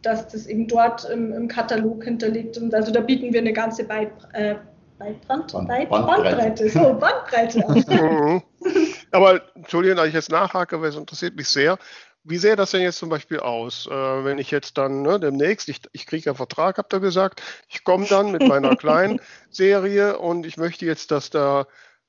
dass 0.00 0.26
das 0.28 0.46
eben 0.46 0.66
dort 0.68 1.04
im, 1.10 1.32
im 1.32 1.48
Katalog 1.48 2.04
hinterlegt 2.04 2.56
ist. 2.56 2.74
Also 2.74 2.92
da 2.92 3.00
bieten 3.00 3.32
wir 3.32 3.40
eine 3.40 3.52
ganze 3.52 3.84
Beit, 3.84 4.10
äh, 4.32 4.54
Beitbrand, 4.98 5.52
Band- 5.52 5.90
Bandbreite. 5.90 6.22
Bandbreite, 6.24 6.68
so, 6.70 6.94
Bandbreite 6.94 7.68
an. 7.68 8.42
Mhm. 8.42 8.42
Aber 9.10 9.42
Entschuldigung, 9.56 9.96
dass 9.98 10.06
ich 10.06 10.14
jetzt 10.14 10.30
nachhake, 10.30 10.80
weil 10.80 10.88
es 10.88 10.96
interessiert 10.96 11.36
mich 11.36 11.48
sehr. 11.48 11.76
Wie 12.24 12.38
sähe 12.38 12.54
das 12.54 12.70
denn 12.70 12.82
jetzt 12.82 12.98
zum 12.98 13.08
Beispiel 13.08 13.40
aus, 13.40 13.86
äh, 13.86 13.90
wenn 13.90 14.38
ich 14.38 14.50
jetzt 14.50 14.78
dann 14.78 15.02
ne, 15.02 15.18
demnächst, 15.18 15.68
ich, 15.68 15.80
ich 15.92 16.06
kriege 16.06 16.30
einen 16.30 16.36
Vertrag, 16.36 16.78
habt 16.78 16.92
ihr 16.92 17.00
gesagt, 17.00 17.42
ich 17.68 17.82
komme 17.82 18.06
dann 18.06 18.30
mit 18.30 18.46
meiner 18.46 18.76
kleinen 18.76 19.20
Serie 19.50 20.18
und 20.18 20.46
ich 20.46 20.56
möchte 20.56 20.86
jetzt, 20.86 21.10
dass 21.10 21.30
da 21.30 21.66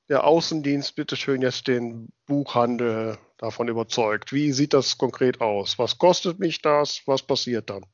der 0.08 0.24
Außendienst 0.24 0.94
bitteschön 0.94 1.42
jetzt 1.42 1.66
den 1.66 2.10
Buchhandel 2.26 3.18
davon 3.38 3.68
überzeugt. 3.68 4.32
Wie 4.32 4.52
sieht 4.52 4.72
das 4.72 4.98
konkret 4.98 5.40
aus? 5.40 5.78
Was 5.78 5.98
kostet 5.98 6.38
mich 6.38 6.62
das? 6.62 7.02
Was 7.06 7.22
passiert 7.22 7.70
dann? 7.70 7.84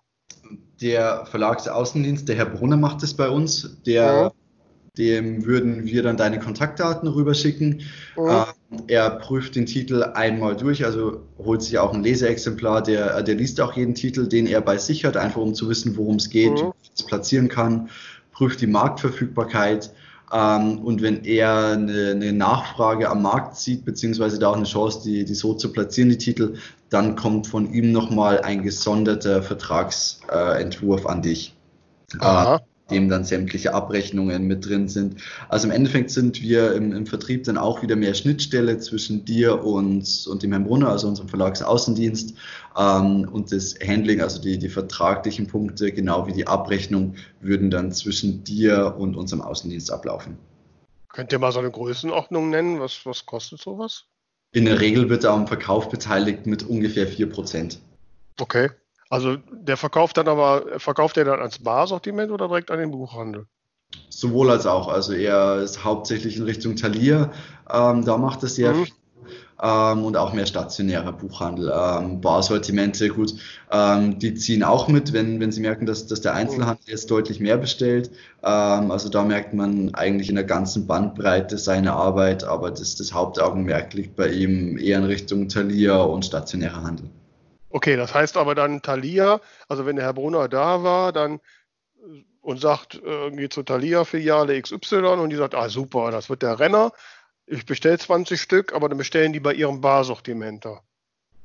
Der 0.80 1.26
Verlagsaußendienst, 1.26 2.28
der 2.28 2.36
Herr 2.36 2.46
Brunner 2.46 2.76
macht 2.76 3.02
es 3.02 3.16
bei 3.16 3.28
uns, 3.28 3.82
der, 3.82 4.32
dem 4.98 5.44
würden 5.44 5.84
wir 5.84 6.02
dann 6.02 6.16
deine 6.16 6.38
Kontaktdaten 6.38 7.08
rüberschicken. 7.08 7.82
Mhm. 8.16 8.28
Ähm, 8.28 8.82
er 8.86 9.10
prüft 9.10 9.56
den 9.56 9.66
Titel 9.66 10.02
einmal 10.02 10.56
durch, 10.56 10.84
also 10.84 11.22
holt 11.38 11.62
sich 11.62 11.78
auch 11.78 11.92
ein 11.92 12.02
Leseexemplar, 12.02 12.82
der, 12.82 13.22
der 13.22 13.34
liest 13.34 13.60
auch 13.60 13.74
jeden 13.74 13.94
Titel, 13.94 14.28
den 14.28 14.46
er 14.46 14.60
bei 14.60 14.78
sich 14.78 15.04
hat, 15.04 15.16
einfach 15.16 15.40
um 15.40 15.54
zu 15.54 15.68
wissen, 15.68 15.96
worum 15.96 16.16
es 16.16 16.30
geht, 16.30 16.52
Mhm. 16.52 16.72
wie 16.82 16.90
es 16.94 17.02
platzieren 17.02 17.48
kann, 17.48 17.88
prüft 18.32 18.60
die 18.60 18.66
Marktverfügbarkeit 18.66 19.92
Ähm, 20.32 20.78
und 20.78 21.02
wenn 21.02 21.24
er 21.24 21.72
eine, 21.72 22.10
eine, 22.12 22.32
Nachfrage 22.32 23.10
am 23.10 23.22
Markt 23.22 23.56
sieht, 23.56 23.84
beziehungsweise 23.84 24.38
da 24.38 24.50
auch 24.50 24.56
eine 24.56 24.64
Chance, 24.64 25.00
die, 25.04 25.24
die 25.24 25.34
so 25.34 25.54
zu 25.54 25.72
platzieren, 25.72 26.08
die 26.08 26.18
Titel, 26.18 26.54
dann 26.88 27.16
kommt 27.16 27.48
von 27.48 27.72
ihm 27.72 27.90
nochmal 27.90 28.40
ein 28.40 28.62
gesonderter 28.62 29.42
Vertragsentwurf 29.42 31.04
äh, 31.04 31.08
an 31.08 31.22
dich. 31.22 31.56
Aha. 32.20 32.60
Dem 32.90 33.08
dann 33.08 33.24
sämtliche 33.24 33.74
Abrechnungen 33.74 34.46
mit 34.46 34.66
drin 34.66 34.88
sind. 34.88 35.16
Also 35.48 35.66
im 35.66 35.72
Endeffekt 35.72 36.10
sind 36.10 36.42
wir 36.42 36.74
im, 36.74 36.92
im, 36.92 37.06
Vertrieb 37.06 37.44
dann 37.44 37.56
auch 37.56 37.82
wieder 37.82 37.96
mehr 37.96 38.14
Schnittstelle 38.14 38.78
zwischen 38.78 39.24
dir 39.24 39.64
und, 39.64 40.26
und 40.28 40.42
dem 40.42 40.52
Herrn 40.52 40.64
Brunner, 40.64 40.90
also 40.90 41.08
unserem 41.08 41.28
Verlagsaußendienst 41.28 42.34
ähm, 42.76 43.28
und 43.30 43.52
das 43.52 43.74
Handling, 43.86 44.20
also 44.20 44.40
die, 44.40 44.58
die 44.58 44.68
vertraglichen 44.68 45.46
Punkte, 45.46 45.92
genau 45.92 46.26
wie 46.26 46.32
die 46.32 46.46
Abrechnung, 46.46 47.14
würden 47.40 47.70
dann 47.70 47.92
zwischen 47.92 48.44
dir 48.44 48.96
und 48.98 49.16
unserem 49.16 49.42
Außendienst 49.42 49.92
ablaufen. 49.92 50.36
Könnt 51.12 51.32
ihr 51.32 51.38
mal 51.38 51.52
so 51.52 51.58
eine 51.58 51.70
Größenordnung 51.70 52.50
nennen? 52.50 52.80
Was, 52.80 53.04
was 53.04 53.26
kostet 53.26 53.60
sowas? 53.60 54.04
In 54.52 54.64
der 54.64 54.80
Regel 54.80 55.08
wird 55.08 55.24
er 55.24 55.30
am 55.30 55.46
Verkauf 55.46 55.88
beteiligt 55.90 56.46
mit 56.46 56.64
ungefähr 56.64 57.08
4%. 57.08 57.78
Okay. 58.40 58.70
Also 59.10 59.36
der 59.50 59.76
verkauft 59.76 60.16
dann 60.16 60.28
aber, 60.28 60.78
verkauft 60.78 61.16
er 61.16 61.24
dann 61.24 61.40
als 61.40 61.58
Barsortiment 61.58 62.30
oder 62.30 62.46
direkt 62.46 62.70
an 62.70 62.78
den 62.78 62.92
Buchhandel? 62.92 63.46
Sowohl 64.08 64.50
als 64.50 64.66
auch. 64.66 64.86
Also 64.86 65.12
er 65.12 65.60
ist 65.62 65.84
hauptsächlich 65.84 66.36
in 66.36 66.44
Richtung 66.44 66.76
Talier. 66.76 67.32
Ähm, 67.68 68.04
da 68.04 68.16
macht 68.16 68.44
er 68.44 68.48
sehr 68.48 68.72
mhm. 68.72 68.84
viel. 68.84 68.94
Ähm, 69.60 70.04
und 70.04 70.16
auch 70.16 70.32
mehr 70.32 70.46
stationärer 70.46 71.12
Buchhandel. 71.12 71.72
Ähm, 71.74 72.20
Barsortimente, 72.20 73.08
gut, 73.08 73.34
ähm, 73.72 74.18
die 74.20 74.34
ziehen 74.34 74.62
auch 74.62 74.86
mit, 74.86 75.12
wenn, 75.12 75.40
wenn 75.40 75.50
sie 75.50 75.60
merken, 75.60 75.86
dass, 75.86 76.06
dass 76.06 76.20
der 76.20 76.34
Einzelhandel 76.34 76.84
jetzt 76.86 77.10
deutlich 77.10 77.40
mehr 77.40 77.58
bestellt. 77.58 78.10
Ähm, 78.44 78.92
also 78.92 79.08
da 79.08 79.24
merkt 79.24 79.52
man 79.54 79.92
eigentlich 79.94 80.28
in 80.28 80.36
der 80.36 80.44
ganzen 80.44 80.86
Bandbreite 80.86 81.58
seine 81.58 81.92
Arbeit, 81.92 82.44
aber 82.44 82.70
das, 82.70 82.94
das 82.94 83.12
Hauptaugenmerk 83.12 83.92
liegt 83.92 84.14
bei 84.14 84.28
ihm 84.28 84.78
eher 84.78 84.98
in 84.98 85.04
Richtung 85.04 85.48
Talier 85.48 86.06
und 86.06 86.24
stationärer 86.24 86.84
Handel. 86.84 87.10
Okay, 87.70 87.96
das 87.96 88.12
heißt 88.12 88.36
aber 88.36 88.54
dann 88.54 88.82
Thalia, 88.82 89.40
also 89.68 89.86
wenn 89.86 89.96
der 89.96 90.04
Herr 90.04 90.14
Brunner 90.14 90.48
da 90.48 90.82
war, 90.82 91.12
dann 91.12 91.36
äh, 91.36 92.24
und 92.42 92.60
sagt, 92.60 93.00
äh, 93.04 93.30
geht 93.30 93.52
zur 93.52 93.64
Thalia-Filiale 93.64 94.60
XY 94.60 94.96
und 94.96 95.30
die 95.30 95.36
sagt, 95.36 95.54
ah 95.54 95.68
super, 95.68 96.10
das 96.10 96.28
wird 96.30 96.42
der 96.42 96.58
Renner. 96.58 96.92
Ich 97.46 97.66
bestelle 97.66 97.98
20 97.98 98.40
Stück, 98.40 98.72
aber 98.72 98.88
dann 98.88 98.98
bestellen 98.98 99.32
die 99.32 99.40
bei 99.40 99.54
ihrem 99.54 99.80
Barsortimenter 99.80 100.82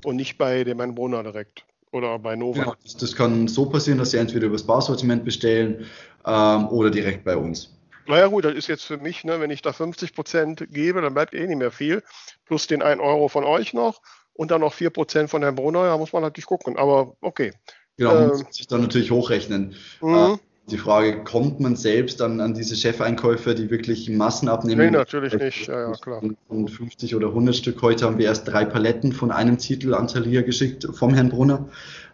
und 0.04 0.16
nicht 0.16 0.38
bei 0.38 0.64
dem 0.64 0.80
Herrn 0.80 0.96
Brunner 0.96 1.24
direkt 1.24 1.66
oder 1.92 2.18
bei 2.20 2.36
Nova. 2.36 2.60
Ja, 2.60 2.74
das, 2.84 2.98
das, 2.98 3.16
kann 3.16 3.48
so 3.48 3.66
passieren, 3.68 4.00
dass 4.00 4.12
sie 4.12 4.18
entweder 4.18 4.48
über 4.48 4.56
das 4.56 4.66
Barsortiment 4.66 5.26
bestellen 5.26 5.86
ähm, 6.26 6.68
oder 6.70 6.90
direkt 6.90 7.24
bei 7.24 7.36
uns. 7.36 7.72
Naja 8.08 8.28
gut, 8.28 8.46
das 8.46 8.54
ist 8.54 8.68
jetzt 8.68 8.84
für 8.84 8.98
mich, 8.98 9.24
ne, 9.24 9.40
wenn 9.40 9.50
ich 9.50 9.62
da 9.62 9.74
50 9.74 10.14
Prozent 10.14 10.68
gebe, 10.72 11.02
dann 11.02 11.14
bleibt 11.14 11.34
eh 11.34 11.48
nicht 11.48 11.58
mehr 11.58 11.72
viel. 11.72 12.04
Plus 12.46 12.68
den 12.68 12.82
1 12.82 13.02
Euro 13.02 13.28
von 13.30 13.44
euch 13.44 13.74
noch 13.74 14.02
und 14.36 14.52
dann 14.52 14.62
noch 14.62 14.74
4% 14.74 15.28
von 15.28 15.42
Herrn 15.42 15.56
Brunner, 15.56 15.86
da 15.86 15.98
muss 15.98 16.14
man 16.14 16.22
natürlich 16.22 16.46
gucken. 16.46 16.78
Aber 16.78 17.16
okay. 17.22 17.54
Genau, 17.98 18.14
man 18.14 18.24
äh, 18.24 18.28
muss 18.28 18.56
sich 18.56 18.68
dann 18.68 18.82
natürlich 18.82 19.12
hochrechnen. 19.12 19.76
Mhm. 20.02 20.16
Äh, 20.16 20.38
die 20.68 20.78
Frage, 20.78 21.24
kommt 21.24 21.60
man 21.60 21.76
selbst 21.76 22.20
dann 22.20 22.42
an 22.42 22.56
diese 22.56 22.76
Chefeinkäufer, 22.76 23.54
die 23.54 23.70
wirklich 23.70 24.10
Massen 24.10 24.50
abnehmen? 24.50 24.86
Nee, 24.86 24.92
natürlich 24.92 25.34
nicht, 25.34 25.68
ja, 25.68 25.92
ja, 25.92 25.92
klar. 25.92 26.24
Und 26.48 26.72
50 26.72 27.16
oder 27.16 27.28
100 27.28 27.56
Stück. 27.56 27.82
Heute 27.84 28.06
haben 28.06 28.18
wir 28.18 28.26
erst 28.26 28.48
drei 28.48 28.66
Paletten 28.66 29.14
von 29.14 29.32
einem 29.32 29.60
Titel 29.60 29.94
an 29.94 30.08
Thalia 30.08 30.42
geschickt 30.42 30.88
vom 30.92 31.14
Herrn 31.14 31.30
Brunner. 31.30 31.70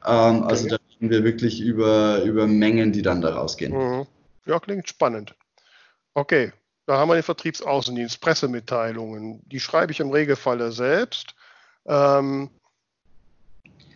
Ähm, 0.05 0.43
also 0.43 0.65
okay. 0.65 0.75
da 0.75 0.77
reden 0.93 1.09
wir 1.11 1.23
wirklich 1.23 1.61
über, 1.61 2.23
über 2.23 2.45
Mengen, 2.45 2.91
die 2.91 3.01
dann 3.01 3.21
da 3.21 3.35
rausgehen. 3.35 3.73
Mhm. 3.73 4.05
Ja, 4.45 4.59
klingt 4.59 4.89
spannend. 4.89 5.33
Okay, 6.13 6.51
da 6.87 6.97
haben 6.97 7.07
wir 7.07 7.15
den 7.15 7.23
Vertriebsaußendienst, 7.23 8.19
Pressemitteilungen. 8.19 9.41
Die 9.45 9.61
schreibe 9.61 9.93
ich 9.93 10.01
im 10.01 10.11
Regelfall 10.11 10.71
selbst. 10.73 11.35
Ähm, 11.85 12.49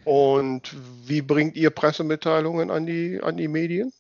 und 0.04 0.76
wie 1.08 1.22
bringt 1.22 1.56
ihr 1.56 1.72
Pressemitteilungen 1.72 2.70
an 2.70 2.86
die, 2.86 3.20
an 3.22 3.38
die 3.38 3.48
Medien? 3.48 3.92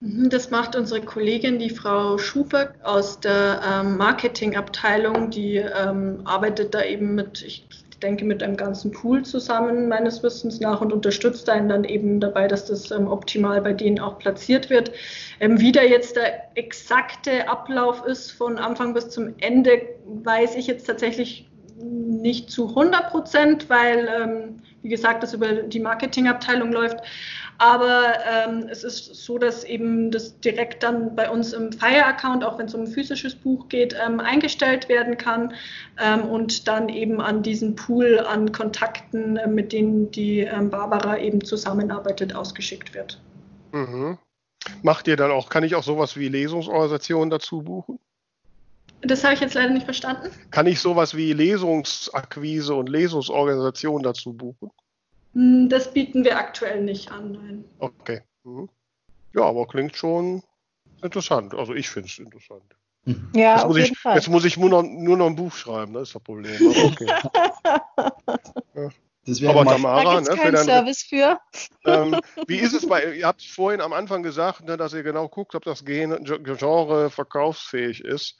Mhm, 0.00 0.28
das 0.28 0.50
macht 0.50 0.76
unsere 0.76 1.00
Kollegin, 1.00 1.58
die 1.58 1.70
Frau 1.70 2.18
Schufer 2.18 2.74
aus 2.82 3.20
der 3.20 3.62
ähm, 3.64 3.96
Marketingabteilung, 3.96 5.30
die 5.30 5.56
ähm, 5.56 6.20
arbeitet 6.24 6.74
da 6.74 6.82
eben 6.82 7.14
mit, 7.14 7.42
ich 7.42 7.66
denke, 8.02 8.24
mit 8.24 8.42
einem 8.42 8.56
ganzen 8.56 8.90
Pool 8.90 9.24
zusammen, 9.24 9.88
meines 9.88 10.22
Wissens 10.22 10.60
nach, 10.60 10.80
und 10.80 10.92
unterstützt 10.92 11.48
einen 11.48 11.68
dann 11.68 11.84
eben 11.84 12.20
dabei, 12.20 12.46
dass 12.46 12.66
das 12.66 12.90
ähm, 12.90 13.06
optimal 13.06 13.62
bei 13.62 13.72
denen 13.72 13.98
auch 13.98 14.18
platziert 14.18 14.68
wird. 14.68 14.92
Ähm, 15.40 15.60
wie 15.60 15.72
da 15.72 15.82
jetzt 15.82 16.16
der 16.16 16.56
exakte 16.56 17.48
Ablauf 17.48 18.04
ist 18.04 18.32
von 18.32 18.58
Anfang 18.58 18.92
bis 18.92 19.08
zum 19.10 19.34
Ende, 19.38 19.80
weiß 20.04 20.56
ich 20.56 20.66
jetzt 20.66 20.86
tatsächlich 20.86 21.48
nicht 21.78 22.50
zu 22.50 22.68
100 22.68 23.10
Prozent, 23.10 23.68
weil, 23.68 24.08
ähm, 24.08 24.56
wie 24.82 24.88
gesagt, 24.88 25.22
das 25.22 25.34
über 25.34 25.52
die 25.52 25.80
Marketingabteilung 25.80 26.72
läuft. 26.72 26.98
Aber 27.58 28.14
ähm, 28.30 28.66
es 28.70 28.84
ist 28.84 29.14
so, 29.14 29.38
dass 29.38 29.64
eben 29.64 30.10
das 30.10 30.38
direkt 30.40 30.82
dann 30.82 31.16
bei 31.16 31.30
uns 31.30 31.52
im 31.52 31.72
Fire-Account, 31.72 32.44
auch 32.44 32.58
wenn 32.58 32.66
es 32.66 32.74
um 32.74 32.82
ein 32.82 32.86
physisches 32.86 33.34
Buch 33.34 33.68
geht, 33.68 33.96
ähm, 34.04 34.20
eingestellt 34.20 34.88
werden 34.88 35.16
kann 35.16 35.54
ähm, 35.98 36.22
und 36.22 36.68
dann 36.68 36.88
eben 36.88 37.20
an 37.20 37.42
diesen 37.42 37.74
Pool 37.74 38.20
an 38.20 38.52
Kontakten, 38.52 39.36
äh, 39.36 39.46
mit 39.46 39.72
denen 39.72 40.10
die 40.10 40.40
ähm, 40.40 40.70
Barbara 40.70 41.18
eben 41.18 41.42
zusammenarbeitet, 41.42 42.34
ausgeschickt 42.34 42.94
wird. 42.94 43.20
Mhm. 43.72 44.18
Macht 44.82 45.08
ihr 45.08 45.16
dann 45.16 45.30
auch, 45.30 45.48
kann 45.48 45.64
ich 45.64 45.74
auch 45.76 45.82
sowas 45.82 46.16
wie 46.16 46.28
Lesungsorganisationen 46.28 47.30
dazu 47.30 47.62
buchen? 47.62 47.98
Das 49.06 49.24
habe 49.24 49.34
ich 49.34 49.40
jetzt 49.40 49.54
leider 49.54 49.72
nicht 49.72 49.84
verstanden. 49.84 50.30
Kann 50.50 50.66
ich 50.66 50.80
sowas 50.80 51.16
wie 51.16 51.32
Lesungsakquise 51.32 52.74
und 52.74 52.88
Lesungsorganisation 52.88 54.02
dazu 54.02 54.32
buchen? 54.32 54.70
Hm, 55.34 55.68
das 55.68 55.92
bieten 55.92 56.24
wir 56.24 56.38
aktuell 56.38 56.82
nicht 56.82 57.10
an, 57.10 57.32
nein. 57.32 57.64
Okay. 57.78 58.22
Mhm. 58.44 58.68
Ja, 59.34 59.42
aber 59.42 59.66
klingt 59.66 59.96
schon 59.96 60.42
interessant. 61.02 61.54
Also 61.54 61.74
ich 61.74 61.88
finde 61.88 62.08
es 62.08 62.18
interessant. 62.18 62.64
Ja, 63.34 63.56
jetzt, 63.56 63.66
muss 63.66 63.76
ich, 63.76 63.98
Fall. 63.98 64.16
jetzt 64.16 64.28
muss 64.28 64.44
ich 64.44 64.56
nur 64.56 64.68
noch, 64.68 64.82
nur 64.82 65.16
noch 65.16 65.26
ein 65.26 65.36
Buch 65.36 65.52
schreiben, 65.52 65.92
das 65.92 66.08
ist 66.08 66.14
das 66.16 66.22
Problem. 66.22 66.56
Aber, 66.56 66.84
okay. 66.84 67.06
ja. 69.24 69.50
aber 69.50 69.64
Tamara, 69.64 70.02
da 70.02 70.20
ne, 70.22 70.36
für 70.36 70.52
deinen, 70.52 70.64
Service 70.64 71.02
für. 71.04 71.38
Ähm, 71.84 72.18
wie 72.48 72.56
ist 72.56 72.72
es 72.72 72.88
bei, 72.88 73.14
ihr 73.14 73.26
habt 73.26 73.42
vorhin 73.42 73.80
am 73.80 73.92
Anfang 73.92 74.24
gesagt, 74.24 74.64
ne, 74.64 74.76
dass 74.76 74.92
ihr 74.92 75.04
genau 75.04 75.28
guckt, 75.28 75.54
ob 75.54 75.64
das 75.64 75.84
Genre 75.84 77.10
verkaufsfähig 77.10 78.00
ist. 78.00 78.36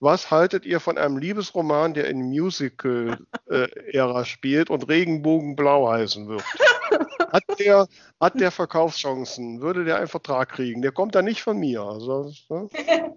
Was 0.00 0.30
haltet 0.30 0.64
ihr 0.64 0.78
von 0.78 0.96
einem 0.96 1.18
Liebesroman, 1.18 1.92
der 1.94 2.06
in 2.08 2.22
Musical-Ära 2.28 4.20
äh, 4.20 4.24
spielt 4.24 4.70
und 4.70 4.88
Regenbogenblau 4.88 5.90
heißen 5.90 6.28
wird? 6.28 6.44
Hat 7.32 7.44
der, 7.58 7.86
hat 8.22 8.40
der 8.40 8.50
Verkaufschancen? 8.50 9.60
Würde 9.60 9.84
der 9.84 9.98
einen 9.98 10.08
Vertrag 10.08 10.48
kriegen? 10.48 10.80
Der 10.80 10.92
kommt 10.92 11.14
da 11.14 11.20
nicht 11.20 11.42
von 11.42 11.58
mir. 11.58 11.82
Also, 11.82 12.32
ne? 12.48 12.68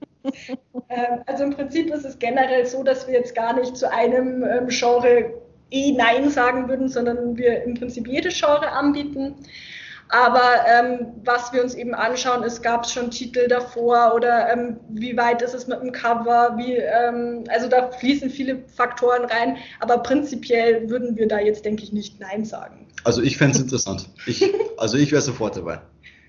Ähm, 0.89 1.23
also 1.25 1.45
im 1.45 1.51
Prinzip 1.51 1.89
ist 1.91 2.05
es 2.05 2.19
generell 2.19 2.65
so, 2.65 2.84
dass 2.84 3.07
wir 3.07 3.15
jetzt 3.15 3.34
gar 3.34 3.53
nicht 3.53 3.75
zu 3.75 3.89
einem 3.89 4.43
ähm, 4.43 4.67
Genre 4.67 5.34
eh 5.71 5.93
Nein 5.93 6.29
sagen 6.29 6.67
würden, 6.67 6.89
sondern 6.89 7.38
wir 7.38 7.63
im 7.63 7.75
Prinzip 7.75 8.07
jedes 8.07 8.38
Genre 8.38 8.69
anbieten. 8.71 9.36
Aber 10.12 10.66
ähm, 10.68 11.14
was 11.24 11.53
wir 11.53 11.64
uns 11.64 11.74
eben 11.74 11.95
anschauen, 11.95 12.43
ist, 12.43 12.62
gab 12.62 12.84
es 12.84 12.91
schon 12.91 13.12
Titel 13.12 13.47
davor 13.47 14.14
oder 14.14 14.51
ähm, 14.51 14.78
wie 14.89 15.16
weit 15.16 15.41
ist 15.41 15.53
es 15.53 15.68
mit 15.68 15.82
dem 15.82 15.93
Cover? 15.93 16.57
Wie, 16.57 16.76
ähm, 16.76 17.45
also 17.47 17.70
da 17.70 17.89
fließen 17.91 18.30
viele 18.30 18.62
Faktoren 18.76 19.24
rein, 19.24 19.57
aber 19.80 19.99
prinzipiell 19.99 20.89
würden 20.89 21.16
wir 21.16 21.30
da 21.30 21.39
jetzt, 21.39 21.64
denke 21.64 21.84
ich, 21.84 21.93
nicht 21.93 22.20
Nein 22.20 22.43
sagen. 22.43 22.89
Also 23.05 23.22
ich 23.22 23.38
fände 23.38 23.55
es 23.55 23.64
interessant. 23.64 24.09
Ich, 24.26 24.43
also 24.78 24.97
ich 24.97 25.14
wäre 25.14 25.22
sofort 25.22 25.55
dabei. 25.55 25.80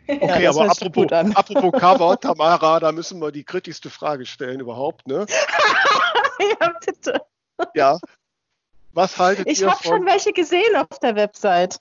Okay, 0.07 0.45
ja, 0.45 0.51
aber 0.51 0.71
apropos, 0.71 1.07
apropos 1.11 1.81
Cover, 1.81 2.21
Tamara, 2.21 2.79
da 2.79 2.93
müssen 2.93 3.21
wir 3.21 3.33
die 3.33 3.43
kritischste 3.43 3.91
Frage 3.91 4.27
stellen 4.27 4.61
überhaupt, 4.61 5.09
ne? 5.09 5.27
ja, 6.61 6.73
bitte. 6.87 7.21
Ja. 7.75 7.99
Was 8.93 9.19
haltet 9.19 9.49
ich 9.49 9.61
ihr 9.61 9.71
von... 9.71 9.75
Ich 9.81 9.87
habe 9.87 9.97
schon 9.97 10.07
welche 10.07 10.33
gesehen 10.33 10.77
auf 10.77 11.01
der 11.01 11.17
Website. 11.17 11.81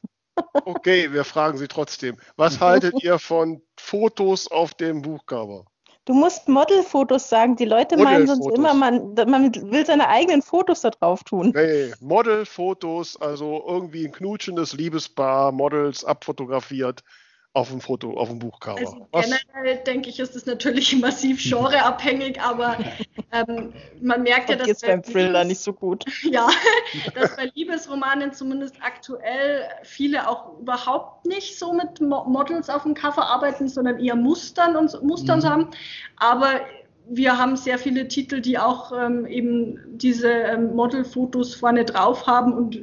Okay, 0.66 1.12
wir 1.12 1.24
fragen 1.24 1.58
Sie 1.58 1.68
trotzdem. 1.68 2.18
Was 2.36 2.60
haltet 2.60 3.04
ihr 3.04 3.20
von 3.20 3.62
Fotos 3.78 4.50
auf 4.50 4.74
dem 4.74 5.02
Buchcover? 5.02 5.66
Du 6.06 6.14
musst 6.14 6.50
Modelfotos 6.50 7.30
sagen. 7.30 7.56
Die 7.56 7.66
Leute 7.66 7.96
meinen 7.96 8.26
sonst 8.26 8.48
immer, 8.58 8.74
man, 8.74 9.14
man 9.28 9.54
will 9.54 9.86
seine 9.86 10.08
eigenen 10.08 10.42
Fotos 10.42 10.82
da 10.82 10.90
drauf 10.90 11.24
tun. 11.24 11.52
Nee, 11.56 11.94
Modelfotos, 12.00 13.22
also 13.22 13.64
irgendwie 13.68 14.06
ein 14.06 14.12
knutschendes 14.12 14.74
Liebespaar, 14.74 15.52
Models 15.52 16.04
abfotografiert 16.04 17.04
auf 17.54 17.70
dem 17.70 17.82
Foto, 17.82 18.14
auf 18.18 18.30
dem 18.30 18.40
Buchcover. 18.40 18.80
Also 18.80 19.06
generell 19.12 19.84
denke 19.84 20.10
ich, 20.10 20.20
ist 20.20 20.36
es 20.36 20.46
natürlich 20.46 20.96
massiv 21.02 21.42
genreabhängig, 21.50 22.42
aber 22.42 22.78
ähm, 23.32 23.74
man 24.02 24.24
merkt 24.24 24.50
ja, 24.50 24.56
dass 24.56 24.68
jetzt 24.68 24.86
beim 24.86 25.04
Thriller 25.04 25.44
nicht 25.44 25.60
so 25.60 25.74
gut. 25.74 26.06
Ja, 26.24 26.48
dass 27.16 27.36
bei 27.36 27.52
Liebesromanen 27.56 28.32
zumindest 28.32 28.76
aktuell 28.82 29.64
viele 29.84 30.30
auch 30.30 30.60
überhaupt 30.60 31.26
nicht 31.26 31.58
so 31.58 31.74
mit 31.74 32.00
Mo 32.00 32.24
Models 32.26 32.70
auf 32.70 32.84
dem 32.84 32.94
Cover 32.94 33.26
arbeiten, 33.26 33.68
sondern 33.68 34.00
eher 34.00 34.16
Mustern 34.16 34.78
und 34.78 35.04
Mustern 35.04 35.40
mhm. 35.40 35.44
haben. 35.44 35.68
Aber 36.18 36.62
wir 37.10 37.38
haben 37.38 37.58
sehr 37.58 37.78
viele 37.78 38.08
Titel, 38.08 38.40
die 38.40 38.58
auch 38.58 38.94
ähm, 38.98 39.26
eben 39.26 39.80
diese 39.98 40.32
ähm, 40.32 40.76
Modelfotos 40.76 41.56
vorne 41.56 41.84
drauf 41.84 42.28
haben 42.28 42.54
und 42.54 42.80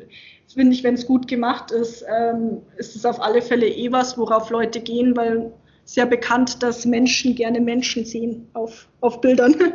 finde 0.55 0.73
ich, 0.75 0.83
wenn 0.85 0.95
es 0.95 1.07
gut 1.07 1.29
gemacht 1.29 1.71
ist, 1.71 2.05
ähm, 2.09 2.63
ist 2.77 2.97
es 2.97 3.05
auf 3.05 3.21
alle 3.21 3.43
Fälle 3.43 3.67
eh 3.69 3.93
was, 3.93 4.17
worauf 4.19 4.51
Leute 4.51 4.81
gehen, 4.81 5.17
weil 5.17 5.53
sehr 5.85 6.07
bekannt, 6.07 6.63
dass 6.63 6.85
Menschen 6.85 7.35
gerne 7.35 7.61
Menschen 7.61 8.05
sehen 8.05 8.49
auf, 8.55 8.89
auf 9.01 9.21
Bildern. 9.21 9.55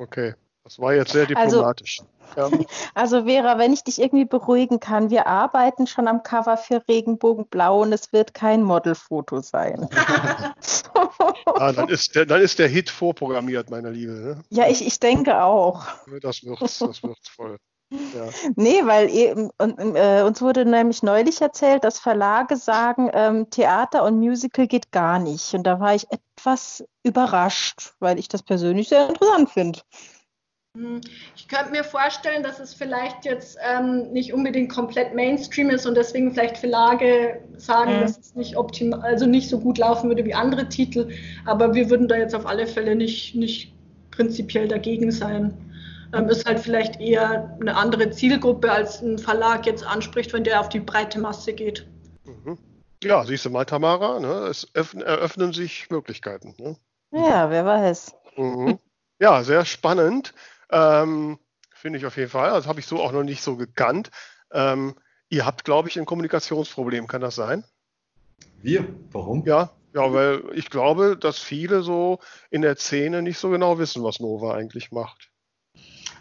Okay, 0.00 0.34
das 0.62 0.78
war 0.78 0.94
jetzt 0.94 1.10
sehr 1.10 1.26
Also- 1.36 1.56
diplomatisch. 1.56 2.02
ja. 2.36 2.48
Also 2.94 3.24
Vera, 3.24 3.58
wenn 3.58 3.72
ich 3.72 3.82
dich 3.82 4.00
irgendwie 4.00 4.26
beruhigen 4.26 4.78
kann, 4.78 5.10
wir 5.10 5.26
arbeiten 5.26 5.88
schon 5.88 6.06
am 6.06 6.22
Cover 6.22 6.56
für 6.56 6.82
Regenbogenblau 6.88 7.82
und 7.82 7.92
es 7.92 8.12
wird 8.12 8.32
kein 8.32 8.62
Modelfoto 8.62 9.40
sein. 9.40 9.88
Ah, 11.46 11.72
dann, 11.72 11.88
ist 11.88 12.14
der, 12.14 12.26
dann 12.26 12.40
ist 12.40 12.58
der 12.60 12.68
Hit 12.68 12.90
vorprogrammiert, 12.90 13.70
meine 13.70 13.90
Liebe. 13.90 14.12
Ne? 14.12 14.42
Ja, 14.50 14.68
ich, 14.68 14.86
ich 14.86 15.00
denke 15.00 15.42
auch. 15.42 15.84
Das 16.20 16.44
wird's, 16.44 16.78
das 16.78 17.02
wird's 17.02 17.28
voll. 17.28 17.56
Ja. 17.90 18.28
Nee, 18.56 18.82
weil 18.84 19.08
eben, 19.08 19.50
und, 19.58 19.78
äh, 19.96 20.22
uns 20.22 20.42
wurde 20.42 20.64
nämlich 20.66 21.02
neulich 21.02 21.40
erzählt, 21.40 21.84
dass 21.84 21.98
Verlage 21.98 22.56
sagen, 22.56 23.10
ähm, 23.14 23.48
Theater 23.50 24.04
und 24.04 24.18
Musical 24.18 24.66
geht 24.66 24.92
gar 24.92 25.18
nicht. 25.18 25.54
Und 25.54 25.64
da 25.64 25.80
war 25.80 25.94
ich 25.94 26.06
etwas 26.10 26.84
überrascht, 27.02 27.94
weil 27.98 28.18
ich 28.18 28.28
das 28.28 28.42
persönlich 28.42 28.88
sehr 28.90 29.08
interessant 29.08 29.50
finde. 29.50 29.80
Hm, 30.76 31.00
Ich 31.34 31.48
könnte 31.48 31.70
mir 31.70 31.82
vorstellen, 31.82 32.42
dass 32.42 32.60
es 32.60 32.74
vielleicht 32.74 33.24
jetzt 33.24 33.56
ähm, 33.66 34.12
nicht 34.12 34.34
unbedingt 34.34 34.70
komplett 34.70 35.14
Mainstream 35.14 35.70
ist 35.70 35.86
und 35.86 35.94
deswegen 35.96 36.32
vielleicht 36.32 36.58
Verlage 36.58 37.42
sagen, 37.56 37.96
Mhm. 37.96 38.00
dass 38.00 38.18
es 38.18 38.34
nicht 38.34 38.56
optimal, 38.56 39.00
also 39.00 39.24
nicht 39.24 39.48
so 39.48 39.58
gut 39.58 39.78
laufen 39.78 40.08
würde 40.10 40.26
wie 40.26 40.34
andere 40.34 40.68
Titel. 40.68 41.08
Aber 41.46 41.74
wir 41.74 41.88
würden 41.88 42.06
da 42.06 42.16
jetzt 42.16 42.34
auf 42.34 42.44
alle 42.46 42.66
Fälle 42.66 42.94
nicht, 42.96 43.34
nicht 43.34 43.72
prinzipiell 44.10 44.68
dagegen 44.68 45.10
sein. 45.10 45.56
Ähm, 46.12 46.28
ist 46.28 46.46
halt 46.46 46.60
vielleicht 46.60 47.00
eher 47.00 47.56
eine 47.60 47.76
andere 47.76 48.10
Zielgruppe, 48.10 48.70
als 48.72 49.02
ein 49.02 49.18
Verlag 49.18 49.66
jetzt 49.66 49.84
anspricht, 49.84 50.32
wenn 50.32 50.44
der 50.44 50.60
auf 50.60 50.68
die 50.68 50.80
breite 50.80 51.20
Masse 51.20 51.52
geht. 51.52 51.86
Mhm. 52.24 52.58
ja, 53.02 53.24
siehst 53.24 53.44
du 53.44 53.50
mal, 53.50 53.64
Tamara, 53.64 54.20
ne? 54.20 54.46
es 54.48 54.66
öffnen, 54.74 55.02
eröffnen 55.02 55.52
sich 55.52 55.90
Möglichkeiten. 55.90 56.54
Ne? 56.58 56.76
Ja, 57.10 57.50
wer 57.50 57.64
weiß. 57.64 58.14
Mhm. 58.36 58.78
Ja, 59.18 59.42
sehr 59.42 59.64
spannend. 59.64 60.34
Ähm, 60.70 61.38
Finde 61.74 61.98
ich 61.98 62.06
auf 62.06 62.16
jeden 62.16 62.30
Fall. 62.30 62.50
Das 62.50 62.66
habe 62.66 62.80
ich 62.80 62.86
so 62.86 63.00
auch 63.00 63.12
noch 63.12 63.22
nicht 63.22 63.42
so 63.42 63.56
gekannt. 63.56 64.10
Ähm, 64.52 64.94
ihr 65.28 65.46
habt, 65.46 65.64
glaube 65.64 65.88
ich, 65.88 65.98
ein 65.98 66.06
Kommunikationsproblem. 66.06 67.06
Kann 67.06 67.20
das 67.20 67.34
sein? 67.34 67.64
Wir? 68.62 68.86
Warum? 69.12 69.44
Ja, 69.46 69.70
ja, 69.94 70.12
weil 70.12 70.42
ich 70.54 70.70
glaube, 70.70 71.16
dass 71.16 71.38
viele 71.38 71.82
so 71.82 72.18
in 72.50 72.62
der 72.62 72.76
Szene 72.76 73.22
nicht 73.22 73.38
so 73.38 73.50
genau 73.50 73.78
wissen, 73.78 74.02
was 74.02 74.20
Nova 74.20 74.54
eigentlich 74.54 74.92
macht. 74.92 75.30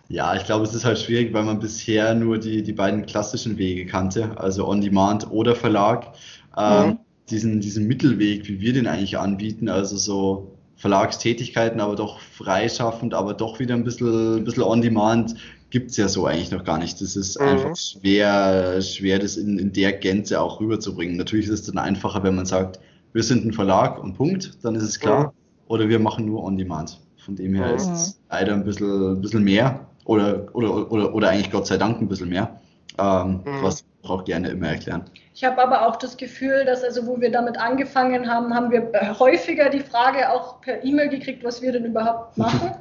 Ja, 0.10 0.36
ich 0.36 0.45
glaube, 0.45 0.64
es 0.64 0.74
ist 0.74 0.86
halt 0.86 0.99
schwierig, 0.99 1.34
weil 1.34 1.43
man 1.43 1.60
bisher 1.60 2.14
nur 2.16 2.38
die, 2.38 2.64
die 2.64 2.72
beiden 2.74 3.05
klassischen 3.05 3.58
Wege 3.58 3.86
kannte, 3.86 4.38
also 4.39 4.66
On-Demand 4.68 5.30
oder 5.32 5.53
Verlag. 5.55 6.14
Ähm, 6.55 6.91
Mhm. 6.91 6.99
diesen, 7.30 7.60
diesen 7.60 7.88
Mittelweg, 7.88 8.47
wie 8.47 8.62
wir 8.62 8.72
den 8.74 8.88
eigentlich 8.88 9.18
anbieten, 9.18 9.68
also 9.68 9.97
so 9.97 10.58
Verlagstätigkeiten, 10.78 11.82
aber 11.82 11.95
doch 11.95 12.20
freischaffend, 12.22 13.14
aber 13.14 13.34
doch 13.34 13.60
wieder 13.60 13.76
ein 13.76 13.84
bisschen, 13.84 14.38
ein 14.38 14.43
bisschen 14.45 14.64
On-Demand, 14.64 15.36
gibt 15.70 15.91
es 15.91 15.97
ja 15.97 16.08
so 16.08 16.26
eigentlich 16.26 16.51
noch 16.51 16.64
gar 16.64 16.78
nicht. 16.78 17.01
Das 17.01 17.18
ist 17.18 17.36
Mhm. 17.39 17.43
einfach 17.43 17.76
schwer, 17.76 18.82
schwer, 18.82 19.20
das 19.20 19.36
in, 19.36 19.60
in 19.60 19.74
der 19.74 19.91
Gänze 19.91 20.39
auch 20.39 20.62
rüberzubringen. 20.62 21.18
Natürlich 21.18 21.47
ist 21.47 21.51
es 21.62 21.64
dann 21.66 21.78
einfacher, 21.78 22.24
wenn 22.24 22.36
man 22.36 22.45
sagt, 22.45 22.80
wir 23.12 23.24
sind 23.24 23.45
ein 23.45 23.51
Verlag 23.53 24.01
und 24.01 24.14
Punkt, 24.14 24.58
dann 24.64 24.76
ist 24.76 24.84
es 24.84 24.99
klar. 24.99 25.18
Mhm. 25.20 25.32
Oder 25.68 25.89
wir 25.89 25.99
machen 25.99 26.26
nur 26.26 26.43
On-Demand. 26.45 27.01
Von 27.18 27.36
dem 27.36 27.53
her 27.55 27.74
Mhm. 27.74 27.74
ist 27.74 27.91
es 27.91 28.22
leider 28.30 28.53
ein 28.53 28.64
bisschen, 28.64 29.16
ein 29.18 29.22
bisschen 29.22 29.43
mehr 29.43 29.86
oder, 30.08 30.47
oder, 30.53 30.91
oder, 30.91 31.14
oder 31.14 31.30
eigentlich 31.30 31.51
Gott 31.51 31.68
sei 31.68 31.78
Dank 31.78 32.01
ein 32.01 32.08
bisschen 32.08 32.30
mehr, 32.30 32.60
ähm, 32.99 33.41
Mhm. 33.45 33.62
was 33.64 33.84
auch 34.03 34.24
gerne 34.24 34.49
immer 34.49 34.70
erklären. 34.70 35.03
Ich 35.34 35.43
habe 35.43 35.62
aber 35.62 35.86
auch 35.86 35.97
das 35.97 36.16
Gefühl, 36.18 36.64
dass 36.66 36.84
also 36.84 37.05
wo 37.08 37.20
wir 37.20 37.30
damit 37.30 37.58
angefangen 37.60 38.28
haben, 38.32 38.53
haben 38.55 38.72
wir 38.72 38.89
äh, 38.93 39.14
häufiger 39.20 39.70
die 39.70 39.82
Frage 39.82 40.32
auch 40.32 40.62
per 40.62 40.84
E-Mail 40.84 41.10
gekriegt, 41.10 41.43
was 41.43 41.62
wir 41.62 41.74
denn 41.74 41.86
überhaupt 41.86 42.38
machen. 42.38 42.72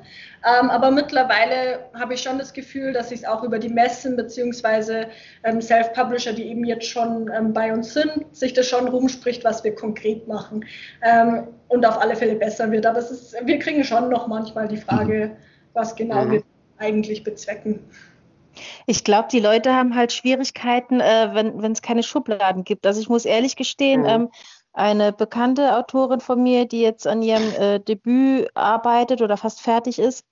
ähm, 0.61 0.71
aber 0.71 0.91
mittlerweile 0.93 1.81
habe 1.99 2.15
ich 2.15 2.23
schon 2.23 2.39
das 2.39 2.53
Gefühl, 2.53 2.93
dass 2.93 3.09
sich 3.09 3.21
es 3.21 3.25
auch 3.27 3.43
über 3.43 3.59
die 3.59 3.69
Messen 3.69 4.17
beziehungsweise 4.17 5.09
ähm, 5.43 5.61
Self-Publisher, 5.61 6.33
die 6.33 6.45
eben 6.49 6.65
jetzt 6.65 6.87
schon 6.87 7.29
ähm, 7.37 7.53
bei 7.53 7.73
uns 7.73 7.93
sind, 7.93 8.25
sich 8.37 8.55
das 8.55 8.69
schon 8.69 8.87
rumspricht, 8.89 9.45
was 9.45 9.65
wir 9.65 9.75
konkret 9.75 10.29
machen 10.29 10.65
ähm, 11.03 11.49
und 11.69 11.85
auf 11.85 12.01
alle 12.01 12.15
Fälle 12.15 12.37
besser 12.37 12.71
wird. 12.71 12.87
Aber 12.87 12.99
es 13.01 13.11
ist, 13.11 13.35
wir 13.45 13.59
kriegen 13.59 13.83
schon 13.83 14.09
noch 14.11 14.29
manchmal 14.29 14.69
die 14.69 14.77
Frage, 14.77 15.37
was 15.75 15.97
genau 15.97 16.25
Mhm. 16.25 16.31
wir 16.31 16.43
eigentlich 16.79 17.25
bezwecken. 17.25 17.81
Ich 18.87 19.05
glaube, 19.05 19.29
die 19.31 19.41
Leute 19.41 19.75
haben 19.75 19.95
halt 19.95 20.13
Schwierigkeiten, 20.13 21.01
äh, 21.01 21.31
wenn 21.35 21.73
es 21.73 21.83
keine 21.83 22.03
Schubladen 22.03 22.65
gibt. 22.65 22.87
Also 22.87 23.01
ich 23.01 23.09
muss 23.09 23.25
ehrlich 23.25 23.57
gestehen, 23.57 24.03
Mhm. 24.03 24.07
ähm, 24.07 24.29
eine 24.73 25.13
bekannte 25.13 25.77
Autorin 25.77 26.21
von 26.21 26.43
mir, 26.43 26.67
die 26.67 26.81
jetzt 26.81 27.07
an 27.07 27.23
ihrem 27.23 27.43
äh, 27.55 27.81
Debüt 27.81 28.49
arbeitet 28.55 29.23
oder 29.23 29.37
fast 29.37 29.61
fertig 29.61 29.99
ist, 29.99 30.25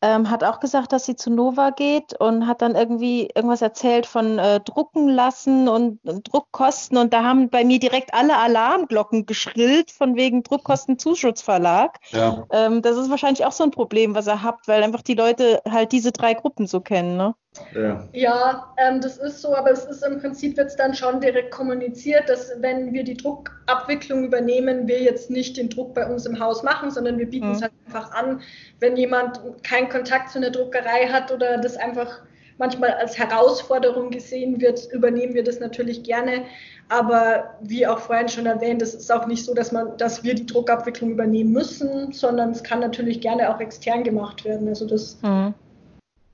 ähm, 0.00 0.30
hat 0.30 0.44
auch 0.44 0.60
gesagt, 0.60 0.92
dass 0.92 1.06
sie 1.06 1.16
zu 1.16 1.30
Nova 1.30 1.70
geht 1.70 2.18
und 2.20 2.46
hat 2.46 2.62
dann 2.62 2.76
irgendwie 2.76 3.30
irgendwas 3.34 3.62
erzählt 3.62 4.06
von 4.06 4.38
äh, 4.38 4.60
drucken 4.60 5.08
lassen 5.08 5.68
und, 5.68 6.00
und 6.04 6.32
Druckkosten. 6.32 6.96
Und 6.98 7.12
da 7.12 7.24
haben 7.24 7.50
bei 7.50 7.64
mir 7.64 7.78
direkt 7.78 8.14
alle 8.14 8.36
Alarmglocken 8.36 9.26
geschrillt 9.26 9.90
von 9.90 10.14
wegen 10.16 10.42
Druckkosten-Zuschutzverlag. 10.42 11.98
Ja. 12.10 12.46
Ähm, 12.50 12.82
das 12.82 12.96
ist 12.96 13.10
wahrscheinlich 13.10 13.44
auch 13.44 13.52
so 13.52 13.64
ein 13.64 13.70
Problem, 13.70 14.14
was 14.14 14.28
ihr 14.28 14.42
habt, 14.42 14.68
weil 14.68 14.82
einfach 14.82 15.02
die 15.02 15.14
Leute 15.14 15.60
halt 15.68 15.92
diese 15.92 16.12
drei 16.12 16.34
Gruppen 16.34 16.66
so 16.66 16.80
kennen, 16.80 17.16
ne? 17.16 17.34
Ja. 17.74 18.04
Ja, 18.12 18.74
ähm, 18.78 19.00
das 19.00 19.18
ist 19.18 19.40
so, 19.42 19.54
aber 19.54 19.70
es 19.70 19.84
ist 19.84 20.04
im 20.04 20.20
Prinzip 20.20 20.56
wird 20.56 20.68
es 20.68 20.76
dann 20.76 20.94
schon 20.94 21.20
direkt 21.20 21.50
kommuniziert, 21.50 22.28
dass 22.28 22.52
wenn 22.60 22.92
wir 22.92 23.04
die 23.04 23.16
Druckabwicklung 23.16 24.24
übernehmen, 24.24 24.86
wir 24.88 25.00
jetzt 25.02 25.30
nicht 25.30 25.56
den 25.56 25.68
Druck 25.68 25.94
bei 25.94 26.06
uns 26.06 26.26
im 26.26 26.38
Haus 26.38 26.62
machen, 26.62 26.90
sondern 26.90 27.18
wir 27.18 27.28
bieten 27.28 27.52
es 27.52 27.58
Mhm. 27.58 27.62
halt 27.64 27.72
einfach 27.86 28.12
an, 28.12 28.40
wenn 28.80 28.96
jemand 28.96 29.40
keinen 29.62 29.88
Kontakt 29.88 30.30
zu 30.30 30.38
einer 30.38 30.50
Druckerei 30.50 31.08
hat 31.08 31.30
oder 31.32 31.58
das 31.58 31.76
einfach 31.76 32.22
manchmal 32.60 32.90
als 32.94 33.16
Herausforderung 33.16 34.10
gesehen 34.10 34.60
wird, 34.60 34.90
übernehmen 34.92 35.34
wir 35.34 35.44
das 35.44 35.60
natürlich 35.60 36.02
gerne. 36.02 36.42
Aber 36.88 37.54
wie 37.62 37.86
auch 37.86 37.98
vorhin 38.00 38.28
schon 38.28 38.46
erwähnt, 38.46 38.82
es 38.82 38.94
ist 38.94 39.12
auch 39.12 39.26
nicht 39.26 39.44
so, 39.44 39.54
dass 39.54 39.70
man, 39.72 39.96
dass 39.98 40.24
wir 40.24 40.34
die 40.34 40.46
Druckabwicklung 40.46 41.10
übernehmen 41.10 41.52
müssen, 41.52 42.10
sondern 42.12 42.50
es 42.50 42.62
kann 42.64 42.80
natürlich 42.80 43.20
gerne 43.20 43.54
auch 43.54 43.60
extern 43.60 44.02
gemacht 44.02 44.44
werden. 44.44 44.66
Also 44.68 44.86
das, 44.86 45.18
Mhm. 45.22 45.54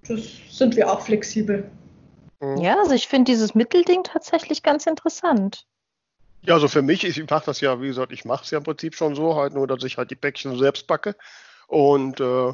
Das 0.09 0.23
sind 0.51 0.77
wir 0.77 0.91
auch 0.91 1.01
flexibel. 1.01 1.71
Mhm. 2.41 2.59
Ja, 2.59 2.79
also 2.79 2.93
ich 2.93 3.09
finde 3.09 3.33
dieses 3.33 3.55
Mittelding 3.55 4.05
tatsächlich 4.05 4.63
ganz 4.63 4.87
interessant. 4.87 5.67
Ja, 6.43 6.55
also 6.55 6.69
für 6.69 6.83
mich, 6.83 7.05
ich 7.05 7.31
mache 7.31 7.47
das 7.47 7.61
ja, 7.61 7.81
wie 7.81 7.87
gesagt, 7.87 8.13
ich 8.13 8.25
mache 8.25 8.45
es 8.45 8.51
ja 8.51 8.59
im 8.59 8.65
Prinzip 8.65 8.95
schon 8.95 9.15
so, 9.15 9.35
halt 9.35 9.55
nur, 9.55 9.67
dass 9.67 9.83
ich 9.83 9.97
halt 9.97 10.11
die 10.11 10.17
Päckchen 10.17 10.59
selbst 10.59 10.87
packe. 10.87 11.17
Und 11.69 12.21
äh, 12.21 12.53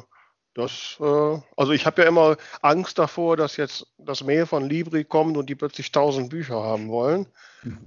das, 0.53 0.97
äh, 0.99 1.39
also 1.57 1.73
ich 1.73 1.85
habe 1.85 2.01
ja 2.01 2.07
immer 2.07 2.37
Angst 2.61 2.97
davor, 2.99 3.35
dass 3.35 3.57
jetzt 3.57 3.87
das 3.97 4.23
Mail 4.23 4.45
von 4.45 4.69
Libri 4.69 5.03
kommt 5.03 5.35
und 5.35 5.49
die 5.49 5.55
plötzlich 5.55 5.91
tausend 5.91 6.29
Bücher 6.29 6.63
haben 6.63 6.87
wollen. 6.87 7.25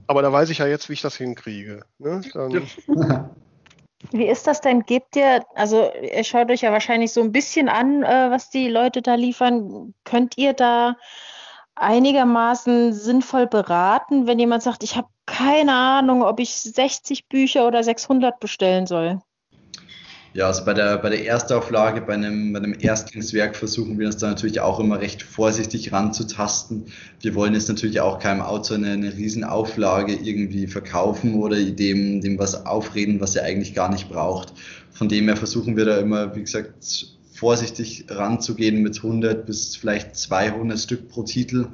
Aber 0.06 0.22
da 0.22 0.32
weiß 0.32 0.50
ich 0.50 0.58
ja 0.58 0.66
jetzt, 0.66 0.88
wie 0.88 0.92
ich 0.94 1.00
das 1.00 1.16
hinkriege. 1.16 1.84
Ne? 1.98 2.20
Dann, 2.32 2.68
Wie 4.10 4.26
ist 4.26 4.46
das 4.46 4.60
denn? 4.60 4.82
Gebt 4.82 5.16
ihr, 5.16 5.44
also 5.54 5.90
ihr 5.92 6.24
schaut 6.24 6.50
euch 6.50 6.62
ja 6.62 6.72
wahrscheinlich 6.72 7.12
so 7.12 7.20
ein 7.20 7.32
bisschen 7.32 7.68
an, 7.68 8.02
äh, 8.02 8.30
was 8.30 8.50
die 8.50 8.68
Leute 8.68 9.02
da 9.02 9.14
liefern. 9.14 9.94
Könnt 10.04 10.38
ihr 10.38 10.52
da 10.52 10.96
einigermaßen 11.74 12.92
sinnvoll 12.92 13.46
beraten, 13.46 14.26
wenn 14.26 14.38
jemand 14.38 14.62
sagt, 14.62 14.82
ich 14.82 14.96
habe 14.96 15.08
keine 15.26 15.74
Ahnung, 15.74 16.22
ob 16.22 16.38
ich 16.38 16.54
60 16.54 17.28
Bücher 17.28 17.66
oder 17.66 17.82
600 17.82 18.38
bestellen 18.38 18.86
soll? 18.86 19.20
Ja, 20.34 20.48
also 20.48 20.64
bei 20.64 20.74
der, 20.74 20.98
bei 20.98 21.10
der 21.10 21.24
Erstauflage, 21.24 22.00
bei 22.00 22.14
einem, 22.14 22.52
bei 22.52 22.58
einem 22.58 22.74
Erstlingswerk 22.76 23.54
versuchen 23.54 24.00
wir 24.00 24.06
uns 24.06 24.16
da 24.16 24.26
natürlich 24.26 24.58
auch 24.58 24.80
immer 24.80 25.00
recht 25.00 25.22
vorsichtig 25.22 25.92
ranzutasten. 25.92 26.86
Wir 27.20 27.36
wollen 27.36 27.54
jetzt 27.54 27.68
natürlich 27.68 28.00
auch 28.00 28.18
keinem 28.18 28.40
Autor 28.40 28.78
eine, 28.78 28.90
eine 28.90 29.16
Riesenauflage 29.16 30.12
irgendwie 30.12 30.66
verkaufen 30.66 31.34
oder 31.34 31.62
dem, 31.62 32.20
dem 32.20 32.36
was 32.36 32.66
aufreden, 32.66 33.20
was 33.20 33.36
er 33.36 33.44
eigentlich 33.44 33.74
gar 33.74 33.92
nicht 33.92 34.08
braucht. 34.08 34.54
Von 34.90 35.08
dem 35.08 35.28
her 35.28 35.36
versuchen 35.36 35.76
wir 35.76 35.84
da 35.84 35.98
immer, 35.98 36.34
wie 36.34 36.40
gesagt, 36.40 37.14
vorsichtig 37.32 38.06
ranzugehen 38.08 38.82
mit 38.82 38.96
100 38.96 39.46
bis 39.46 39.76
vielleicht 39.76 40.16
200 40.16 40.80
Stück 40.80 41.08
pro 41.10 41.22
Titel. 41.22 41.68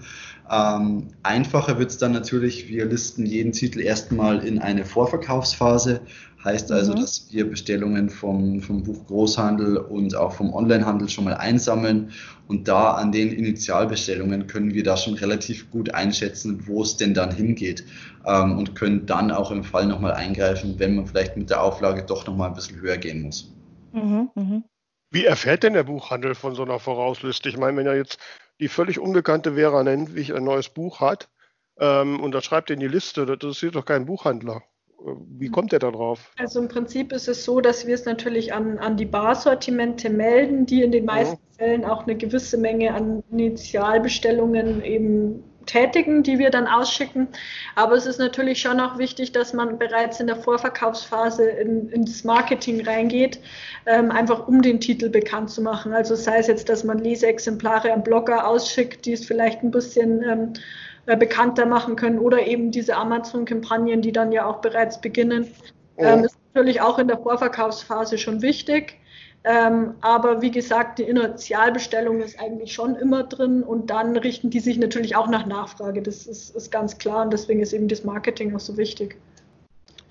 Ähm, 0.50 1.08
einfacher 1.22 1.78
wird 1.78 1.90
es 1.90 1.98
dann 1.98 2.12
natürlich, 2.12 2.68
wir 2.68 2.84
listen 2.86 3.24
jeden 3.24 3.52
Titel 3.52 3.80
erstmal 3.80 4.44
in 4.44 4.58
eine 4.58 4.84
Vorverkaufsphase. 4.84 6.00
Heißt 6.42 6.72
also, 6.72 6.92
Mhm. 6.92 7.00
dass 7.00 7.26
wir 7.30 7.50
Bestellungen 7.50 8.08
vom, 8.08 8.62
vom 8.62 8.82
Buchgroßhandel 8.82 9.76
und 9.76 10.16
auch 10.16 10.32
vom 10.32 10.52
Onlinehandel 10.54 11.08
schon 11.08 11.24
mal 11.24 11.34
einsammeln. 11.34 12.12
Und 12.48 12.66
da 12.66 12.92
an 12.92 13.12
den 13.12 13.30
Initialbestellungen 13.30 14.46
können 14.46 14.72
wir 14.72 14.82
da 14.82 14.96
schon 14.96 15.14
relativ 15.14 15.70
gut 15.70 15.92
einschätzen, 15.94 16.66
wo 16.66 16.82
es 16.82 16.96
denn 16.96 17.12
dann 17.12 17.30
hingeht. 17.34 17.84
Ähm, 18.24 18.56
und 18.56 18.74
können 18.74 19.04
dann 19.04 19.30
auch 19.30 19.50
im 19.50 19.64
Fall 19.64 19.86
nochmal 19.86 20.12
eingreifen, 20.12 20.78
wenn 20.78 20.96
man 20.96 21.06
vielleicht 21.06 21.36
mit 21.36 21.50
der 21.50 21.62
Auflage 21.62 22.04
doch 22.04 22.26
nochmal 22.26 22.48
ein 22.48 22.54
bisschen 22.54 22.80
höher 22.80 22.96
gehen 22.96 23.22
muss. 23.22 23.52
Mhm, 23.92 24.30
mhm. 24.34 24.64
Wie 25.10 25.24
erfährt 25.24 25.62
denn 25.62 25.74
der 25.74 25.84
Buchhandel 25.84 26.34
von 26.34 26.54
so 26.54 26.62
einer 26.62 26.78
Vorausliste? 26.78 27.48
Ich 27.48 27.58
meine, 27.58 27.76
wenn 27.76 27.86
er 27.86 27.96
jetzt 27.96 28.18
die 28.60 28.68
völlig 28.68 28.98
unbekannte 28.98 29.54
Vera 29.54 29.82
nennt, 29.82 30.14
wie 30.14 30.20
ich 30.20 30.34
ein 30.34 30.44
neues 30.44 30.68
Buch 30.68 31.00
hat, 31.00 31.28
ähm, 31.78 32.20
und 32.20 32.32
da 32.32 32.40
schreibt 32.40 32.70
er 32.70 32.74
in 32.74 32.80
die 32.80 32.88
Liste, 32.88 33.26
das 33.26 33.34
interessiert 33.34 33.74
doch 33.74 33.84
kein 33.84 34.06
Buchhändler. 34.06 34.62
Wie 35.38 35.48
kommt 35.48 35.72
er 35.72 35.78
da 35.78 35.90
drauf? 35.90 36.30
Also 36.38 36.60
im 36.60 36.68
Prinzip 36.68 37.12
ist 37.12 37.28
es 37.28 37.44
so, 37.44 37.60
dass 37.60 37.86
wir 37.86 37.94
es 37.94 38.04
natürlich 38.04 38.52
an, 38.52 38.78
an 38.78 38.96
die 38.96 39.06
Barsortimente 39.06 40.10
melden, 40.10 40.66
die 40.66 40.82
in 40.82 40.92
den 40.92 41.06
meisten 41.06 41.40
ja. 41.52 41.56
Fällen 41.58 41.84
auch 41.84 42.02
eine 42.02 42.16
gewisse 42.16 42.58
Menge 42.58 42.92
an 42.92 43.22
Initialbestellungen 43.30 44.82
eben 44.84 45.44
tätigen, 45.66 46.22
die 46.22 46.38
wir 46.38 46.50
dann 46.50 46.66
ausschicken. 46.66 47.28
Aber 47.76 47.94
es 47.94 48.06
ist 48.06 48.18
natürlich 48.18 48.60
schon 48.60 48.80
auch 48.80 48.98
wichtig, 48.98 49.32
dass 49.32 49.52
man 49.52 49.78
bereits 49.78 50.20
in 50.20 50.26
der 50.26 50.36
Vorverkaufsphase 50.36 51.48
in, 51.48 51.88
ins 51.90 52.24
Marketing 52.24 52.86
reingeht, 52.86 53.40
ähm, 53.86 54.10
einfach 54.10 54.48
um 54.48 54.62
den 54.62 54.80
Titel 54.80 55.08
bekannt 55.08 55.50
zu 55.50 55.62
machen. 55.62 55.92
Also 55.92 56.14
sei 56.14 56.38
es 56.38 56.46
jetzt, 56.46 56.68
dass 56.68 56.84
man 56.84 56.98
Leseexemplare 56.98 57.92
am 57.92 58.02
Blogger 58.02 58.46
ausschickt, 58.46 59.06
die 59.06 59.12
es 59.12 59.24
vielleicht 59.24 59.62
ein 59.62 59.70
bisschen 59.70 60.22
ähm, 60.22 60.52
äh, 61.06 61.16
bekannter 61.16 61.66
machen 61.66 61.96
können 61.96 62.18
oder 62.18 62.46
eben 62.46 62.70
diese 62.70 62.96
Amazon-Kampagnen, 62.96 64.02
die 64.02 64.12
dann 64.12 64.32
ja 64.32 64.46
auch 64.46 64.60
bereits 64.60 65.00
beginnen. 65.00 65.48
Ähm, 65.96 66.24
ist 66.24 66.36
natürlich 66.54 66.80
auch 66.80 66.98
in 66.98 67.08
der 67.08 67.18
Vorverkaufsphase 67.18 68.18
schon 68.18 68.42
wichtig. 68.42 68.96
Ähm, 69.42 69.94
aber 70.02 70.42
wie 70.42 70.50
gesagt, 70.50 70.98
die 70.98 71.04
Initialbestellung 71.04 72.20
ist 72.20 72.38
eigentlich 72.38 72.74
schon 72.74 72.94
immer 72.94 73.24
drin 73.24 73.62
und 73.62 73.88
dann 73.88 74.16
richten 74.16 74.50
die 74.50 74.60
sich 74.60 74.76
natürlich 74.76 75.16
auch 75.16 75.28
nach 75.28 75.46
Nachfrage. 75.46 76.02
Das 76.02 76.26
ist, 76.26 76.54
ist 76.54 76.70
ganz 76.70 76.98
klar 76.98 77.22
und 77.22 77.32
deswegen 77.32 77.60
ist 77.60 77.72
eben 77.72 77.88
das 77.88 78.04
Marketing 78.04 78.54
auch 78.54 78.60
so 78.60 78.76
wichtig. 78.76 79.16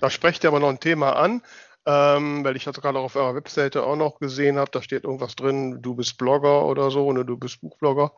Da 0.00 0.10
sprecht 0.10 0.42
ihr 0.42 0.48
aber 0.48 0.58
noch 0.58 0.70
ein 0.70 0.80
Thema 0.80 1.12
an, 1.14 1.42
ähm, 1.86 2.42
weil 2.42 2.56
ich 2.56 2.64
das 2.64 2.80
gerade 2.80 2.98
auf 2.98 3.14
eurer 3.14 3.36
Webseite 3.36 3.84
auch 3.84 3.96
noch 3.96 4.18
gesehen 4.18 4.58
habe. 4.58 4.70
Da 4.72 4.82
steht 4.82 5.04
irgendwas 5.04 5.36
drin, 5.36 5.80
du 5.80 5.94
bist 5.94 6.18
Blogger 6.18 6.66
oder 6.66 6.90
so, 6.90 7.04
oder 7.06 7.22
du 7.22 7.36
bist 7.36 7.60
Buchblogger. 7.60 8.12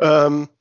Ähm, 0.00 0.44
äh, 0.44 0.57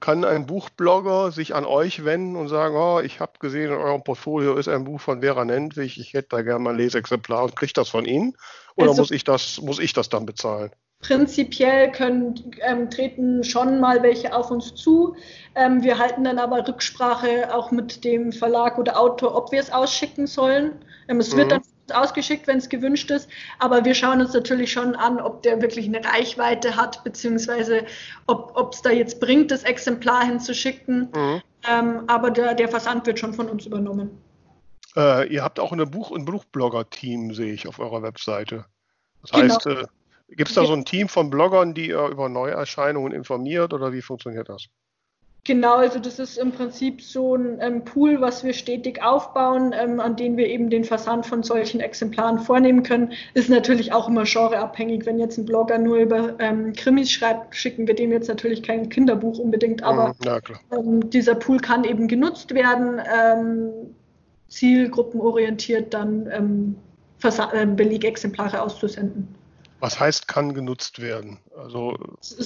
kann 0.00 0.24
ein 0.24 0.46
Buchblogger 0.46 1.32
sich 1.32 1.54
an 1.54 1.64
euch 1.64 2.04
wenden 2.04 2.36
und 2.36 2.48
sagen, 2.48 2.76
oh, 2.76 3.00
ich 3.00 3.20
habe 3.20 3.32
gesehen, 3.40 3.72
in 3.72 3.78
eurem 3.78 4.04
Portfolio 4.04 4.54
ist 4.54 4.68
ein 4.68 4.84
Buch 4.84 5.00
von 5.00 5.20
Vera 5.20 5.44
Nentwig, 5.44 5.98
ich 5.98 6.12
hätte 6.14 6.28
da 6.30 6.42
gerne 6.42 6.60
mal 6.60 6.70
ein 6.70 6.76
Leseexemplar 6.76 7.44
und 7.44 7.56
kriege 7.56 7.72
das 7.72 7.88
von 7.88 8.04
Ihnen? 8.04 8.36
Oder 8.76 8.90
also, 8.90 9.02
muss, 9.02 9.10
ich 9.10 9.24
das, 9.24 9.60
muss 9.60 9.78
ich 9.78 9.92
das 9.92 10.08
dann 10.08 10.26
bezahlen? 10.26 10.70
Prinzipiell 11.00 11.90
können, 11.90 12.52
ähm, 12.60 12.88
treten 12.88 13.42
schon 13.42 13.80
mal 13.80 14.04
welche 14.04 14.34
auf 14.36 14.52
uns 14.52 14.74
zu. 14.74 15.16
Ähm, 15.56 15.82
wir 15.82 15.98
halten 15.98 16.22
dann 16.22 16.38
aber 16.38 16.66
Rücksprache 16.66 17.52
auch 17.52 17.72
mit 17.72 18.04
dem 18.04 18.30
Verlag 18.30 18.78
oder 18.78 18.98
Autor, 19.00 19.34
ob 19.34 19.50
wir 19.50 19.58
es 19.58 19.72
ausschicken 19.72 20.28
sollen. 20.28 20.72
Ähm, 21.08 21.18
es 21.18 21.32
mhm. 21.32 21.38
wird 21.38 21.52
dann 21.52 21.62
ausgeschickt, 21.92 22.46
wenn 22.46 22.58
es 22.58 22.68
gewünscht 22.68 23.10
ist. 23.10 23.28
Aber 23.58 23.84
wir 23.84 23.94
schauen 23.94 24.20
uns 24.20 24.32
natürlich 24.32 24.72
schon 24.72 24.94
an, 24.94 25.20
ob 25.20 25.42
der 25.42 25.60
wirklich 25.60 25.86
eine 25.86 26.04
Reichweite 26.04 26.76
hat, 26.76 27.02
beziehungsweise 27.04 27.84
ob 28.26 28.72
es 28.72 28.82
da 28.82 28.90
jetzt 28.90 29.20
bringt, 29.20 29.50
das 29.50 29.64
Exemplar 29.64 30.24
hinzuschicken. 30.24 31.10
Mhm. 31.14 31.42
Ähm, 31.68 32.04
aber 32.08 32.30
der, 32.30 32.54
der 32.54 32.68
Versand 32.68 33.06
wird 33.06 33.18
schon 33.18 33.34
von 33.34 33.48
uns 33.48 33.66
übernommen. 33.66 34.10
Äh, 34.96 35.32
ihr 35.32 35.42
habt 35.42 35.60
auch 35.60 35.72
eine 35.72 35.86
Buch- 35.86 36.10
und 36.10 36.24
Buchblogger-Team, 36.24 37.34
sehe 37.34 37.52
ich 37.52 37.66
auf 37.68 37.78
eurer 37.78 38.02
Webseite. 38.02 38.66
Das 39.22 39.30
genau. 39.30 39.54
heißt, 39.54 39.66
äh, 39.66 39.84
gibt 40.28 40.50
es 40.50 40.54
da 40.54 40.64
so 40.64 40.72
ein 40.72 40.84
Team 40.84 41.08
von 41.08 41.30
Bloggern, 41.30 41.74
die 41.74 41.88
ihr 41.88 42.06
über 42.06 42.28
Neuerscheinungen 42.28 43.12
informiert 43.12 43.72
oder 43.72 43.92
wie 43.92 44.02
funktioniert 44.02 44.48
das? 44.48 44.66
Genau, 45.44 45.74
also 45.74 45.98
das 45.98 46.20
ist 46.20 46.38
im 46.38 46.52
Prinzip 46.52 47.02
so 47.02 47.34
ein 47.34 47.58
ähm, 47.60 47.84
Pool, 47.84 48.20
was 48.20 48.44
wir 48.44 48.52
stetig 48.52 49.02
aufbauen, 49.02 49.74
ähm, 49.76 49.98
an 49.98 50.14
dem 50.14 50.36
wir 50.36 50.46
eben 50.46 50.70
den 50.70 50.84
Versand 50.84 51.26
von 51.26 51.42
solchen 51.42 51.80
Exemplaren 51.80 52.38
vornehmen 52.38 52.84
können. 52.84 53.12
Ist 53.34 53.50
natürlich 53.50 53.92
auch 53.92 54.06
immer 54.06 54.22
genreabhängig. 54.22 55.04
Wenn 55.04 55.18
jetzt 55.18 55.38
ein 55.38 55.44
Blogger 55.44 55.78
nur 55.78 55.96
über 55.96 56.38
ähm, 56.38 56.72
Krimis 56.74 57.10
schreibt, 57.10 57.56
schicken 57.56 57.88
wir 57.88 57.96
dem 57.96 58.12
jetzt 58.12 58.28
natürlich 58.28 58.62
kein 58.62 58.88
Kinderbuch 58.88 59.40
unbedingt, 59.40 59.82
aber 59.82 60.14
mhm, 60.70 61.10
dieser 61.10 61.34
Pool 61.34 61.58
kann 61.58 61.82
eben 61.82 62.06
genutzt 62.06 62.54
werden, 62.54 63.00
ähm, 63.12 63.70
zielgruppenorientiert 64.46 65.92
dann 65.92 66.28
ähm, 66.30 66.76
äh, 67.24 67.66
Belegexemplare 67.66 68.62
auszusenden. 68.62 69.41
Was 69.82 69.98
heißt, 69.98 70.28
kann 70.28 70.54
genutzt 70.54 71.02
werden? 71.02 71.38
Also 71.56 71.96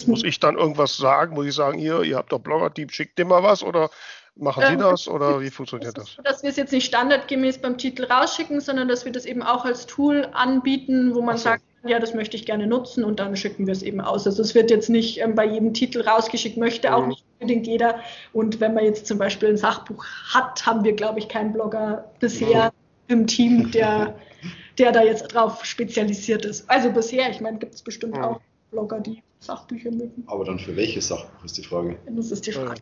muss 0.07 0.25
ich 0.25 0.41
dann 0.41 0.57
irgendwas 0.57 0.97
sagen? 0.97 1.35
Muss 1.35 1.45
ich 1.45 1.55
sagen, 1.55 1.79
hier, 1.79 2.03
ihr 2.03 2.17
habt 2.17 2.33
doch 2.33 2.39
Blogger-Team, 2.39 2.89
schickt 2.89 3.19
dir 3.19 3.27
mal 3.27 3.43
was 3.43 3.63
oder 3.63 3.91
machen 4.37 4.65
Sie 4.67 4.73
ähm, 4.73 4.79
das 4.79 5.07
oder 5.07 5.43
wie 5.43 5.51
funktioniert 5.51 5.99
das? 5.99 6.15
So, 6.15 6.23
dass 6.23 6.43
wir 6.43 6.49
es 6.49 6.57
jetzt 6.57 6.73
nicht 6.73 6.87
standardgemäß 6.87 7.59
beim 7.59 7.77
Titel 7.77 8.05
rausschicken, 8.05 8.63
sondern 8.63 8.89
dass 8.89 9.05
wir 9.05 9.13
das 9.13 9.27
eben 9.27 9.43
auch 9.43 9.67
als 9.67 9.85
Tool 9.85 10.27
anbieten, 10.33 11.15
wo 11.15 11.21
man 11.21 11.37
so. 11.37 11.45
sagt, 11.45 11.63
ja, 11.85 11.99
das 11.99 12.15
möchte 12.15 12.39
ich 12.39 12.47
gerne 12.47 12.67
nutzen 12.67 13.05
und 13.05 13.21
dann 13.21 13.37
schicken 13.37 13.67
wir 13.67 13.73
es 13.73 13.83
eben 13.83 14.01
aus. 14.01 14.27
Also 14.27 14.41
es 14.41 14.55
wird 14.55 14.71
jetzt 14.71 14.89
nicht 14.89 15.21
ähm, 15.21 15.35
bei 15.35 15.45
jedem 15.45 15.75
Titel 15.75 16.01
rausgeschickt, 16.01 16.57
möchte 16.57 16.95
auch 16.95 17.03
mhm. 17.03 17.09
nicht 17.09 17.25
unbedingt 17.39 17.67
jeder. 17.67 18.01
Und 18.33 18.61
wenn 18.61 18.73
man 18.73 18.87
jetzt 18.87 19.07
zum 19.07 19.19
Beispiel 19.19 19.51
ein 19.51 19.59
Sachbuch 19.59 20.07
hat, 20.33 20.65
haben 20.65 20.85
wir, 20.85 20.95
glaube 20.95 21.19
ich, 21.19 21.29
keinen 21.29 21.53
Blogger 21.53 22.11
bisher 22.19 22.73
mhm. 23.09 23.15
im 23.15 23.27
Team, 23.27 23.71
der 23.73 24.15
der 24.79 24.93
da 24.93 25.03
jetzt 25.03 25.29
drauf 25.29 25.65
spezialisiert 25.65 26.45
ist. 26.45 26.69
Also 26.69 26.91
bisher, 26.91 27.31
ich 27.31 27.41
meine, 27.41 27.59
gibt 27.59 27.75
es 27.75 27.83
bestimmt 27.83 28.17
ja. 28.17 28.31
auch 28.31 28.41
Blogger, 28.71 29.01
die 29.01 29.23
Sachbücher 29.41 29.91
mögen. 29.91 30.25
Aber 30.27 30.45
dann 30.45 30.59
für 30.59 30.77
welches 30.77 31.09
Sachbuch 31.09 31.45
ist 31.45 31.57
die 31.57 31.63
Frage? 31.63 31.99
Das 32.07 32.31
ist 32.31 32.47
die 32.47 32.53
Frage. 32.53 32.81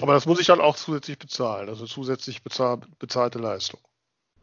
Aber 0.00 0.12
das 0.12 0.26
muss 0.26 0.40
ich 0.40 0.46
dann 0.46 0.60
auch 0.60 0.76
zusätzlich 0.76 1.18
bezahlen, 1.18 1.68
also 1.68 1.86
zusätzlich 1.86 2.42
bezahl 2.42 2.78
bezahlte 2.98 3.38
Leistung. 3.38 3.80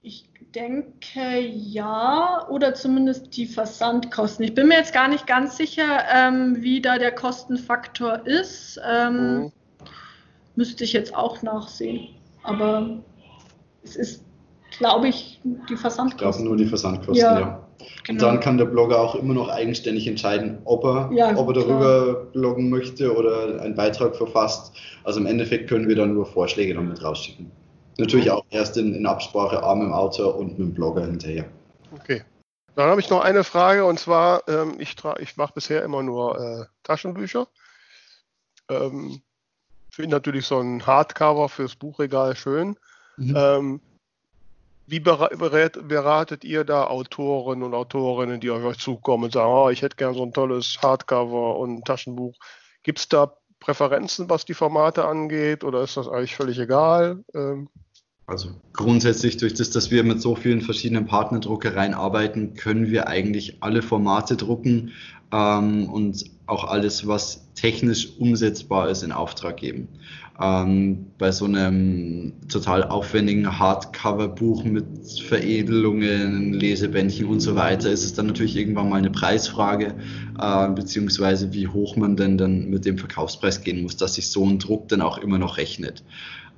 Ich 0.02 0.30
denke 0.56 1.40
ja, 1.40 2.48
oder 2.50 2.74
zumindest 2.74 3.36
die 3.36 3.46
Versandkosten. 3.46 4.46
Ich 4.46 4.54
bin 4.54 4.68
mir 4.68 4.76
jetzt 4.76 4.94
gar 4.94 5.08
nicht 5.08 5.28
ganz 5.28 5.58
sicher, 5.58 6.04
ähm, 6.14 6.58
wie 6.62 6.82
da 6.82 6.98
der 6.98 7.14
Kostenfaktor 7.14 8.26
ist. 8.26 8.80
Ähm, 8.88 9.38
mhm. 9.38 9.52
Müsste 10.56 10.84
ich 10.84 10.94
jetzt 10.94 11.14
auch 11.14 11.42
nachsehen. 11.42 12.10
Aber 12.44 13.04
es 13.84 13.96
ist 13.96 14.24
glaube 14.78 15.08
ich, 15.08 15.40
die 15.44 15.76
Versandkosten. 15.76 16.10
Ich 16.10 16.18
glaube 16.18 16.44
nur 16.44 16.58
die 16.58 16.66
Versandkosten, 16.66 17.16
ja. 17.16 17.40
ja. 17.40 17.68
Genau. 18.04 18.14
Und 18.14 18.22
dann 18.22 18.40
kann 18.40 18.58
der 18.58 18.66
Blogger 18.66 19.00
auch 19.00 19.16
immer 19.16 19.34
noch 19.34 19.50
eigenständig 19.50 20.08
entscheiden, 20.08 20.60
ob 20.66 20.84
er, 20.84 21.10
ja, 21.14 21.36
ob 21.36 21.48
er 21.50 21.54
darüber 21.54 22.04
klar. 22.04 22.26
bloggen 22.34 22.70
möchte 22.70 23.16
oder 23.16 23.62
einen 23.62 23.76
Beitrag 23.76 24.16
verfasst. 24.16 24.74
Also 25.04 25.20
im 25.20 25.26
Endeffekt 25.26 25.70
können 25.70 25.88
wir 25.88 25.96
dann 25.96 26.14
nur 26.14 26.26
Vorschläge 26.26 26.74
damit 26.74 27.04
rausschicken. 27.04 27.52
Natürlich 27.98 28.30
auch 28.32 28.46
erst 28.50 28.78
in, 28.78 28.94
in 28.94 29.06
Absprache 29.06 29.62
A 29.62 29.76
mit 29.76 29.88
dem 29.88 29.94
Autor 29.94 30.36
und 30.36 30.58
mit 30.58 30.60
dem 30.60 30.74
Blogger 30.74 31.06
hinterher. 31.06 31.46
Okay. 31.92 32.24
Dann 32.76 32.90
habe 32.90 33.02
ich 33.02 33.10
noch 33.10 33.22
eine 33.22 33.44
Frage 33.44 33.86
und 33.86 34.00
zwar, 34.00 34.48
ähm, 34.48 34.76
ich, 34.80 34.96
ich 35.20 35.38
mache 35.38 35.54
bisher 35.54 35.84
immer 35.84 36.04
nur 36.04 36.40
äh, 36.40 36.66
Taschenbücher. 36.84 37.48
Ähm, 38.70 39.22
finde 39.92 40.16
natürlich 40.16 40.46
so 40.46 40.60
ein 40.60 40.86
Hardcover 40.86 41.50
fürs 41.50 41.76
Buchregal 41.76 42.36
schön. 42.36 42.78
Mhm. 43.18 43.36
Ähm, 43.36 43.82
wie 44.88 45.00
beratet 45.02 46.44
ihr 46.44 46.64
da 46.64 46.88
Autoren 46.88 47.62
und 47.62 47.74
Autorinnen, 47.74 48.40
die 48.40 48.50
auf 48.50 48.64
euch 48.64 48.80
zukommen 48.80 49.26
und 49.26 49.34
sagen, 49.34 49.52
oh, 49.52 49.70
ich 49.70 49.82
hätte 49.82 49.98
gern 49.98 50.14
so 50.14 50.24
ein 50.24 50.34
tolles 50.34 50.78
Hardcover 50.82 51.58
und 51.58 51.80
ein 51.80 51.84
Taschenbuch? 51.84 52.36
Gibt 52.84 53.00
es 53.00 53.10
da 53.10 53.34
Präferenzen, 53.60 54.30
was 54.30 54.46
die 54.46 54.54
Formate 54.54 55.06
angeht, 55.06 55.64
oder 55.64 55.82
ist 55.82 55.98
das 55.98 56.08
eigentlich 56.08 56.36
völlig 56.36 56.58
egal? 56.58 57.24
Ähm 57.36 57.70
also 58.28 58.50
grundsätzlich 58.74 59.38
durch 59.38 59.54
das, 59.54 59.70
dass 59.70 59.90
wir 59.90 60.04
mit 60.04 60.22
so 60.22 60.36
vielen 60.36 60.62
verschiedenen 60.62 61.06
Partnerdruckereien 61.06 61.94
arbeiten, 61.94 62.56
können 62.56 62.92
wir 62.92 63.08
eigentlich 63.08 63.58
alle 63.62 63.82
Formate 63.82 64.36
drucken 64.36 64.92
ähm, 65.32 65.88
und 65.88 66.26
auch 66.46 66.66
alles, 66.66 67.08
was 67.08 67.48
technisch 67.56 68.10
umsetzbar 68.20 68.90
ist, 68.90 69.04
in 69.04 69.14
Auftrag 69.14 69.58
geben. 69.58 69.88
Ähm, 70.42 71.08
bei 71.18 71.32
so 71.32 71.46
einem 71.46 72.34
total 72.50 72.84
aufwendigen 72.84 73.60
Hardcover-Buch 73.60 74.66
mit 74.66 74.86
Veredelungen, 75.26 76.52
Lesebändchen 76.52 77.28
und 77.28 77.40
so 77.40 77.56
weiter 77.56 77.90
ist 77.90 78.04
es 78.04 78.14
dann 78.14 78.28
natürlich 78.28 78.58
irgendwann 78.58 78.90
mal 78.90 78.98
eine 78.98 79.10
Preisfrage, 79.10 79.96
äh, 80.38 80.70
beziehungsweise 80.70 81.54
wie 81.54 81.70
hoch 81.70 81.96
man 81.96 82.18
denn 82.18 82.38
dann 82.38 82.70
mit 82.70 82.84
dem 82.84 82.98
Verkaufspreis 82.98 83.62
gehen 83.62 83.82
muss, 83.82 83.96
dass 83.96 84.16
sich 84.16 84.30
so 84.30 84.46
ein 84.46 84.60
Druck 84.60 84.90
dann 84.90 85.02
auch 85.02 85.18
immer 85.18 85.38
noch 85.38 85.58
rechnet. 85.58 86.04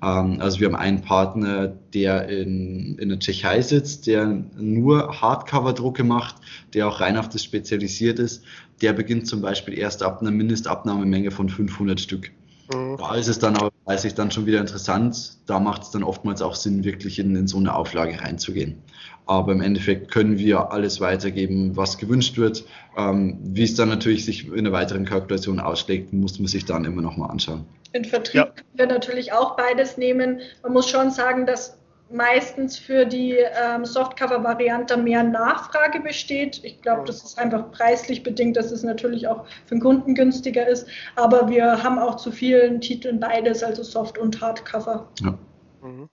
Ähm, 0.02 0.38
also 0.40 0.60
wir 0.60 0.68
haben 0.68 0.76
einen 0.76 1.02
Partner, 1.02 1.68
der 1.94 2.30
in, 2.30 2.98
in 2.98 3.10
der 3.10 3.20
Tschechei 3.20 3.62
sitzt, 3.62 4.08
der 4.08 4.26
nur 4.58 5.22
Hardcover-Drucke 5.22 6.04
macht, 6.04 6.36
der 6.74 6.88
auch 6.88 7.02
rein 7.02 7.18
auf 7.18 7.30
das 7.30 7.44
spezialisiert 7.44 8.20
ist. 8.20 8.44
Der 8.82 8.94
beginnt 8.94 9.28
zum 9.28 9.42
Beispiel 9.42 9.78
erst 9.78 10.04
ab 10.04 10.22
einer 10.22 10.32
Mindestabnahmemenge 10.32 11.32
von 11.32 11.50
500 11.50 12.00
Stück. 12.00 12.32
Mhm. 12.74 12.98
Da 12.98 13.16
ist 13.16 13.28
es 13.28 13.40
dann 13.40 13.56
aber 13.58 13.72
preislich 13.86 14.14
dann 14.14 14.32
schon 14.32 14.46
wieder 14.46 14.60
interessant. 14.60 15.38
Da 15.48 15.60
macht 15.60 15.84
es 15.84 15.92
dann 15.92 16.04
oftmals 16.04 16.42
auch 16.42 16.56
Sinn, 16.56 16.84
wirklich 16.84 17.20
in, 17.20 17.36
in 17.36 17.48
so 17.48 17.58
eine 17.58 17.74
Auflage 17.74 18.22
reinzugehen. 18.22 18.78
Aber 19.26 19.52
im 19.52 19.62
Endeffekt 19.62 20.10
können 20.12 20.40
wir 20.40 20.72
alles 20.72 21.02
weitergeben, 21.02 21.76
was 21.76 21.98
gewünscht 21.98 22.38
wird. 22.38 22.66
Ähm, 23.00 23.38
wie 23.42 23.64
es 23.64 23.76
dann 23.76 23.90
natürlich 23.90 24.26
sich 24.26 24.48
in 24.48 24.60
einer 24.60 24.72
weiteren 24.72 25.06
Kalkulation 25.06 25.60
ausschlägt, 25.60 26.12
muss 26.12 26.38
man 26.40 26.48
sich 26.48 26.66
dann 26.66 26.84
immer 26.84 27.02
noch 27.02 27.16
mal 27.16 27.28
anschauen. 27.28 27.66
In 27.94 28.04
Vertrieb 28.04 28.36
ja. 28.36 28.46
können 28.46 28.68
wir 28.74 28.88
natürlich 28.88 29.32
auch 29.32 29.56
beides 29.56 29.98
nehmen. 29.98 30.42
Man 30.64 30.74
muss 30.74 30.90
schon 30.90 31.10
sagen, 31.10 31.46
dass 31.46 31.78
meistens 32.12 32.78
für 32.78 33.06
die 33.06 33.38
ähm, 33.38 33.86
Softcover-Variante 33.86 34.98
mehr 34.98 35.24
Nachfrage 35.24 36.02
besteht. 36.02 36.60
Ich 36.64 36.82
glaube, 36.82 37.04
das 37.06 37.24
ist 37.24 37.38
einfach 37.38 37.72
preislich 37.72 38.24
bedingt, 38.24 38.58
dass 38.58 38.72
es 38.72 38.84
natürlich 38.84 39.28
auch 39.28 39.46
für 39.66 39.76
den 39.76 39.82
Kunden 39.82 40.16
günstiger 40.16 40.68
ist. 40.68 40.88
Aber 41.16 41.48
wir 41.50 41.84
haben 41.84 42.00
auch 42.00 42.18
zu 42.18 42.32
vielen 42.32 42.82
Titeln 42.82 43.20
beides, 43.20 43.64
also 43.64 43.84
Soft- 43.84 44.18
und 44.18 44.42
Hardcover. 44.42 45.08
Ja. 45.22 45.38
Mhm. 45.82 46.10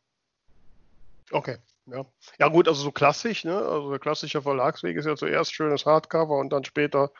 Okay. 1.32 1.56
Ja. 1.86 2.04
ja 2.38 2.48
gut, 2.48 2.66
also 2.68 2.82
so 2.82 2.90
klassisch, 2.90 3.44
ne? 3.44 3.56
Also 3.56 3.90
der 3.90 4.00
klassische 4.00 4.42
Verlagsweg 4.42 4.96
ist 4.96 5.06
ja 5.06 5.14
zuerst 5.16 5.54
schönes 5.54 5.86
Hardcover 5.86 6.38
und 6.38 6.52
dann 6.52 6.64
später 6.64 7.12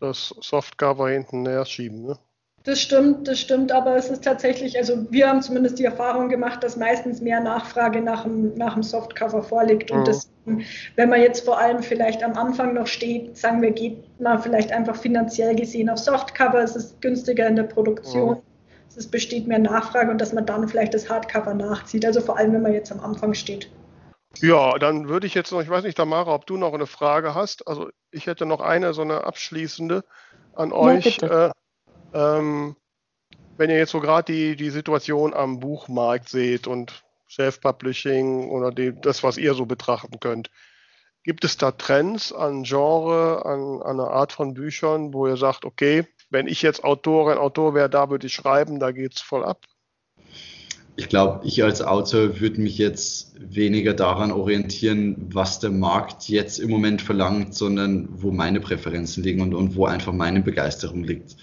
das 0.00 0.34
Softcover 0.40 1.10
hinten 1.10 1.42
näher 1.42 1.64
schieben. 1.64 2.04
Ne? 2.04 2.18
Das 2.62 2.80
stimmt, 2.80 3.28
das 3.28 3.38
stimmt, 3.38 3.70
aber 3.70 3.96
es 3.96 4.10
ist 4.10 4.24
tatsächlich, 4.24 4.76
also 4.76 5.10
wir 5.10 5.28
haben 5.28 5.40
zumindest 5.40 5.78
die 5.78 5.84
Erfahrung 5.84 6.28
gemacht, 6.28 6.64
dass 6.64 6.76
meistens 6.76 7.20
mehr 7.20 7.40
Nachfrage 7.40 8.00
nach 8.00 8.24
dem, 8.24 8.54
nach 8.54 8.74
dem 8.74 8.82
Softcover 8.82 9.42
vorliegt. 9.42 9.90
Und 9.92 10.00
Mhm. 10.00 10.04
deswegen, 10.04 10.64
wenn 10.96 11.08
man 11.08 11.20
jetzt 11.20 11.44
vor 11.44 11.58
allem 11.58 11.82
vielleicht 11.82 12.24
am 12.24 12.32
Anfang 12.34 12.74
noch 12.74 12.88
steht, 12.88 13.36
sagen 13.36 13.62
wir, 13.62 13.70
geht 13.70 14.20
man 14.20 14.42
vielleicht 14.42 14.72
einfach 14.72 14.96
finanziell 14.96 15.54
gesehen 15.54 15.88
auf 15.88 15.98
Softcover, 15.98 16.60
es 16.60 16.74
ist 16.74 17.00
günstiger 17.00 17.46
in 17.46 17.56
der 17.56 17.64
Produktion, 17.64 18.42
es 18.96 19.06
besteht 19.06 19.46
mehr 19.46 19.58
Nachfrage 19.60 20.10
und 20.10 20.20
dass 20.20 20.32
man 20.32 20.46
dann 20.46 20.66
vielleicht 20.68 20.94
das 20.94 21.08
Hardcover 21.08 21.54
nachzieht. 21.54 22.04
Also 22.04 22.20
vor 22.20 22.36
allem, 22.38 22.52
wenn 22.52 22.62
man 22.62 22.72
jetzt 22.72 22.90
am 22.90 23.00
Anfang 23.00 23.34
steht. 23.34 23.70
Ja, 24.40 24.78
dann 24.78 25.08
würde 25.08 25.26
ich 25.26 25.34
jetzt 25.34 25.52
noch, 25.52 25.62
ich 25.62 25.68
weiß 25.68 25.84
nicht, 25.84 25.96
Tamara, 25.96 26.34
ob 26.34 26.46
du 26.46 26.56
noch 26.56 26.74
eine 26.74 26.86
Frage 26.86 27.34
hast. 27.34 27.66
Also 27.66 27.90
ich 28.10 28.26
hätte 28.26 28.46
noch 28.46 28.60
eine, 28.60 28.94
so 28.94 29.02
eine 29.02 29.24
abschließende 29.24 30.04
an 30.54 30.72
euch. 30.72 31.18
bitte. 31.18 31.52
äh, 32.12 32.38
ähm, 32.38 32.76
wenn 33.56 33.70
ihr 33.70 33.78
jetzt 33.78 33.92
so 33.92 34.00
gerade 34.00 34.32
die, 34.32 34.56
die 34.56 34.70
Situation 34.70 35.34
am 35.34 35.60
Buchmarkt 35.60 36.28
seht 36.28 36.66
und 36.66 37.04
Self-Publishing 37.30 38.50
oder 38.50 38.70
die, 38.70 38.98
das, 39.00 39.22
was 39.22 39.38
ihr 39.38 39.54
so 39.54 39.66
betrachten 39.66 40.20
könnt, 40.20 40.50
gibt 41.24 41.44
es 41.44 41.56
da 41.56 41.72
Trends 41.72 42.32
an 42.32 42.62
Genre, 42.62 43.44
an, 43.44 43.82
an 43.82 44.00
einer 44.00 44.10
Art 44.10 44.32
von 44.32 44.54
Büchern, 44.54 45.12
wo 45.12 45.26
ihr 45.26 45.36
sagt, 45.36 45.64
okay, 45.64 46.06
wenn 46.30 46.46
ich 46.46 46.62
jetzt 46.62 46.84
Autorin, 46.84 47.38
Autor 47.38 47.74
wäre, 47.74 47.90
da 47.90 48.10
würde 48.10 48.26
ich 48.26 48.34
schreiben, 48.34 48.78
da 48.78 48.92
geht's 48.92 49.20
voll 49.20 49.44
ab? 49.44 49.64
Ich 50.98 51.10
glaube, 51.10 51.46
ich 51.46 51.62
als 51.62 51.82
Autor 51.82 52.40
würde 52.40 52.60
mich 52.60 52.78
jetzt 52.78 53.34
weniger 53.38 53.92
daran 53.92 54.32
orientieren, 54.32 55.16
was 55.30 55.60
der 55.60 55.70
Markt 55.70 56.28
jetzt 56.28 56.58
im 56.58 56.70
Moment 56.70 57.02
verlangt, 57.02 57.54
sondern 57.54 58.08
wo 58.10 58.30
meine 58.30 58.60
Präferenzen 58.60 59.22
liegen 59.22 59.42
und, 59.42 59.54
und 59.54 59.76
wo 59.76 59.84
einfach 59.84 60.14
meine 60.14 60.40
Begeisterung 60.40 61.04
liegt. 61.04 61.36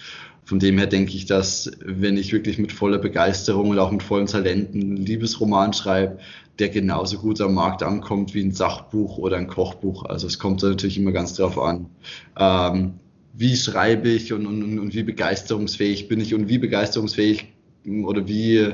Von 0.44 0.58
dem 0.58 0.76
her 0.76 0.88
denke 0.88 1.14
ich, 1.14 1.26
dass 1.26 1.70
wenn 1.84 2.16
ich 2.16 2.32
wirklich 2.32 2.58
mit 2.58 2.72
voller 2.72 2.98
Begeisterung 2.98 3.70
und 3.70 3.78
auch 3.78 3.92
mit 3.92 4.02
vollen 4.02 4.26
Talenten 4.26 4.82
einen 4.82 4.96
Liebesroman 4.96 5.72
schreibe, 5.72 6.18
der 6.58 6.68
genauso 6.68 7.18
gut 7.18 7.40
am 7.40 7.54
Markt 7.54 7.82
ankommt 7.82 8.34
wie 8.34 8.42
ein 8.42 8.52
Sachbuch 8.52 9.18
oder 9.18 9.36
ein 9.36 9.46
Kochbuch. 9.46 10.04
Also 10.04 10.26
es 10.26 10.38
kommt 10.38 10.62
natürlich 10.62 10.98
immer 10.98 11.12
ganz 11.12 11.34
drauf 11.34 11.58
an. 11.58 11.86
Ähm, 12.38 12.94
wie 13.32 13.56
schreibe 13.56 14.08
ich 14.08 14.32
und, 14.32 14.46
und, 14.46 14.78
und 14.78 14.94
wie 14.94 15.02
begeisterungsfähig 15.02 16.08
bin 16.08 16.20
ich 16.20 16.34
und 16.34 16.48
wie 16.48 16.58
begeisterungsfähig 16.58 17.52
oder 18.04 18.28
wie 18.28 18.70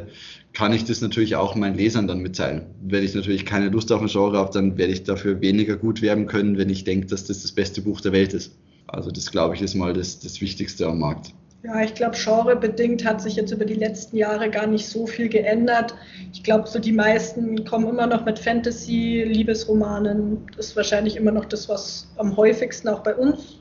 kann 0.52 0.72
ich 0.72 0.84
das 0.84 1.00
natürlich 1.00 1.36
auch 1.36 1.54
meinen 1.54 1.76
Lesern 1.76 2.08
dann 2.08 2.20
mitteilen. 2.20 2.66
Wenn 2.82 3.04
ich 3.04 3.14
natürlich 3.14 3.46
keine 3.46 3.68
Lust 3.68 3.92
auf 3.92 4.00
ein 4.00 4.08
Genre 4.08 4.36
habe, 4.36 4.52
dann 4.52 4.76
werde 4.76 4.92
ich 4.92 5.04
dafür 5.04 5.40
weniger 5.40 5.76
gut 5.76 6.02
werben 6.02 6.26
können, 6.26 6.58
wenn 6.58 6.70
ich 6.70 6.84
denke, 6.84 7.06
dass 7.06 7.24
das 7.24 7.42
das 7.42 7.52
beste 7.52 7.82
Buch 7.82 8.00
der 8.00 8.12
Welt 8.12 8.34
ist. 8.34 8.52
Also 8.88 9.10
das, 9.10 9.30
glaube 9.30 9.54
ich, 9.54 9.62
ist 9.62 9.74
mal 9.74 9.92
das, 9.92 10.18
das 10.18 10.40
Wichtigste 10.40 10.86
am 10.86 10.98
Markt. 10.98 11.32
Ja, 11.62 11.82
ich 11.82 11.94
glaube, 11.94 12.16
genrebedingt 12.16 13.04
hat 13.04 13.20
sich 13.20 13.36
jetzt 13.36 13.52
über 13.52 13.66
die 13.66 13.74
letzten 13.74 14.16
Jahre 14.16 14.48
gar 14.50 14.66
nicht 14.66 14.88
so 14.88 15.06
viel 15.06 15.28
geändert. 15.28 15.94
Ich 16.32 16.42
glaube, 16.42 16.66
so 16.66 16.78
die 16.78 16.92
meisten 16.92 17.64
kommen 17.66 17.86
immer 17.86 18.06
noch 18.06 18.24
mit 18.24 18.38
Fantasy, 18.38 19.24
Liebesromanen. 19.26 20.38
Das 20.56 20.68
ist 20.68 20.76
wahrscheinlich 20.76 21.16
immer 21.16 21.32
noch 21.32 21.44
das, 21.44 21.68
was 21.68 22.10
am 22.16 22.36
häufigsten 22.36 22.88
auch 22.88 23.00
bei 23.00 23.14
uns 23.14 23.58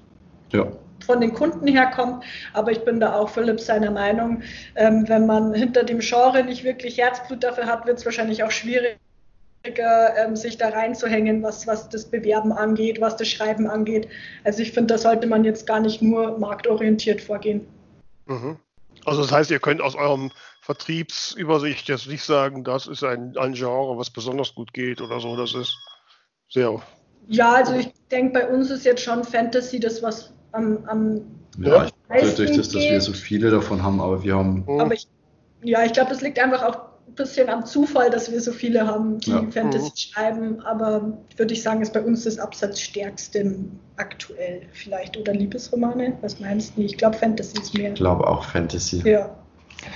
Ja, 0.54 0.72
von 1.10 1.22
den 1.22 1.34
Kunden 1.34 1.66
herkommt. 1.68 2.24
Aber 2.54 2.72
ich 2.72 2.86
bin 2.86 3.00
da 3.00 3.16
auch 3.16 3.30
Philipp 3.30 3.60
seiner 3.60 3.90
Meinung. 3.90 4.44
Ähm, 4.76 5.10
wenn 5.10 5.26
man 5.26 5.56
hinter 5.56 5.84
dem 5.84 6.00
Genre 6.00 6.44
nicht 6.44 6.64
wirklich 6.64 7.00
Herzblut 7.00 7.44
dafür 7.44 7.66
hat, 7.66 7.88
wird 7.88 7.98
es 7.98 8.06
wahrscheinlich 8.06 8.44
auch 8.44 8.52
schwierig 8.52 9.00
ähm, 9.64 10.36
sich 10.36 10.58
da 10.58 10.70
reinzuhängen, 10.70 11.42
was, 11.42 11.66
was 11.66 11.90
das 11.90 12.06
Bewerben 12.06 12.52
angeht, 12.52 13.02
was 13.02 13.18
das 13.18 13.28
Schreiben 13.28 13.68
angeht. 13.68 14.08
Also 14.44 14.62
ich 14.62 14.72
finde, 14.72 14.94
da 14.94 14.98
sollte 15.00 15.26
man 15.26 15.44
jetzt 15.44 15.66
gar 15.66 15.80
nicht 15.80 16.02
nur 16.02 16.38
marktorientiert 16.38 17.22
vorgehen. 17.22 17.68
Mhm. 18.28 18.58
Also 19.06 19.24
das 19.24 19.32
heißt, 19.32 19.50
ihr 19.50 19.60
könnt 19.60 19.82
aus 19.82 19.96
eurem 19.96 20.32
Vertriebsübersicht 20.62 21.88
jetzt 21.88 22.08
nicht 22.08 22.24
sagen, 22.24 22.64
das 22.64 22.86
ist 22.86 23.04
ein, 23.04 23.36
ein 23.36 23.54
Genre, 23.54 23.98
was 23.98 24.12
besonders 24.12 24.54
gut 24.54 24.74
geht 24.74 25.02
oder 25.02 25.20
so. 25.20 25.36
Das 25.36 25.56
ist 25.56 25.76
sehr. 26.50 26.80
Ja, 27.28 27.54
also 27.54 27.74
ich 27.74 27.92
denke, 28.12 28.34
bei 28.34 28.48
uns 28.48 28.70
ist 28.70 28.86
jetzt 28.86 29.02
schon 29.02 29.24
Fantasy 29.24 29.80
das, 29.80 30.04
was 30.04 30.34
am, 30.52 30.80
am 30.88 31.22
ja 31.58 31.86
ich, 31.86 31.94
meisten 32.10 32.30
dadurch, 32.38 32.58
dass, 32.58 32.70
dass 32.70 32.82
wir 32.84 33.02
so 33.02 33.14
viele 33.14 33.50
davon 33.52 33.84
haben, 33.84 34.00
aber 34.02 34.24
wir 34.24 34.36
haben 34.36 34.64
Mhm. 34.68 34.80
Aber 34.80 34.94
ich, 34.94 35.08
ja, 35.64 35.84
ich 35.84 35.94
glaube, 35.94 36.10
das 36.10 36.22
liegt 36.22 36.40
einfach 36.40 36.64
auch 36.64 36.76
ein 37.08 37.16
bisschen 37.16 37.50
am 37.50 37.66
Zufall, 37.66 38.10
dass 38.10 38.32
wir 38.32 38.40
so 38.40 38.52
viele 38.52 38.86
haben, 38.88 39.20
die 39.20 39.32
Ja. 39.32 39.44
Fantasy 39.52 39.88
Mhm. 39.90 39.98
schreiben. 39.98 40.60
Aber 40.62 41.18
würde 41.38 41.54
ich 41.54 41.62
sagen, 41.64 41.82
ist 41.82 41.92
bei 41.94 42.02
uns 42.02 42.24
das 42.24 42.38
Absatzstärkste 42.40 43.56
aktuell 43.98 44.62
vielleicht. 44.74 45.18
Oder 45.18 45.34
Liebesromane? 45.34 46.18
Was 46.22 46.40
meinst 46.40 46.78
du? 46.78 46.82
Ich 46.82 46.98
glaube, 46.98 47.18
Fantasy 47.18 47.60
ist 47.60 47.74
mehr. 47.78 47.90
ich 47.90 47.96
glaube 47.96 48.26
auch 48.28 48.44
Fantasy. 48.46 49.02
Ja. 49.10 49.36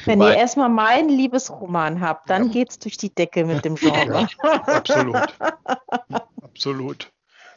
Wenn 0.06 0.20
Wobei- 0.20 0.32
ihr 0.32 0.38
erstmal 0.38 0.70
meinen 0.70 1.10
Liebesroman 1.10 2.00
habt, 2.02 2.30
dann 2.30 2.52
geht's 2.52 2.80
durch 2.80 2.98
die 2.98 3.14
Decke 3.14 3.46
mit 3.46 3.64
dem 3.66 3.76
Genre. 3.76 4.28
Absolut. 4.42 5.16
Absolut. 6.42 7.12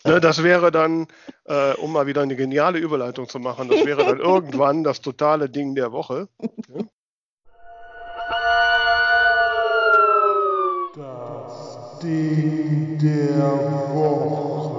Ne, 0.06 0.20
das 0.20 0.44
wäre 0.44 0.70
dann, 0.70 1.08
äh, 1.46 1.74
um 1.74 1.92
mal 1.92 2.06
wieder 2.06 2.22
eine 2.22 2.36
geniale 2.36 2.78
Überleitung 2.78 3.28
zu 3.28 3.40
machen, 3.40 3.68
das 3.68 3.84
wäre 3.84 4.04
dann 4.04 4.20
irgendwann 4.20 4.84
das 4.84 5.00
totale 5.00 5.50
Ding 5.50 5.74
der 5.74 5.90
Woche. 5.90 6.28
Das 10.94 11.98
Ding 12.02 12.98
der 12.98 13.94
Woche. 13.94 14.76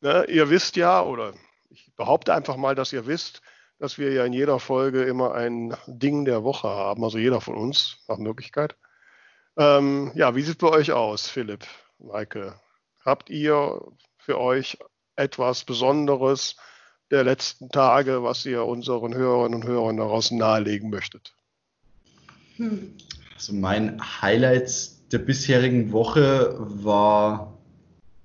Ne, 0.00 0.24
ihr 0.28 0.48
wisst 0.48 0.76
ja, 0.76 1.02
oder 1.02 1.34
ich 1.68 1.92
behaupte 1.94 2.32
einfach 2.32 2.56
mal, 2.56 2.74
dass 2.74 2.92
ihr 2.92 3.06
wisst, 3.06 3.42
dass 3.78 3.98
wir 3.98 4.12
ja 4.12 4.24
in 4.24 4.32
jeder 4.32 4.58
Folge 4.58 5.02
immer 5.02 5.34
ein 5.34 5.76
Ding 5.86 6.24
der 6.24 6.42
Woche 6.42 6.68
haben, 6.68 7.04
also 7.04 7.18
jeder 7.18 7.40
von 7.42 7.54
uns 7.54 7.98
nach 8.08 8.18
Möglichkeit. 8.18 8.76
Ähm, 9.56 10.12
ja, 10.14 10.34
wie 10.34 10.42
sieht 10.42 10.52
es 10.52 10.58
bei 10.58 10.68
euch 10.68 10.92
aus, 10.92 11.28
Philipp, 11.28 11.66
Maike? 11.98 12.54
Habt 13.04 13.30
ihr 13.30 13.80
für 14.16 14.38
euch 14.38 14.78
etwas 15.16 15.64
Besonderes 15.64 16.56
der 17.10 17.24
letzten 17.24 17.68
Tage, 17.68 18.22
was 18.22 18.46
ihr 18.46 18.64
unseren 18.64 19.14
Hörerinnen 19.14 19.62
und 19.62 19.68
Hörern 19.68 19.98
daraus 19.98 20.30
nahelegen 20.30 20.88
möchtet? 20.88 21.34
Hm. 22.56 22.94
Also 23.34 23.52
mein 23.52 24.00
Highlight 24.22 25.12
der 25.12 25.18
bisherigen 25.18 25.92
Woche 25.92 26.56
war 26.58 27.58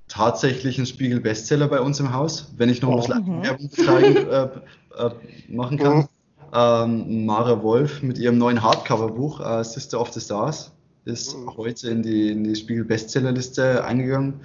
tatsächlich 0.08 0.78
ein 0.78 0.86
Spiegel-Bestseller 0.86 1.68
bei 1.68 1.82
uns 1.82 2.00
im 2.00 2.14
Haus, 2.14 2.54
wenn 2.56 2.70
ich 2.70 2.82
noch 2.82 2.92
ein 2.92 2.98
bisschen 2.98 3.38
Mhm. 3.38 3.44
Werbung 3.44 3.70
betreiben, 3.70 4.16
äh, 4.96 5.06
äh, 5.06 5.12
machen 5.50 5.78
kann. 5.78 6.08
Ähm, 6.54 7.26
Mara 7.26 7.62
Wolf 7.62 8.02
mit 8.02 8.18
ihrem 8.18 8.38
neuen 8.38 8.64
Hardcover-Buch 8.64 9.42
äh, 9.42 9.64
Sister 9.66 10.00
of 10.00 10.14
the 10.14 10.22
Stars 10.22 10.72
ist 11.08 11.36
Mhm. 11.38 11.58
heute 11.58 11.90
in 11.90 12.04
die, 12.04 12.32
in 12.32 12.44
die 12.44 12.56
Spiegel-Bestsellerliste 12.56 13.84
eingegangen, 13.84 14.42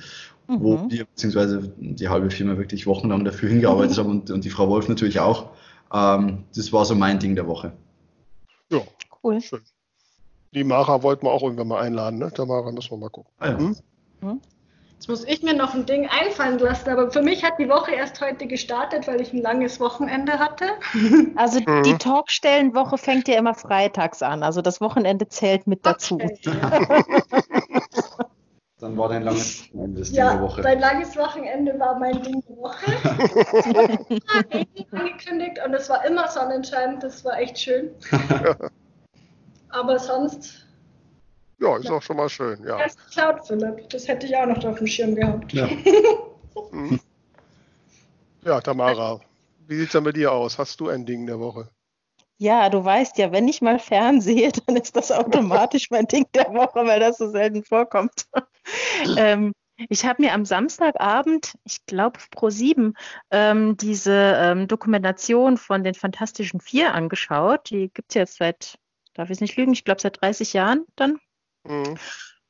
wo 0.48 0.76
Mhm. 0.78 0.90
wir 0.90 1.04
beziehungsweise 1.04 1.72
die 1.76 2.08
halbe 2.08 2.30
Firma 2.30 2.56
wirklich 2.56 2.86
wochenlang 2.86 3.24
dafür 3.24 3.48
hingearbeitet 3.48 3.98
haben 3.98 4.10
und, 4.10 4.30
und 4.30 4.44
die 4.44 4.50
Frau 4.50 4.68
Wolf 4.68 4.88
natürlich 4.88 5.20
auch. 5.20 5.50
Ähm, 5.92 6.44
das 6.54 6.72
war 6.72 6.84
so 6.84 6.94
mein 6.94 7.18
Ding 7.18 7.34
der 7.34 7.46
Woche. 7.46 7.72
Ja, 8.70 8.80
Cool. 9.22 9.40
schön. 9.40 9.60
Die 10.54 10.64
Mara 10.64 11.02
wollten 11.02 11.26
wir 11.26 11.30
auch 11.32 11.42
irgendwann 11.42 11.68
mal 11.68 11.80
einladen, 11.80 12.18
ne? 12.18 12.30
Tamara 12.32 12.70
müssen 12.72 12.90
wir 12.90 12.98
mal 12.98 13.08
gucken. 13.10 13.32
Ah, 13.38 13.50
ja. 13.50 13.58
Hm? 14.20 14.40
Jetzt 15.02 15.08
muss 15.08 15.24
ich 15.24 15.42
mir 15.42 15.52
noch 15.52 15.74
ein 15.74 15.84
Ding 15.84 16.08
einfallen 16.08 16.60
lassen, 16.60 16.88
aber 16.88 17.10
für 17.10 17.22
mich 17.22 17.42
hat 17.42 17.54
die 17.58 17.68
Woche 17.68 17.90
erst 17.90 18.20
heute 18.20 18.46
gestartet, 18.46 19.08
weil 19.08 19.20
ich 19.20 19.32
ein 19.32 19.42
langes 19.42 19.80
Wochenende 19.80 20.38
hatte. 20.38 20.66
Also 21.34 21.58
Mhm. 21.58 21.82
die 21.82 21.98
Talkstellenwoche 21.98 22.98
fängt 22.98 23.26
ja 23.26 23.36
immer 23.36 23.54
freitags 23.54 24.22
an. 24.22 24.44
Also 24.44 24.62
das 24.62 24.80
Wochenende 24.80 25.26
zählt 25.26 25.66
mit 25.66 25.84
dazu. 25.84 26.20
Okay. 26.22 26.54
Dann 28.78 28.96
war 28.96 29.08
dein 29.08 29.24
langes 29.24 29.68
Wochenende 29.72 30.02
Ja, 30.02 30.34
der 30.34 30.42
Woche. 30.42 30.62
mein 30.62 30.78
langes 30.78 31.16
Wochenende 31.16 31.80
war 31.80 31.98
mein 31.98 32.22
Ding 32.22 32.40
der 32.48 32.56
Woche. 32.58 32.86
War 33.02 33.88
immer 33.88 34.54
Regen 34.54 34.86
angekündigt 34.92 35.58
und 35.66 35.74
es 35.74 35.88
war 35.90 36.04
immer 36.04 36.28
Sonnenschein, 36.28 37.00
das 37.00 37.24
war 37.24 37.40
echt 37.40 37.58
schön. 37.58 37.90
Aber 39.70 39.98
sonst, 39.98 40.64
Ja, 41.62 41.76
ist 41.76 41.90
auch 41.90 42.02
schon 42.02 42.16
mal 42.16 42.28
schön, 42.28 42.64
ja. 42.66 42.80
erst 42.80 42.98
Cloud 43.12 43.46
Philipp, 43.46 43.88
das 43.90 44.08
hätte 44.08 44.26
ich 44.26 44.36
auch 44.36 44.46
noch 44.46 44.64
auf 44.64 44.78
dem 44.78 44.86
Schirm 44.86 45.14
gehabt. 45.14 45.52
Ja. 45.52 45.68
Hm. 46.70 47.00
Ja, 48.44 48.60
Tamara, 48.60 49.20
wie 49.66 49.76
sieht 49.76 49.86
es 49.86 49.92
denn 49.92 50.04
bei 50.04 50.12
dir 50.12 50.32
aus? 50.32 50.58
Hast 50.58 50.78
du 50.80 50.88
ein 50.90 51.06
Ding 51.06 51.26
der 51.26 51.40
Woche? 51.40 51.70
Ja, 52.36 52.68
du 52.68 52.84
weißt 52.84 53.16
ja, 53.16 53.32
wenn 53.32 53.48
ich 53.48 53.62
mal 53.62 53.78
fernsehe, 53.78 54.52
dann 54.66 54.76
ist 54.76 54.94
das 54.96 55.10
automatisch 55.10 55.90
mein 55.90 56.06
Ding 56.06 56.26
der 56.34 56.52
Woche, 56.52 56.84
weil 56.84 57.00
das 57.00 57.16
so 57.16 57.30
selten 57.30 57.64
vorkommt. 57.64 58.26
ähm, 59.16 59.52
ich 59.88 60.04
habe 60.04 60.22
mir 60.22 60.34
am 60.34 60.44
Samstagabend, 60.44 61.54
ich 61.64 61.86
glaube 61.86 62.20
pro 62.30 62.50
sieben, 62.50 62.94
ähm, 63.30 63.76
diese 63.78 64.34
ähm, 64.36 64.68
Dokumentation 64.68 65.56
von 65.56 65.84
den 65.84 65.94
Fantastischen 65.94 66.60
Vier 66.60 66.92
angeschaut. 66.92 67.70
Die 67.70 67.88
gibt 67.88 68.10
es 68.10 68.14
jetzt 68.14 68.36
seit, 68.36 68.78
darf 69.14 69.30
ich 69.30 69.40
nicht 69.40 69.56
lügen, 69.56 69.72
ich 69.72 69.84
glaube 69.84 70.00
seit 70.00 70.20
30 70.20 70.52
Jahren 70.52 70.84
dann. 70.96 71.18
Mhm. 71.64 71.96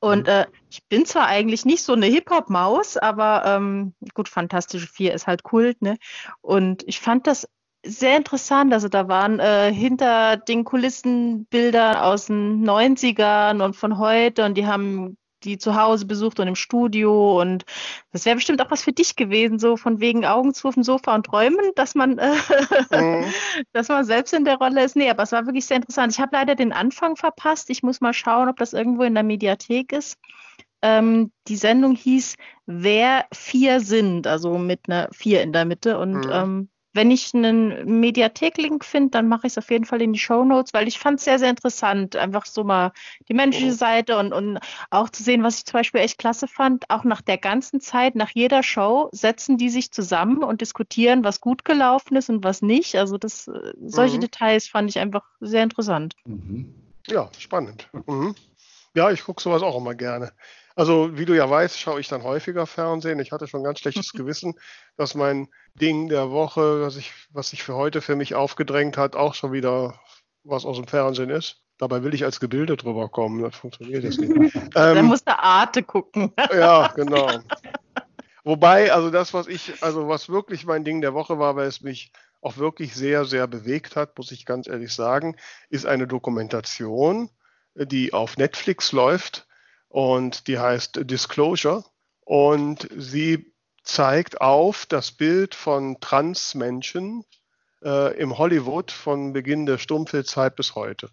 Und 0.00 0.26
äh, 0.26 0.46
ich 0.68 0.82
bin 0.88 1.06
zwar 1.06 1.26
eigentlich 1.26 1.64
nicht 1.64 1.84
so 1.84 1.92
eine 1.92 2.06
Hip-Hop-Maus, 2.06 2.96
aber 2.96 3.44
ähm, 3.46 3.94
gut, 4.14 4.28
Fantastische 4.28 4.88
Vier 4.88 5.14
ist 5.14 5.28
halt 5.28 5.44
Kult, 5.44 5.80
ne? 5.80 5.96
Und 6.40 6.82
ich 6.88 6.98
fand 6.98 7.28
das 7.28 7.48
sehr 7.84 8.16
interessant. 8.16 8.72
Also 8.72 8.88
da 8.88 9.08
waren 9.08 9.38
äh, 9.38 9.72
hinter 9.72 10.36
den 10.36 10.64
Kulissen 10.64 11.46
Bilder 11.46 12.04
aus 12.04 12.26
den 12.26 12.64
90ern 12.64 13.62
und 13.64 13.76
von 13.76 13.98
heute 13.98 14.44
und 14.44 14.54
die 14.54 14.66
haben 14.66 15.16
die 15.44 15.58
zu 15.58 15.76
Hause 15.76 16.06
besucht 16.06 16.40
und 16.40 16.48
im 16.48 16.54
Studio 16.54 17.40
und 17.40 17.64
das 18.12 18.24
wäre 18.24 18.36
bestimmt 18.36 18.60
auch 18.62 18.70
was 18.70 18.82
für 18.82 18.92
dich 18.92 19.16
gewesen, 19.16 19.58
so 19.58 19.76
von 19.76 20.00
wegen 20.00 20.24
Augen 20.24 20.54
zu 20.54 20.68
auf 20.68 20.74
dem 20.74 20.82
Sofa 20.82 21.14
und 21.14 21.26
träumen, 21.26 21.72
dass 21.76 21.94
man, 21.94 22.18
äh, 22.18 22.34
mhm. 22.90 23.24
dass 23.72 23.88
man 23.88 24.04
selbst 24.04 24.32
in 24.32 24.44
der 24.44 24.56
Rolle 24.56 24.84
ist. 24.84 24.96
Nee, 24.96 25.10
aber 25.10 25.22
es 25.22 25.32
war 25.32 25.46
wirklich 25.46 25.66
sehr 25.66 25.76
interessant. 25.76 26.12
Ich 26.12 26.20
habe 26.20 26.36
leider 26.36 26.54
den 26.54 26.72
Anfang 26.72 27.16
verpasst. 27.16 27.70
Ich 27.70 27.82
muss 27.82 28.00
mal 28.00 28.14
schauen, 28.14 28.48
ob 28.48 28.56
das 28.56 28.72
irgendwo 28.72 29.02
in 29.02 29.14
der 29.14 29.24
Mediathek 29.24 29.92
ist. 29.92 30.18
Ähm, 30.82 31.30
die 31.48 31.56
Sendung 31.56 31.94
hieß 31.94 32.36
Wer 32.66 33.26
vier 33.32 33.80
sind, 33.80 34.26
also 34.26 34.56
mit 34.56 34.88
einer 34.88 35.08
vier 35.12 35.42
in 35.42 35.52
der 35.52 35.64
Mitte 35.64 35.98
und 35.98 36.26
mhm. 36.26 36.30
ähm, 36.32 36.68
wenn 36.92 37.10
ich 37.10 37.34
einen 37.34 38.00
Mediathek-Link 38.00 38.84
finde, 38.84 39.10
dann 39.10 39.28
mache 39.28 39.46
ich 39.46 39.54
es 39.54 39.58
auf 39.58 39.70
jeden 39.70 39.84
Fall 39.84 40.02
in 40.02 40.12
die 40.12 40.18
Show 40.18 40.44
Notes, 40.44 40.74
weil 40.74 40.88
ich 40.88 40.98
fand 40.98 41.18
es 41.18 41.24
sehr, 41.24 41.38
sehr 41.38 41.50
interessant, 41.50 42.16
einfach 42.16 42.46
so 42.46 42.64
mal 42.64 42.92
die 43.28 43.34
menschliche 43.34 43.72
oh. 43.72 43.76
Seite 43.76 44.18
und, 44.18 44.32
und 44.32 44.58
auch 44.90 45.08
zu 45.08 45.22
sehen, 45.22 45.42
was 45.42 45.58
ich 45.58 45.64
zum 45.64 45.78
Beispiel 45.78 46.00
echt 46.00 46.18
klasse 46.18 46.46
fand, 46.46 46.88
auch 46.90 47.04
nach 47.04 47.22
der 47.22 47.38
ganzen 47.38 47.80
Zeit, 47.80 48.14
nach 48.14 48.30
jeder 48.30 48.62
Show 48.62 49.08
setzen 49.12 49.56
die 49.56 49.70
sich 49.70 49.92
zusammen 49.92 50.42
und 50.42 50.60
diskutieren, 50.60 51.24
was 51.24 51.40
gut 51.40 51.64
gelaufen 51.64 52.16
ist 52.16 52.28
und 52.28 52.44
was 52.44 52.62
nicht. 52.62 52.96
Also 52.96 53.18
das, 53.18 53.48
äh, 53.48 53.72
solche 53.84 54.16
mhm. 54.16 54.22
Details 54.22 54.68
fand 54.68 54.90
ich 54.90 54.98
einfach 54.98 55.24
sehr 55.40 55.62
interessant. 55.62 56.14
Mhm. 56.24 56.74
Ja, 57.06 57.30
spannend. 57.38 57.88
Mhm. 58.06 58.34
Ja, 58.94 59.10
ich 59.10 59.24
gucke 59.24 59.42
sowas 59.42 59.62
auch 59.62 59.76
immer 59.78 59.94
gerne. 59.94 60.32
Also, 60.74 61.16
wie 61.18 61.24
du 61.24 61.36
ja 61.36 61.48
weißt, 61.48 61.78
schaue 61.78 62.00
ich 62.00 62.08
dann 62.08 62.22
häufiger 62.22 62.66
Fernsehen. 62.66 63.20
Ich 63.20 63.32
hatte 63.32 63.46
schon 63.46 63.60
ein 63.60 63.64
ganz 63.64 63.80
schlechtes 63.80 64.12
Gewissen, 64.12 64.54
dass 64.96 65.14
mein 65.14 65.48
Ding 65.74 66.08
der 66.08 66.30
Woche, 66.30 66.82
was, 66.82 66.96
ich, 66.96 67.12
was 67.30 67.50
sich 67.50 67.62
für 67.62 67.74
heute 67.74 68.00
für 68.00 68.16
mich 68.16 68.34
aufgedrängt 68.34 68.96
hat, 68.96 69.16
auch 69.16 69.34
schon 69.34 69.52
wieder 69.52 70.00
was 70.44 70.64
aus 70.64 70.76
dem 70.76 70.86
Fernsehen 70.86 71.30
ist. 71.30 71.62
Dabei 71.78 72.02
will 72.02 72.14
ich 72.14 72.24
als 72.24 72.40
Gebilde 72.40 72.76
drüber 72.76 73.08
kommen. 73.08 73.42
Das 73.42 73.56
funktioniert 73.56 74.04
jetzt 74.04 74.20
nicht. 74.20 74.54
ähm, 74.54 74.70
Dann 74.72 75.04
musst 75.06 75.28
du 75.28 75.38
Arte 75.38 75.82
gucken. 75.82 76.32
ja, 76.52 76.88
genau. 76.94 77.28
Wobei, 78.44 78.92
also 78.92 79.10
das, 79.10 79.34
was 79.34 79.46
ich, 79.46 79.82
also 79.82 80.08
was 80.08 80.28
wirklich 80.28 80.64
mein 80.64 80.84
Ding 80.84 81.00
der 81.00 81.14
Woche 81.14 81.38
war, 81.38 81.54
weil 81.56 81.68
es 81.68 81.80
mich 81.80 82.12
auch 82.40 82.56
wirklich 82.56 82.94
sehr, 82.94 83.24
sehr 83.24 83.46
bewegt 83.46 83.94
hat, 83.94 84.18
muss 84.18 84.32
ich 84.32 84.46
ganz 84.46 84.66
ehrlich 84.66 84.92
sagen, 84.92 85.36
ist 85.70 85.86
eine 85.86 86.08
Dokumentation, 86.08 87.30
die 87.74 88.12
auf 88.12 88.36
Netflix 88.36 88.92
läuft 88.92 89.46
und 89.92 90.46
die 90.46 90.58
heißt 90.58 91.00
Disclosure 91.10 91.84
und 92.24 92.88
sie 92.96 93.52
zeigt 93.84 94.40
auf 94.40 94.86
das 94.86 95.12
Bild 95.12 95.54
von 95.54 96.00
Transmenschen 96.00 97.26
äh, 97.84 98.16
im 98.18 98.38
Hollywood 98.38 98.90
von 98.90 99.34
Beginn 99.34 99.66
der 99.66 99.76
Stummfilmzeit 99.76 100.56
bis 100.56 100.74
heute. 100.76 101.10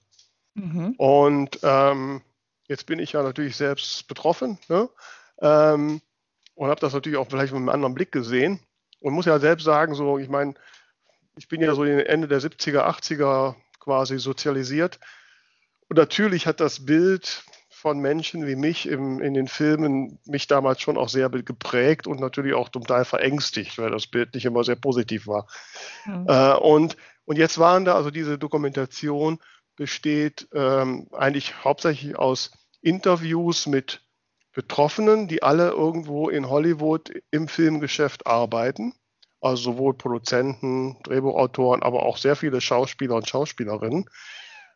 Mhm. 0.53 0.93
Und 0.97 1.59
ähm, 1.61 2.21
jetzt 2.69 2.85
bin 2.85 2.99
ich 2.99 3.11
ja 3.11 3.21
natürlich 3.21 3.57
selbst 3.57 4.07
betroffen 4.07 4.57
ne? 4.69 4.87
ähm, 5.41 6.01
und 6.55 6.69
habe 6.69 6.79
das 6.79 6.93
natürlich 6.93 7.17
auch 7.17 7.27
vielleicht 7.29 7.51
mit 7.51 7.59
einem 7.59 7.69
anderen 7.69 7.95
Blick 7.95 8.13
gesehen 8.13 8.61
und 9.01 9.13
muss 9.13 9.25
ja 9.25 9.39
selbst 9.39 9.65
sagen, 9.65 9.93
so 9.93 10.19
ich 10.19 10.29
meine, 10.29 10.53
ich 11.35 11.49
bin 11.49 11.59
ja 11.59 11.75
so 11.75 11.83
Ende 11.83 12.29
der 12.29 12.39
70er, 12.39 12.87
80er 12.87 13.55
quasi 13.81 14.19
sozialisiert. 14.19 15.01
Und 15.89 15.97
natürlich 15.97 16.47
hat 16.47 16.61
das 16.61 16.85
Bild 16.85 17.43
von 17.79 17.99
Menschen 17.99 18.45
wie 18.45 18.57
mich 18.57 18.87
im, 18.89 19.21
in 19.21 19.33
den 19.33 19.47
Filmen 19.47 20.19
mich 20.25 20.47
damals 20.47 20.81
schon 20.81 20.97
auch 20.97 21.07
sehr 21.07 21.29
geprägt 21.29 22.07
und 22.07 22.19
natürlich 22.19 22.53
auch 22.53 22.67
zum 22.67 22.85
Teil 22.85 23.05
verängstigt, 23.05 23.77
weil 23.77 23.89
das 23.89 24.07
Bild 24.07 24.33
nicht 24.33 24.45
immer 24.45 24.65
sehr 24.65 24.75
positiv 24.75 25.27
war. 25.27 25.47
Mhm. 26.05 26.25
Äh, 26.27 26.55
und, 26.55 26.97
und 27.23 27.37
jetzt 27.37 27.57
waren 27.57 27.85
da, 27.85 27.95
also 27.95 28.11
diese 28.11 28.37
Dokumentation 28.37 29.39
besteht 29.77 30.49
ähm, 30.53 31.07
eigentlich 31.13 31.63
hauptsächlich 31.63 32.19
aus 32.19 32.51
Interviews 32.81 33.65
mit 33.65 34.01
Betroffenen, 34.51 35.29
die 35.29 35.41
alle 35.41 35.69
irgendwo 35.69 36.27
in 36.27 36.49
Hollywood 36.49 37.13
im 37.31 37.47
Filmgeschäft 37.47 38.27
arbeiten. 38.27 38.93
Also 39.39 39.71
sowohl 39.71 39.93
Produzenten, 39.93 40.97
Drehbuchautoren, 41.03 41.81
aber 41.81 42.03
auch 42.03 42.17
sehr 42.17 42.35
viele 42.35 42.59
Schauspieler 42.59 43.15
und 43.15 43.29
Schauspielerinnen. 43.29 44.09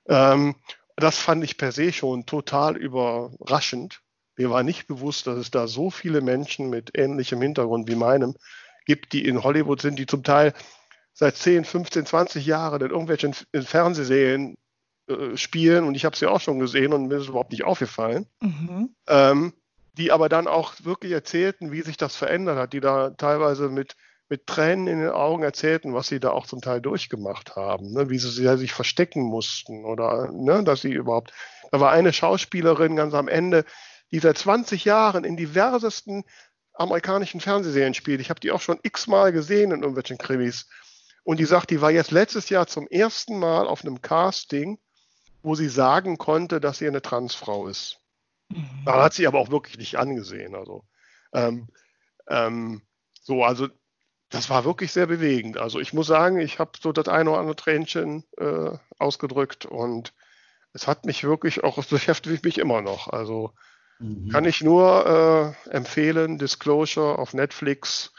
Ähm, 0.08 0.56
das 0.96 1.18
fand 1.18 1.44
ich 1.44 1.58
per 1.58 1.72
se 1.72 1.92
schon 1.92 2.26
total 2.26 2.78
überraschend. 2.78 4.02
Mir 4.36 4.50
war 4.50 4.64
nicht 4.64 4.88
bewusst, 4.88 5.28
dass 5.28 5.38
es 5.38 5.52
da 5.52 5.68
so 5.68 5.90
viele 5.90 6.22
Menschen 6.22 6.70
mit 6.70 6.98
ähnlichem 6.98 7.42
Hintergrund 7.42 7.88
wie 7.88 7.96
meinem 7.96 8.36
gibt, 8.86 9.14
die 9.14 9.26
in 9.26 9.44
Hollywood 9.44 9.82
sind, 9.82 9.98
die 9.98 10.06
zum 10.06 10.24
Teil 10.24 10.54
seit 11.14 11.36
10, 11.36 11.66
15, 11.66 12.06
20 12.06 12.46
Jahren 12.46 12.82
in 12.82 12.90
irgendwelchen 12.90 13.34
Fernsehserien 13.34 14.58
äh, 15.08 15.38
spielen 15.38 15.84
und 15.84 15.96
ich 15.96 16.06
habe 16.06 16.16
sie 16.16 16.28
auch 16.28 16.42
schon 16.42 16.60
gesehen 16.60 16.94
und 16.94 17.08
mir 17.08 17.16
ist 17.16 17.24
es 17.24 17.30
überhaupt 17.30 17.52
nicht 17.52 17.64
aufgefallen. 17.64 18.26
Mhm. 18.42 18.96
Ähm, 19.08 19.54
die 19.96 20.12
aber 20.12 20.28
dann 20.28 20.48
auch 20.48 20.74
wirklich 20.84 21.12
erzählten, 21.12 21.72
wie 21.72 21.82
sich 21.82 21.98
das 21.98 22.16
verändert 22.16 22.58
hat, 22.58 22.74
die 22.74 22.80
da 22.80 23.12
teilweise 23.12 23.70
mit 23.70 23.96
mit 24.34 24.48
Tränen 24.48 24.88
in 24.88 25.00
den 25.00 25.12
Augen 25.12 25.44
erzählten, 25.44 25.94
was 25.94 26.08
sie 26.08 26.20
da 26.20 26.32
auch 26.32 26.48
zum 26.48 26.60
Teil 26.60 26.82
durchgemacht 26.82 27.56
haben, 27.56 27.94
ne? 27.94 28.10
wie 28.10 28.18
sie 28.18 28.32
sich 28.32 28.74
verstecken 28.74 29.22
mussten 29.22 29.86
oder 29.86 30.32
ne, 30.32 30.64
dass 30.64 30.82
sie 30.82 30.92
überhaupt. 30.92 31.32
Da 31.72 31.80
war 31.80 31.92
eine 31.92 32.12
Schauspielerin 32.12 32.96
ganz 32.96 33.14
am 33.14 33.28
Ende, 33.28 33.64
die 34.10 34.18
seit 34.18 34.40
20 34.40 34.86
Jahren 34.86 35.24
in 35.24 35.38
diversesten 35.38 36.24
amerikanischen 36.74 37.42
Fernsehserien 37.42 37.94
spielt. 37.94 38.22
Ich 38.22 38.32
habe 38.32 38.40
die 38.40 38.50
auch 38.50 38.60
schon 38.60 38.80
x-mal 38.82 39.32
gesehen 39.32 39.70
in 39.70 39.82
irgendwelchen 39.82 40.18
Krimis. 40.18 40.68
Und 41.24 41.40
die 41.40 41.46
sagt, 41.46 41.70
die 41.70 41.82
war 41.82 41.92
jetzt 41.92 42.10
letztes 42.10 42.50
Jahr 42.50 42.66
zum 42.66 42.88
ersten 42.88 43.38
Mal 43.38 43.68
auf 43.68 43.86
einem 43.86 44.02
Casting, 44.02 44.80
wo 45.44 45.54
sie 45.54 45.70
sagen 45.70 46.18
konnte, 46.18 46.60
dass 46.60 46.80
sie 46.80 46.88
eine 46.88 47.04
Transfrau 47.04 47.68
ist. 47.68 48.00
Mhm. 48.50 48.82
Da 48.84 49.04
hat 49.04 49.14
sie 49.14 49.28
aber 49.28 49.38
auch 49.38 49.52
wirklich 49.52 49.78
nicht 49.78 50.00
angesehen. 50.00 50.56
Also 50.56 50.86
ähm, 51.34 51.68
ähm, 52.28 52.82
so, 53.22 53.44
also 53.44 53.70
das 54.34 54.50
war 54.50 54.66
wirklich 54.66 54.92
sehr 54.92 55.06
bewegend. 55.06 55.60
Also 55.60 55.80
ich 55.80 55.94
muss 55.94 56.08
sagen, 56.08 56.40
ich 56.40 56.58
habe 56.58 56.72
so 56.82 56.92
das 56.92 57.08
eine 57.08 57.30
oder 57.30 57.40
andere 57.40 57.56
Tränchen 57.56 58.24
äh, 58.38 58.72
ausgedrückt 58.98 59.68
und 59.68 60.12
es 60.74 60.88
hat 60.88 61.06
mich 61.06 61.24
wirklich 61.24 61.64
auch, 61.64 61.78
es 61.78 61.86
beschäftigt 61.86 62.44
mich 62.44 62.58
immer 62.58 62.82
noch. 62.82 63.10
Also 63.10 63.54
mhm. 64.00 64.30
kann 64.30 64.46
ich 64.46 64.62
nur 64.62 65.56
äh, 65.70 65.70
empfehlen, 65.70 66.40
Disclosure 66.40 67.20
auf 67.20 67.36
Netflix. 67.36 68.12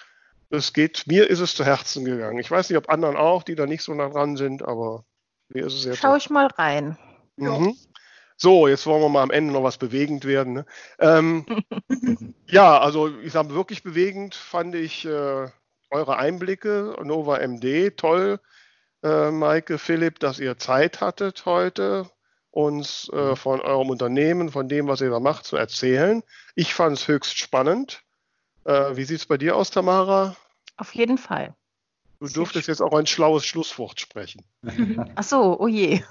Es 0.51 0.73
geht, 0.73 1.09
mir 1.09 1.29
ist 1.29 1.41
es 1.41 1.57
zu 1.57 1.65
Herzen 1.65 2.05
gegangen. 2.05 2.39
Ich 2.39 2.51
weiß 2.51 2.71
nicht, 2.71 2.79
ob 2.79 2.89
anderen 2.89 3.17
auch, 3.17 3.43
die 3.43 3.57
da 3.57 3.67
nicht 3.67 3.83
so 3.83 3.93
nah 3.93 4.09
dran 4.09 4.37
sind, 4.37 4.62
aber 4.62 5.05
mir 5.49 5.67
ist 5.67 5.75
es 5.75 5.83
sehr 5.83 5.97
Schau 5.97 6.15
ich 6.15 6.31
mal 6.31 6.47
rein. 6.47 6.97
Mhm. 7.37 7.77
So, 8.37 8.69
jetzt 8.69 8.87
wollen 8.87 9.03
wir 9.03 9.09
mal 9.09 9.23
am 9.23 9.33
Ende 9.33 9.53
noch 9.53 9.65
was 9.65 9.79
bewegend 9.79 10.25
werden. 10.25 10.53
Ne? 10.53 10.67
Ähm, 11.01 11.45
ja, 12.47 12.79
also 12.79 13.19
ich 13.19 13.33
sage 13.33 13.53
wirklich 13.53 13.83
bewegend 13.83 14.37
fand 14.37 14.77
ich 14.77 15.05
äh, 15.05 15.49
eure 15.91 16.16
Einblicke, 16.16 16.97
Nova 17.03 17.39
MD. 17.39 17.91
Toll, 17.91 18.41
äh, 19.03 19.30
Maike, 19.30 19.78
Philipp, 19.78 20.18
dass 20.18 20.39
ihr 20.39 20.59
Zeit 20.59 21.01
hattet 21.01 21.47
heute, 21.47 22.11
uns 22.51 23.11
äh, 23.12 23.30
mhm. 23.30 23.37
von 23.37 23.61
eurem 23.61 23.91
Unternehmen, 23.91 24.51
von 24.51 24.68
dem, 24.68 24.89
was 24.89 25.01
ihr 25.01 25.11
da 25.11 25.20
macht, 25.20 25.45
zu 25.45 25.57
erzählen. 25.57 26.22
Ich 26.55 26.74
fand 26.74 26.97
es 26.97 27.09
höchst 27.09 27.39
spannend. 27.39 28.03
Äh, 28.64 28.97
wie 28.97 29.05
sieht 29.05 29.18
es 29.18 29.26
bei 29.26 29.37
dir 29.37 29.57
aus, 29.57 29.70
Tamara? 29.70 30.37
Auf 30.76 30.95
jeden 30.95 31.18
Fall. 31.18 31.55
Du 32.20 32.28
dürftest 32.28 32.68
jetzt 32.68 32.80
auch 32.80 32.95
ein 32.95 33.07
schlaues 33.07 33.45
Schlusswort 33.45 34.01
sprechen. 34.01 34.45
Ach 35.14 35.24
so, 35.24 35.61
oh 35.61 35.68
je. 35.68 36.03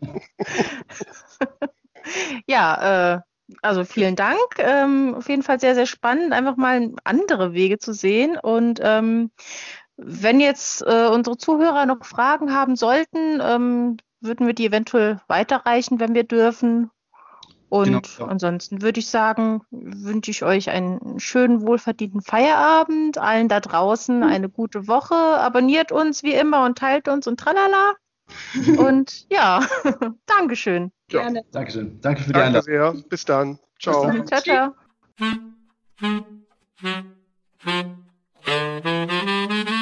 ja, 2.46 3.14
äh, 3.14 3.20
also 3.62 3.84
vielen 3.84 4.16
Dank. 4.16 4.38
Ähm, 4.58 5.14
auf 5.16 5.28
jeden 5.28 5.42
Fall 5.42 5.60
sehr, 5.60 5.74
sehr 5.74 5.86
spannend, 5.86 6.32
einfach 6.32 6.56
mal 6.56 6.92
andere 7.04 7.52
Wege 7.52 7.78
zu 7.78 7.92
sehen. 7.92 8.36
Und 8.36 8.80
ähm, 8.82 9.30
wenn 9.96 10.40
jetzt 10.40 10.82
äh, 10.82 11.08
unsere 11.08 11.36
Zuhörer 11.36 11.86
noch 11.86 12.04
Fragen 12.04 12.54
haben 12.54 12.76
sollten, 12.76 13.40
ähm, 13.42 13.96
würden 14.20 14.46
wir 14.46 14.54
die 14.54 14.66
eventuell 14.66 15.20
weiterreichen, 15.28 16.00
wenn 16.00 16.14
wir 16.14 16.24
dürfen. 16.24 16.90
Und 17.68 17.84
genau, 17.84 18.00
ja. 18.18 18.26
ansonsten 18.26 18.82
würde 18.82 18.98
ich 18.98 19.08
sagen, 19.08 19.62
wünsche 19.70 20.32
ich 20.32 20.42
euch 20.42 20.70
einen 20.70 21.20
schönen, 21.20 21.62
wohlverdienten 21.62 22.20
Feierabend, 22.20 23.16
allen 23.18 23.48
da 23.48 23.60
draußen 23.60 24.24
eine 24.24 24.48
gute 24.48 24.88
Woche. 24.88 25.14
Abonniert 25.14 25.92
uns 25.92 26.24
wie 26.24 26.32
immer 26.32 26.64
und 26.64 26.78
teilt 26.78 27.06
uns 27.06 27.28
und 27.28 27.38
tralala. 27.38 27.94
Und 28.78 29.26
ja, 29.30 29.66
Dankeschön. 30.26 30.92
Ja. 31.10 31.22
Gerne. 31.22 31.42
Dankeschön. 31.52 32.00
Danke 32.00 32.22
für 32.22 32.32
die 32.32 32.40
Einladung. 32.40 32.72
Danke 32.72 32.92
sehr. 32.92 33.08
Bis 33.08 33.24
dann. 33.24 33.58
Ciao. 33.80 34.10
Bis 34.10 34.42
dann. 34.42 34.42
Ciao, 34.42 34.74
ciao. 39.62 39.79